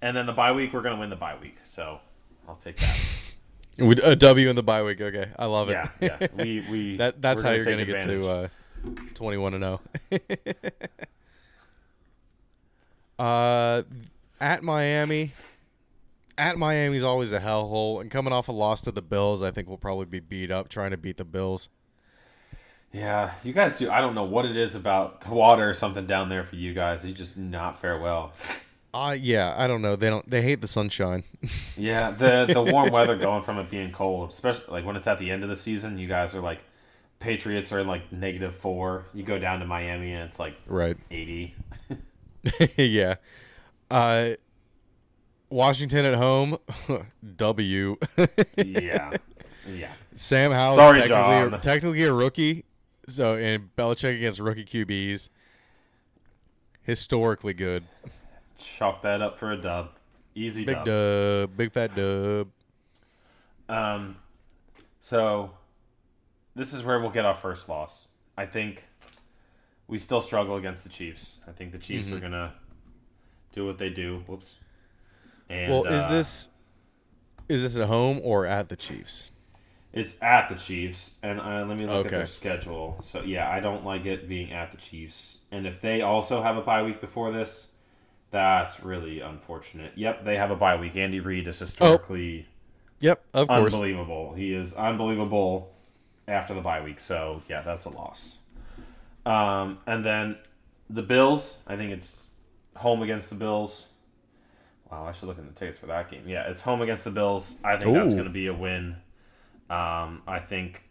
[0.00, 1.56] and then the bye week, we're gonna win the bye week.
[1.64, 2.00] So
[2.48, 2.98] I'll take that.
[3.76, 5.00] We- A W in the bye week.
[5.02, 5.72] Okay, I love it.
[5.72, 6.26] Yeah, yeah.
[6.34, 8.48] We we that that's how you're gonna get to uh,
[9.14, 9.80] 21 and 0.
[13.18, 13.82] uh,
[14.40, 15.32] at Miami,
[16.38, 19.68] at Miami's always a hellhole, and coming off a loss to the Bills, I think
[19.68, 21.68] we'll probably be beat up trying to beat the Bills.
[22.92, 23.90] Yeah, you guys do.
[23.90, 26.72] I don't know what it is about the water or something down there for you
[26.72, 27.04] guys.
[27.04, 28.32] You just not fare well.
[28.94, 29.96] Uh, yeah, I don't know.
[29.96, 30.28] They don't.
[30.30, 31.24] They hate the sunshine.
[31.76, 35.18] Yeah, the the warm weather going from it being cold, especially like when it's at
[35.18, 35.98] the end of the season.
[35.98, 36.62] You guys are like,
[37.18, 39.06] Patriots are in like negative four.
[39.12, 40.96] You go down to Miami and it's like right.
[41.10, 41.56] eighty.
[42.76, 43.16] yeah.
[43.90, 44.30] Uh,
[45.54, 46.56] Washington at home,
[47.36, 47.96] W.
[48.58, 49.12] Yeah,
[49.72, 49.92] yeah.
[50.16, 51.60] Sam Howell's Sorry, technically, John.
[51.60, 52.64] technically a rookie.
[53.06, 55.28] So, and Belichick against rookie QBs,
[56.82, 57.84] historically good.
[58.58, 59.90] Chalk that up for a dub.
[60.34, 60.86] Easy Big dub.
[60.86, 62.48] dub, big fat dub.
[63.68, 64.16] Um,
[65.00, 65.50] so
[66.56, 68.08] this is where we'll get our first loss.
[68.36, 68.84] I think
[69.86, 71.38] we still struggle against the Chiefs.
[71.46, 72.16] I think the Chiefs Mm-hmm.
[72.16, 72.54] are gonna
[73.52, 74.18] do what they do.
[74.26, 74.56] Whoops.
[75.54, 76.50] And, Well, is uh, this
[77.48, 79.30] is this at home or at the Chiefs?
[79.92, 82.98] It's at the Chiefs, and uh, let me look at their schedule.
[83.02, 85.42] So yeah, I don't like it being at the Chiefs.
[85.52, 87.70] And if they also have a bye week before this,
[88.32, 89.92] that's really unfortunate.
[89.94, 90.96] Yep, they have a bye week.
[90.96, 92.48] Andy Reid is historically
[93.00, 93.74] Yep, of course.
[93.74, 94.34] unbelievable.
[94.34, 95.72] He is unbelievable
[96.26, 96.98] after the bye week.
[96.98, 98.38] So yeah, that's a loss.
[99.24, 100.38] Um, and then
[100.90, 101.58] the Bills.
[101.68, 102.30] I think it's
[102.74, 103.86] home against the Bills.
[104.94, 106.22] Wow, I should look in the tickets for that game.
[106.28, 107.56] Yeah, it's home against the Bills.
[107.64, 108.96] I think that's going to be a win.
[109.68, 110.84] Um, I think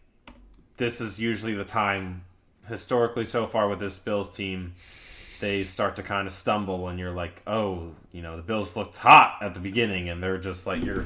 [0.76, 2.26] this is usually the time,
[2.68, 4.74] historically so far with this Bills team,
[5.40, 8.98] they start to kind of stumble, and you're like, oh, you know, the Bills looked
[8.98, 11.06] hot at the beginning, and they're just like you're,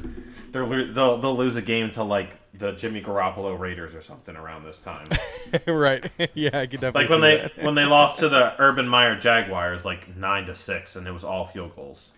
[0.52, 4.64] they're they'll they'll lose a game to like the Jimmy Garoppolo Raiders or something around
[4.64, 5.06] this time.
[5.68, 6.04] right.
[6.34, 7.64] yeah, I could definitely like when they that.
[7.64, 11.24] when they lost to the Urban Meyer Jaguars like nine to six, and it was
[11.24, 12.14] all field goals.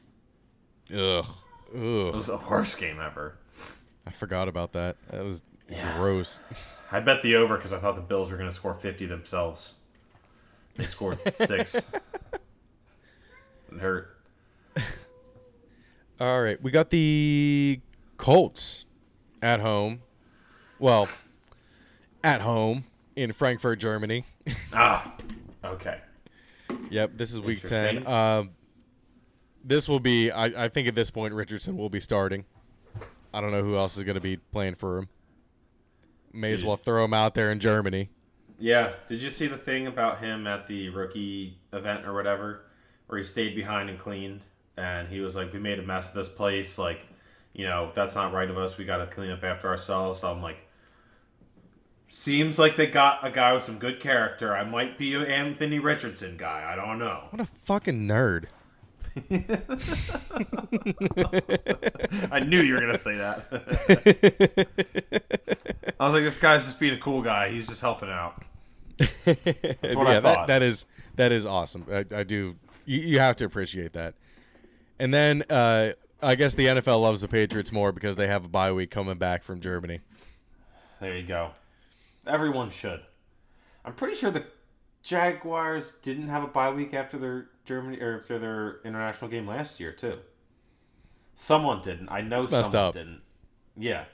[0.93, 1.25] Ugh.
[1.73, 1.75] Ugh.
[1.75, 3.35] It was the worst game ever.
[4.07, 4.95] I forgot about that.
[5.09, 5.43] That was
[5.95, 6.39] gross.
[6.91, 9.73] I bet the over because I thought the Bills were going to score 50 themselves.
[10.75, 11.75] They scored six.
[11.75, 12.01] It
[13.79, 14.17] hurt.
[16.19, 17.79] All right, we got the
[18.17, 18.85] Colts
[19.41, 20.01] at home.
[20.79, 21.07] Well,
[22.23, 22.85] at home
[23.15, 24.25] in Frankfurt, Germany.
[24.73, 25.15] Ah,
[25.63, 25.99] okay.
[26.89, 27.97] Yep, this is week ten.
[27.97, 28.11] Interesting.
[28.11, 28.49] Um,
[29.63, 30.31] this will be.
[30.31, 32.45] I, I think at this point Richardson will be starting.
[33.33, 35.09] I don't know who else is going to be playing for him.
[36.33, 38.09] May as well throw him out there in Germany.
[38.59, 38.93] Yeah.
[39.07, 42.65] Did you see the thing about him at the rookie event or whatever,
[43.07, 44.41] where he stayed behind and cleaned,
[44.77, 46.77] and he was like, "We made a mess of this place.
[46.77, 47.07] Like,
[47.53, 48.77] you know, that's not right of us.
[48.77, 50.57] We got to clean up after ourselves." So I'm like,
[52.09, 54.55] seems like they got a guy with some good character.
[54.55, 56.67] I might be an Anthony Richardson guy.
[56.69, 57.27] I don't know.
[57.29, 58.45] What a fucking nerd.
[62.31, 63.47] I knew you were gonna say that.
[65.99, 67.49] I was like, this guy's just being a cool guy.
[67.49, 68.43] He's just helping out.
[68.97, 70.47] That's what I yeah, thought.
[70.47, 71.85] That, that is that is awesome.
[71.91, 72.55] I, I do.
[72.85, 74.15] You, you have to appreciate that.
[74.99, 75.91] And then uh,
[76.21, 79.17] I guess the NFL loves the Patriots more because they have a bye week coming
[79.17, 80.01] back from Germany.
[80.99, 81.51] There you go.
[82.27, 83.01] Everyone should.
[83.85, 84.43] I'm pretty sure the
[85.01, 89.79] Jaguars didn't have a bye week after their Germany or after their international game last
[89.79, 90.17] year too.
[91.35, 92.09] Someone didn't.
[92.09, 92.95] I know someone up.
[92.95, 93.21] didn't.
[93.77, 94.05] Yeah,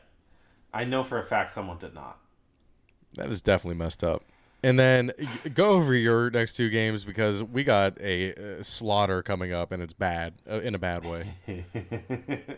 [0.74, 2.20] I know for a fact someone did not.
[3.14, 4.24] That is definitely messed up.
[4.62, 5.14] And then
[5.54, 9.82] go over your next two games because we got a uh, slaughter coming up and
[9.82, 11.34] it's bad uh, in a bad way.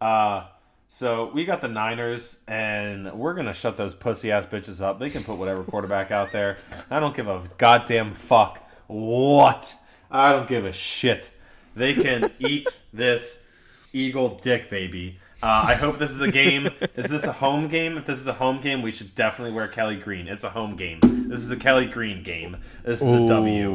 [0.00, 0.48] uh,
[0.88, 4.98] so we got the Niners, and we're gonna shut those pussy ass bitches up.
[4.98, 6.58] They can put whatever quarterback out there.
[6.90, 9.76] I don't give a goddamn fuck what.
[10.12, 11.30] I don't give a shit.
[11.74, 13.46] They can eat this
[13.92, 15.18] eagle dick, baby.
[15.42, 16.68] Uh, I hope this is a game.
[16.94, 17.98] Is this a home game?
[17.98, 20.28] If this is a home game, we should definitely wear Kelly Green.
[20.28, 21.00] It's a home game.
[21.02, 22.58] This is a Kelly Green game.
[22.84, 23.70] This is a W.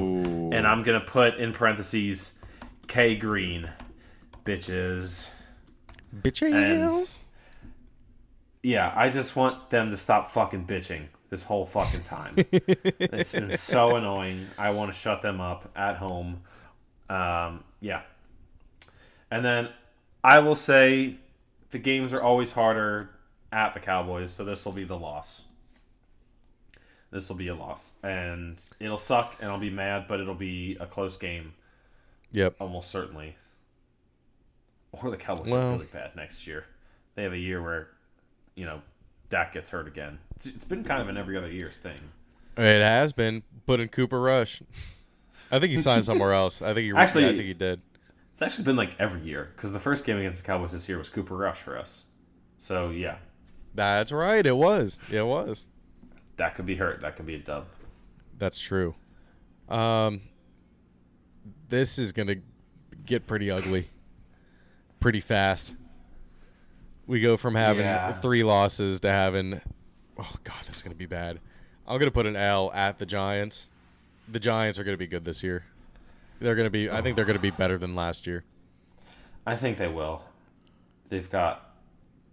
[0.53, 2.39] And I'm gonna put in parentheses
[2.87, 3.69] K Green,
[4.45, 5.29] bitches.
[6.21, 7.09] Bitch And-
[8.63, 12.33] Yeah, I just want them to stop fucking bitching this whole fucking time.
[12.37, 14.45] it's been so annoying.
[14.57, 16.41] I want to shut them up at home.
[17.09, 18.01] Um, yeah.
[19.29, 19.69] And then
[20.23, 21.15] I will say
[21.71, 23.09] the games are always harder
[23.51, 25.43] at the Cowboys, so this will be the loss.
[27.11, 27.93] This will be a loss.
[28.03, 31.53] And it'll suck and I'll be mad, but it'll be a close game
[32.31, 32.55] Yep.
[32.59, 33.35] almost certainly.
[34.91, 36.65] Or the Cowboys Well- are really bad next year.
[37.15, 37.89] They have a year where,
[38.55, 38.81] you know,
[39.29, 40.19] Dak gets hurt again.
[40.35, 41.99] It's, it's been kind of an every other year's thing.
[42.57, 44.61] It has been put in Cooper Rush.
[45.51, 46.61] I think he signed somewhere else.
[46.61, 47.81] I think he Actually- I think he did.
[48.33, 50.99] It's actually been like every year because the first game against the Cowboys this year
[50.99, 52.03] was Cooper Rush for us.
[52.59, 53.17] So yeah,
[53.73, 54.45] That's right.
[54.45, 54.99] It was.
[55.11, 55.65] It was.
[56.37, 57.01] that could be hurt.
[57.01, 57.65] That could be a dub.
[58.37, 58.93] That's true.
[59.69, 60.21] Um,
[61.69, 62.35] this is gonna
[63.05, 63.87] get pretty ugly,
[64.99, 65.75] pretty fast.
[67.07, 68.13] We go from having Yeah.
[68.13, 69.61] three losses to having,
[70.19, 71.39] oh god, this is gonna be bad.
[71.87, 73.67] I'm gonna put an L at the Giants.
[74.27, 75.63] The Giants are gonna be good this year.
[76.39, 76.89] They're gonna be.
[76.89, 78.43] I think they're gonna be better than last year.
[79.45, 80.21] I think they will.
[81.09, 81.73] They've got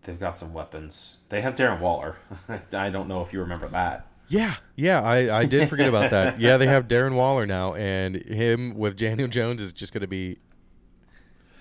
[0.03, 1.19] they've got some weapons.
[1.29, 2.17] They have Darren Waller.
[2.73, 4.07] I don't know if you remember that.
[4.29, 6.39] Yeah, yeah, I, I did forget about that.
[6.41, 10.39] Yeah, they have Darren Waller now, and him with Daniel Jones is just gonna be.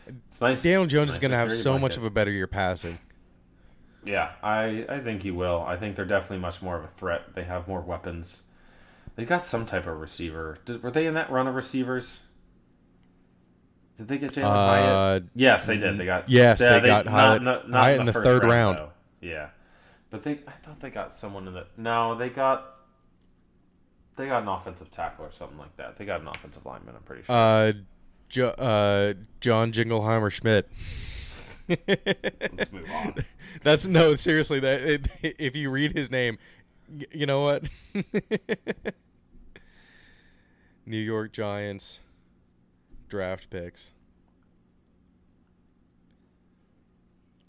[0.08, 0.62] It's nice.
[0.64, 2.98] Daniel Jones nice is gonna have security so much of a better year passing.
[4.06, 5.64] Yeah, I, I think he will.
[5.66, 7.34] I think they're definitely much more of a threat.
[7.36, 8.42] They have more weapons.
[9.16, 10.58] They got some type of receiver.
[10.66, 12.22] Did, were they in that run of receivers?
[13.98, 15.24] Did they get Jalin Hyatt?
[15.24, 15.98] Uh, Yes, they did.
[15.98, 18.78] They got yes, they got not- Hyatt- not- not Hyatt in the first third round.
[18.78, 18.90] though.
[19.22, 19.50] Yeah,
[20.10, 22.66] but they I thought they got someone in the no, they got
[24.16, 25.96] they got an offensive tackle or something like that.
[25.98, 26.96] They got an offensive lineman.
[26.96, 27.34] I'm pretty sure.
[27.36, 27.72] uh,
[28.34, 30.68] jo- uh, John Jingleheimer Schmidt.
[31.70, 33.16] Let's move on.
[33.64, 34.60] That's no, seriously.
[34.60, 35.08] That it,
[35.40, 36.38] if you read his name,
[36.92, 37.70] y- you know what?
[40.86, 42.02] New York Giants
[43.08, 43.94] draft picks.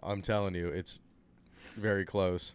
[0.03, 1.01] I'm telling you, it's
[1.77, 2.53] very close.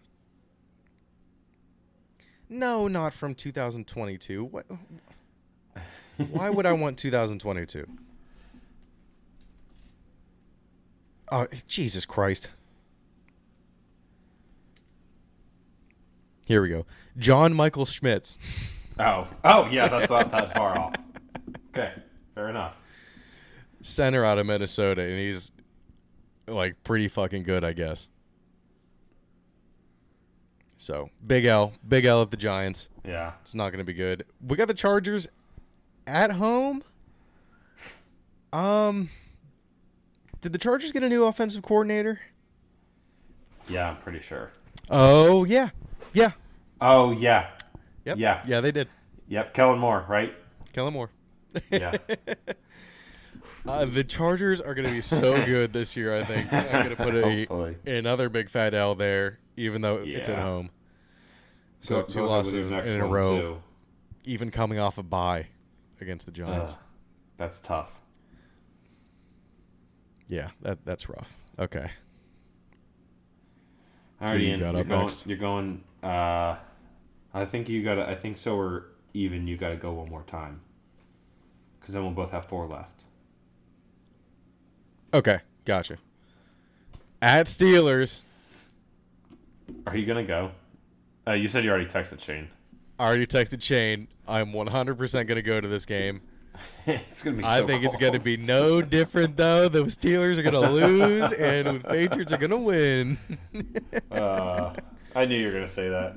[2.47, 4.45] No, not from 2022.
[4.45, 4.65] What?
[6.31, 7.87] Why would I want 2022?
[11.31, 12.51] Oh, Jesus Christ.
[16.41, 16.85] Here we go.
[17.17, 18.39] John Michael Schmitz.
[18.99, 20.93] oh, oh yeah, that's not that far off.
[21.69, 21.93] Okay,
[22.33, 22.73] fair enough.
[23.81, 25.51] center out of Minnesota, and he's
[26.47, 28.09] like pretty fucking good, I guess.
[30.77, 32.89] So big L, big L at the Giants.
[33.05, 33.33] Yeah.
[33.41, 34.25] It's not going to be good.
[34.47, 35.27] We got the Chargers
[36.07, 36.81] at home.
[38.53, 39.09] Um,
[40.41, 42.19] did the Chargers get a new offensive coordinator?
[43.67, 44.51] Yeah, I'm pretty sure.
[44.89, 45.69] Oh yeah,
[46.13, 46.31] yeah,
[46.81, 47.49] Oh yeah.
[48.05, 48.43] yep, Yeah.
[48.47, 48.61] yeah.
[48.61, 48.87] They did.
[49.27, 50.33] Yep, Kellen Moore, right?
[50.73, 51.09] Kellen Moore.
[51.71, 51.93] Yeah.
[53.67, 56.15] Uh, the Chargers are going to be so good this year.
[56.17, 57.75] I think I'm going to put a, Hopefully.
[57.85, 60.69] another big fat L there, even though it's at home.
[61.81, 63.57] So Go- two go losses in a row, too.
[64.23, 65.47] even coming off a bye
[66.01, 66.73] against the Giants.
[66.73, 66.79] Ugh,
[67.37, 67.98] that's tough.
[70.29, 71.35] Yeah, that that's rough.
[71.57, 71.89] Okay.
[74.21, 75.01] All right, you Ian, got you're going.
[75.01, 75.27] next?
[75.27, 75.83] You're going.
[76.03, 76.55] Uh,
[77.33, 77.95] I think you got.
[77.95, 78.55] to I think so.
[78.55, 80.61] Or even you got to go one more time.
[81.79, 83.03] Because then we'll both have four left.
[85.13, 85.97] Okay, gotcha.
[87.21, 88.25] At Steelers,
[89.87, 90.51] Are you gonna go?
[91.27, 92.47] Uh, you said you already texted Shane.
[92.99, 94.07] I already texted Shane.
[94.27, 96.21] I'm 100% going to go to this game.
[96.85, 97.43] it's gonna be.
[97.43, 99.69] I so think it's going to be no different though.
[99.69, 103.17] The Steelers are going to lose, and the Patriots are going to win.
[104.11, 104.73] Uh,
[105.15, 106.15] I knew you were gonna say that.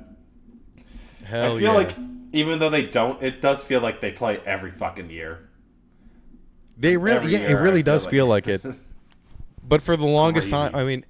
[1.24, 1.72] Hell I feel yeah.
[1.72, 1.94] like
[2.32, 5.48] even though they don't, it does feel like they play every fucking year.
[6.76, 8.64] they really, Every yeah, year it I really does feel like it.
[9.64, 11.04] But for the longest time, I mean,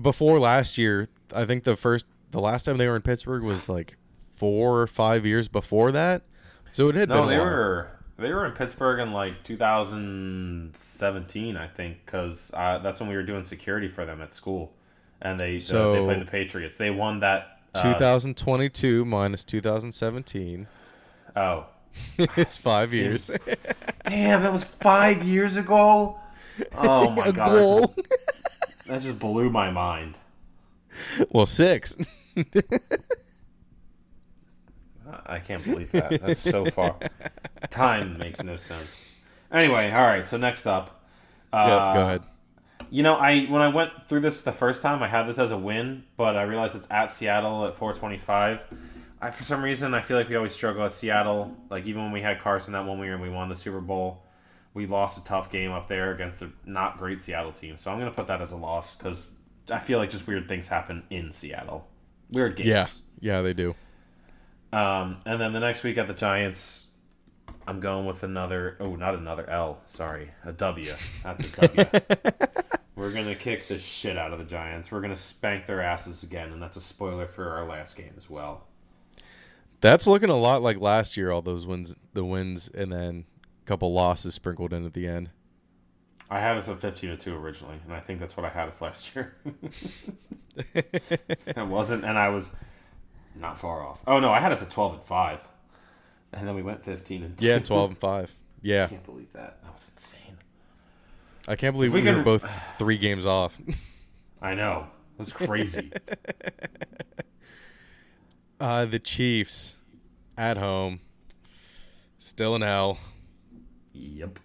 [0.00, 3.68] before last year, I think the first, the last time they were in Pittsburgh was
[3.68, 3.96] like
[4.36, 6.22] four or five years before that.
[6.70, 7.30] So it had no, been.
[7.30, 7.46] they a while.
[7.48, 7.90] were
[8.20, 13.22] they were in Pittsburgh in like 2017, I think, because uh, that's when we were
[13.22, 14.72] doing security for them at school,
[15.22, 16.76] and they So- they played the Patriots.
[16.76, 17.56] They won that.
[17.72, 20.66] Uh, 2022 minus 2017
[21.36, 21.66] oh,
[22.36, 23.30] it's five years.
[24.04, 24.42] Damn!
[24.42, 26.18] That was five years ago.
[26.74, 28.04] Oh my god, that
[28.86, 30.18] that just blew my mind.
[31.30, 31.96] well, six.
[35.26, 36.20] I can't believe that.
[36.20, 36.96] That's so far.
[37.70, 39.08] Time makes no sense.
[39.52, 40.26] Anyway, all right.
[40.26, 41.04] So next up,
[41.52, 42.22] uh, Yep, go ahead.
[42.90, 45.52] You know, I when I went through this the first time, I had this as
[45.52, 48.64] a win, but I realized it's at Seattle at 425.
[49.20, 51.56] I for some reason I feel like we always struggle at Seattle.
[51.68, 54.24] Like even when we had Carson that one year and we won the Super Bowl,
[54.74, 57.76] we lost a tough game up there against a not great Seattle team.
[57.76, 59.30] So I'm gonna put that as a loss because
[59.70, 61.86] I feel like just weird things happen in Seattle.
[62.30, 62.68] Weird games.
[62.68, 62.86] Yeah,
[63.20, 63.74] yeah, they do.
[64.72, 66.88] Um, and then the next week at the Giants,
[67.66, 68.76] I'm going with another.
[68.80, 69.80] Oh, not another L.
[69.86, 70.92] Sorry, a W.
[71.24, 71.84] That's a W.
[72.96, 74.92] We're gonna kick the shit out of the Giants.
[74.92, 78.28] We're gonna spank their asses again, and that's a spoiler for our last game as
[78.28, 78.66] well.
[79.80, 81.30] That's looking a lot like last year.
[81.30, 83.24] All those wins, the wins, and then
[83.62, 85.30] a couple losses sprinkled in at the end.
[86.28, 88.68] I had us at 15 to two originally, and I think that's what I had
[88.68, 89.34] us last year.
[90.74, 92.50] it wasn't, and I was
[93.34, 94.02] not far off.
[94.06, 95.46] Oh no, I had us at 12 and five,
[96.32, 97.46] and then we went 15 and two.
[97.46, 98.34] Yeah, 12 and five.
[98.62, 99.62] Yeah, I can't believe that.
[99.62, 100.36] That was insane.
[101.48, 102.48] I can't believe we we, were both
[102.78, 103.58] three games off.
[104.42, 104.86] I know.
[105.18, 105.92] That's crazy.
[108.60, 109.76] Uh, the Chiefs
[110.36, 111.00] at home,
[112.18, 112.98] still in hell.
[113.94, 114.38] yep.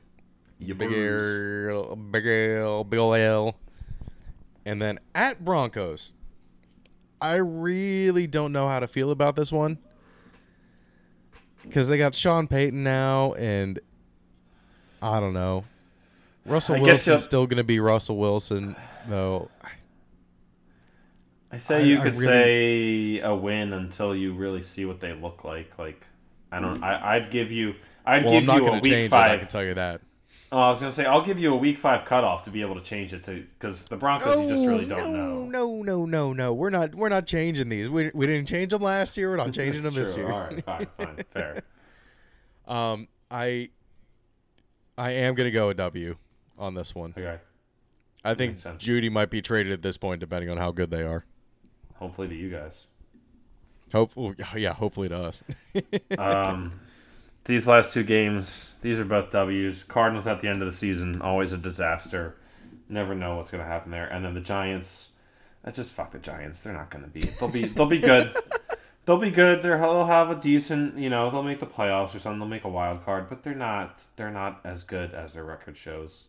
[0.58, 0.78] Yep.
[0.78, 3.58] Big L, Big L, Big ol' L.
[4.66, 6.14] And then at Broncos.
[7.22, 9.78] I really don't know how to feel about this one.
[11.64, 13.80] Because they got Sean Payton now, and
[15.02, 15.66] I don't know.
[16.46, 18.76] Russell I Wilson's still going to be Russell Wilson,
[19.08, 19.50] though.
[21.52, 25.14] I say I- you could really- say a win until you really see what they
[25.14, 25.80] look like.
[25.80, 26.06] Like
[26.52, 26.84] I don't.
[26.84, 27.74] I, I'd give you.
[28.06, 30.02] I'd Well, give I'm not you a week change it, I can tell you that.
[30.52, 32.76] Oh, I was gonna say I'll give you a week five cutoff to be able
[32.76, 35.82] to change it to because the Broncos you just really don't Oh, no, know.
[35.82, 36.54] no, no, no, no.
[36.54, 36.94] We're not.
[36.96, 37.90] We're not changing these.
[37.90, 39.30] We, we didn't change them last year.
[39.32, 40.24] We're not changing them this true.
[40.24, 40.32] year.
[40.32, 41.62] All right, fine, fine, fair.
[42.68, 43.70] Um, I,
[44.98, 46.16] I am gonna go a W
[46.58, 47.14] on this one.
[47.18, 47.40] Okay.
[48.24, 51.26] I think Jeudy might be traded at this point, depending on how good they are.
[51.96, 52.86] Hopefully to you guys.
[53.94, 55.44] Hopefully, yeah, hopefully to us.
[56.18, 56.80] Um,
[57.46, 59.84] these last two games, these are both W's.
[59.84, 62.36] Cardinals at the end of the season, always a disaster.
[62.90, 64.08] Never know what's going to happen there.
[64.08, 65.10] And then the Giants,
[65.64, 66.62] I just fuck the Giants.
[66.62, 67.22] They're not going to be.
[67.22, 67.66] They'll be.
[67.66, 68.36] They'll be good.
[69.06, 69.62] they'll be good.
[69.62, 70.98] They're, they'll have a decent.
[70.98, 72.40] You know, they'll make the playoffs or something.
[72.40, 74.02] They'll make a wild card, but they're not.
[74.16, 76.26] They're not as good as their record shows.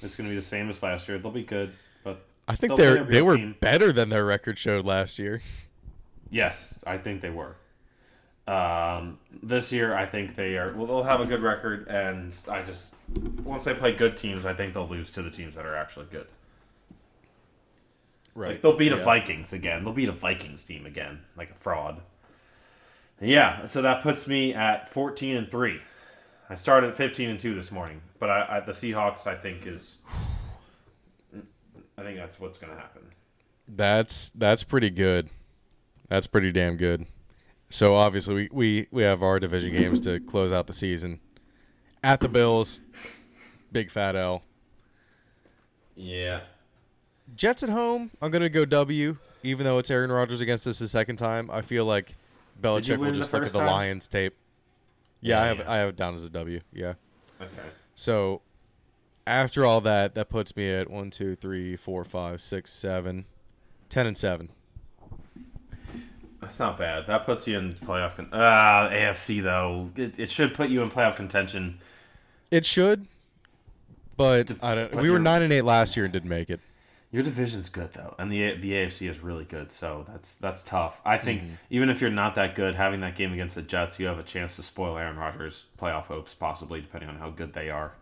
[0.00, 1.18] It's going to be the same as last year.
[1.18, 1.72] They'll be good,
[2.02, 3.56] but I think They'll they're they were team.
[3.60, 5.42] better than their record showed last year.
[6.30, 7.56] Yes, I think they were.
[8.46, 10.72] Um, this year, I think they are.
[10.74, 12.94] Well, they'll have a good record, and I just
[13.44, 16.06] once they play good teams, I think they'll lose to the teams that are actually
[16.10, 16.26] good.
[18.34, 18.50] Right.
[18.50, 19.84] Like they'll beat a Vikings again.
[19.84, 22.00] They'll beat a Vikings team again, like a fraud.
[23.20, 25.80] Yeah, so that puts me at fourteen and three.
[26.50, 29.66] I started at fifteen and two this morning, but I, I the Seahawks, I think
[29.66, 29.98] is.
[31.96, 33.02] I think that's what's going to happen.
[33.68, 35.28] That's that's pretty good.
[36.08, 37.06] That's pretty damn good.
[37.72, 41.18] So obviously we, we, we have our division games to close out the season.
[42.04, 42.82] At the Bills,
[43.72, 44.42] big fat L.
[45.94, 46.40] Yeah.
[47.34, 50.86] Jets at home, I'm gonna go W, even though it's Aaron Rodgers against us the
[50.86, 51.50] second time.
[51.50, 52.12] I feel like
[52.60, 53.68] Belichick will just look at the time?
[53.68, 54.34] Lions tape.
[55.22, 55.72] Yeah, I have yeah.
[55.72, 56.60] I have it down as a W.
[56.74, 56.94] Yeah.
[57.40, 57.50] Okay.
[57.94, 58.42] So
[59.26, 63.24] after all that, that puts me at one, two, three, four, five, six, seven,
[63.88, 64.50] ten and seven.
[66.42, 67.06] That's not bad.
[67.06, 68.16] That puts you in playoff.
[68.16, 71.80] Con- uh, AFC though, it, it should put you in playoff contention.
[72.52, 73.08] It should,
[74.16, 74.92] but I don't.
[74.92, 76.60] but We were nine and eight last year and didn't make it.
[77.12, 79.70] Your division's good though, and the the AFC is really good.
[79.70, 81.00] So that's that's tough.
[81.04, 81.54] I think Mm-hmm.
[81.70, 84.22] even if you're not that good, having that game against the Jets, you have a
[84.24, 87.92] chance to spoil Aaron Rodgers' playoff hopes, possibly depending on how good they are.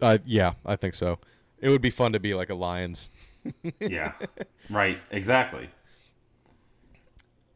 [0.00, 1.18] Uh, yeah, I think so.
[1.60, 3.10] It would be fun to be like a Lions.
[3.80, 4.12] Yeah,
[4.70, 4.98] right.
[5.10, 5.70] Exactly.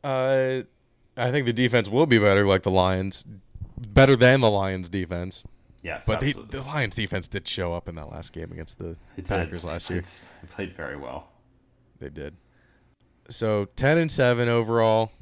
[0.04, 0.62] Uh,
[1.16, 3.24] I think the defense will be better, like the Lions,
[3.88, 5.44] better than the Lions defense.
[5.82, 8.90] Yes, But the, the Lions defense did show up in that last game against the
[9.16, 9.26] It did.
[9.28, 9.98] Packers last year.
[9.98, 11.28] It's, it played very well.
[11.98, 12.34] They did.
[13.28, 15.12] So ten and seven overall.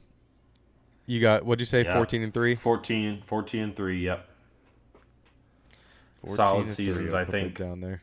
[1.06, 1.82] You got what'd you say?
[1.84, 1.94] Yeah.
[1.94, 2.54] Fourteen and three.
[2.54, 4.00] 14, 14 and three.
[4.04, 4.28] Yep.
[6.26, 7.58] 14 Solid seasons, I think.
[7.58, 8.00] down there.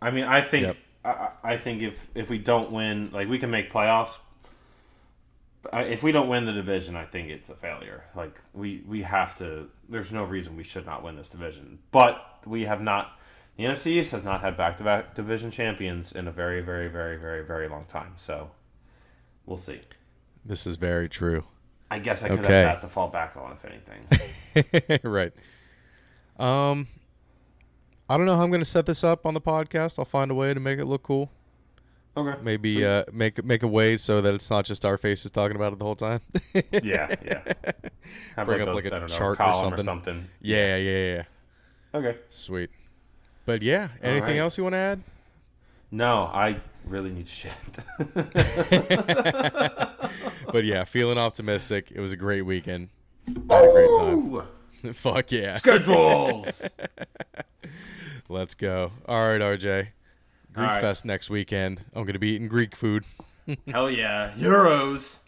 [0.00, 0.76] I mean, I think Yep.
[1.04, 4.18] I I think if if we don't win, like we can make playoffs.
[5.72, 8.04] If we don't win the division, I think it's a failure.
[8.14, 9.68] Like we we have to.
[9.88, 11.78] There's no reason we should not win this division.
[11.90, 13.18] But we have not.
[13.56, 17.44] The NFC East has not had back-to-back division champions in a very, very, very, very,
[17.44, 18.12] very long time.
[18.14, 18.52] So
[19.46, 19.80] we'll see.
[20.44, 21.44] This is very true.
[21.90, 22.62] I guess I could Okay.
[22.62, 25.00] have that to fall back on, if anything.
[25.10, 25.32] right.
[26.38, 26.86] Um,
[28.08, 29.98] I don't know how I'm going to set this up on the podcast.
[29.98, 31.28] I'll find a way to make it look cool.
[32.18, 32.36] Okay.
[32.42, 32.84] Maybe Sweet.
[32.84, 35.78] uh, make make a way so that it's not just our faces talking about it
[35.78, 36.20] the whole time.
[36.82, 37.42] Yeah, yeah.
[38.36, 40.26] Have Bring up like a I don't know, chart or column something.
[40.40, 41.22] yeah, yeah, yeah.
[41.94, 42.18] Okay.
[42.28, 42.70] Sweet.
[43.46, 44.36] But yeah, anything right.
[44.38, 45.02] else you want to add?
[45.90, 47.52] No, I really need shit.
[50.50, 51.92] But yeah, feeling optimistic.
[51.94, 52.88] It was a great weekend.
[53.50, 54.42] Had a great time.
[54.94, 55.58] Fuck yeah.
[55.58, 56.70] Schedules.
[58.28, 58.92] Let's go.
[59.06, 59.88] All right, RJ.
[60.52, 60.80] Greek right.
[60.80, 61.84] Fest next weekend.
[61.94, 63.04] I'm going to be eating Greek food.
[63.68, 64.32] Hell yeah.
[64.36, 65.22] Euros.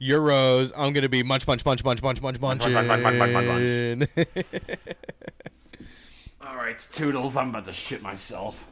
[0.00, 0.72] Euros.
[0.76, 2.66] I'm going to be munch, munch, munch, munch, munch, munch, munch.
[2.68, 4.28] munch, munch, munch, munch, munch, munch.
[6.40, 7.36] All right, Toodles.
[7.36, 8.66] I'm about to shit myself.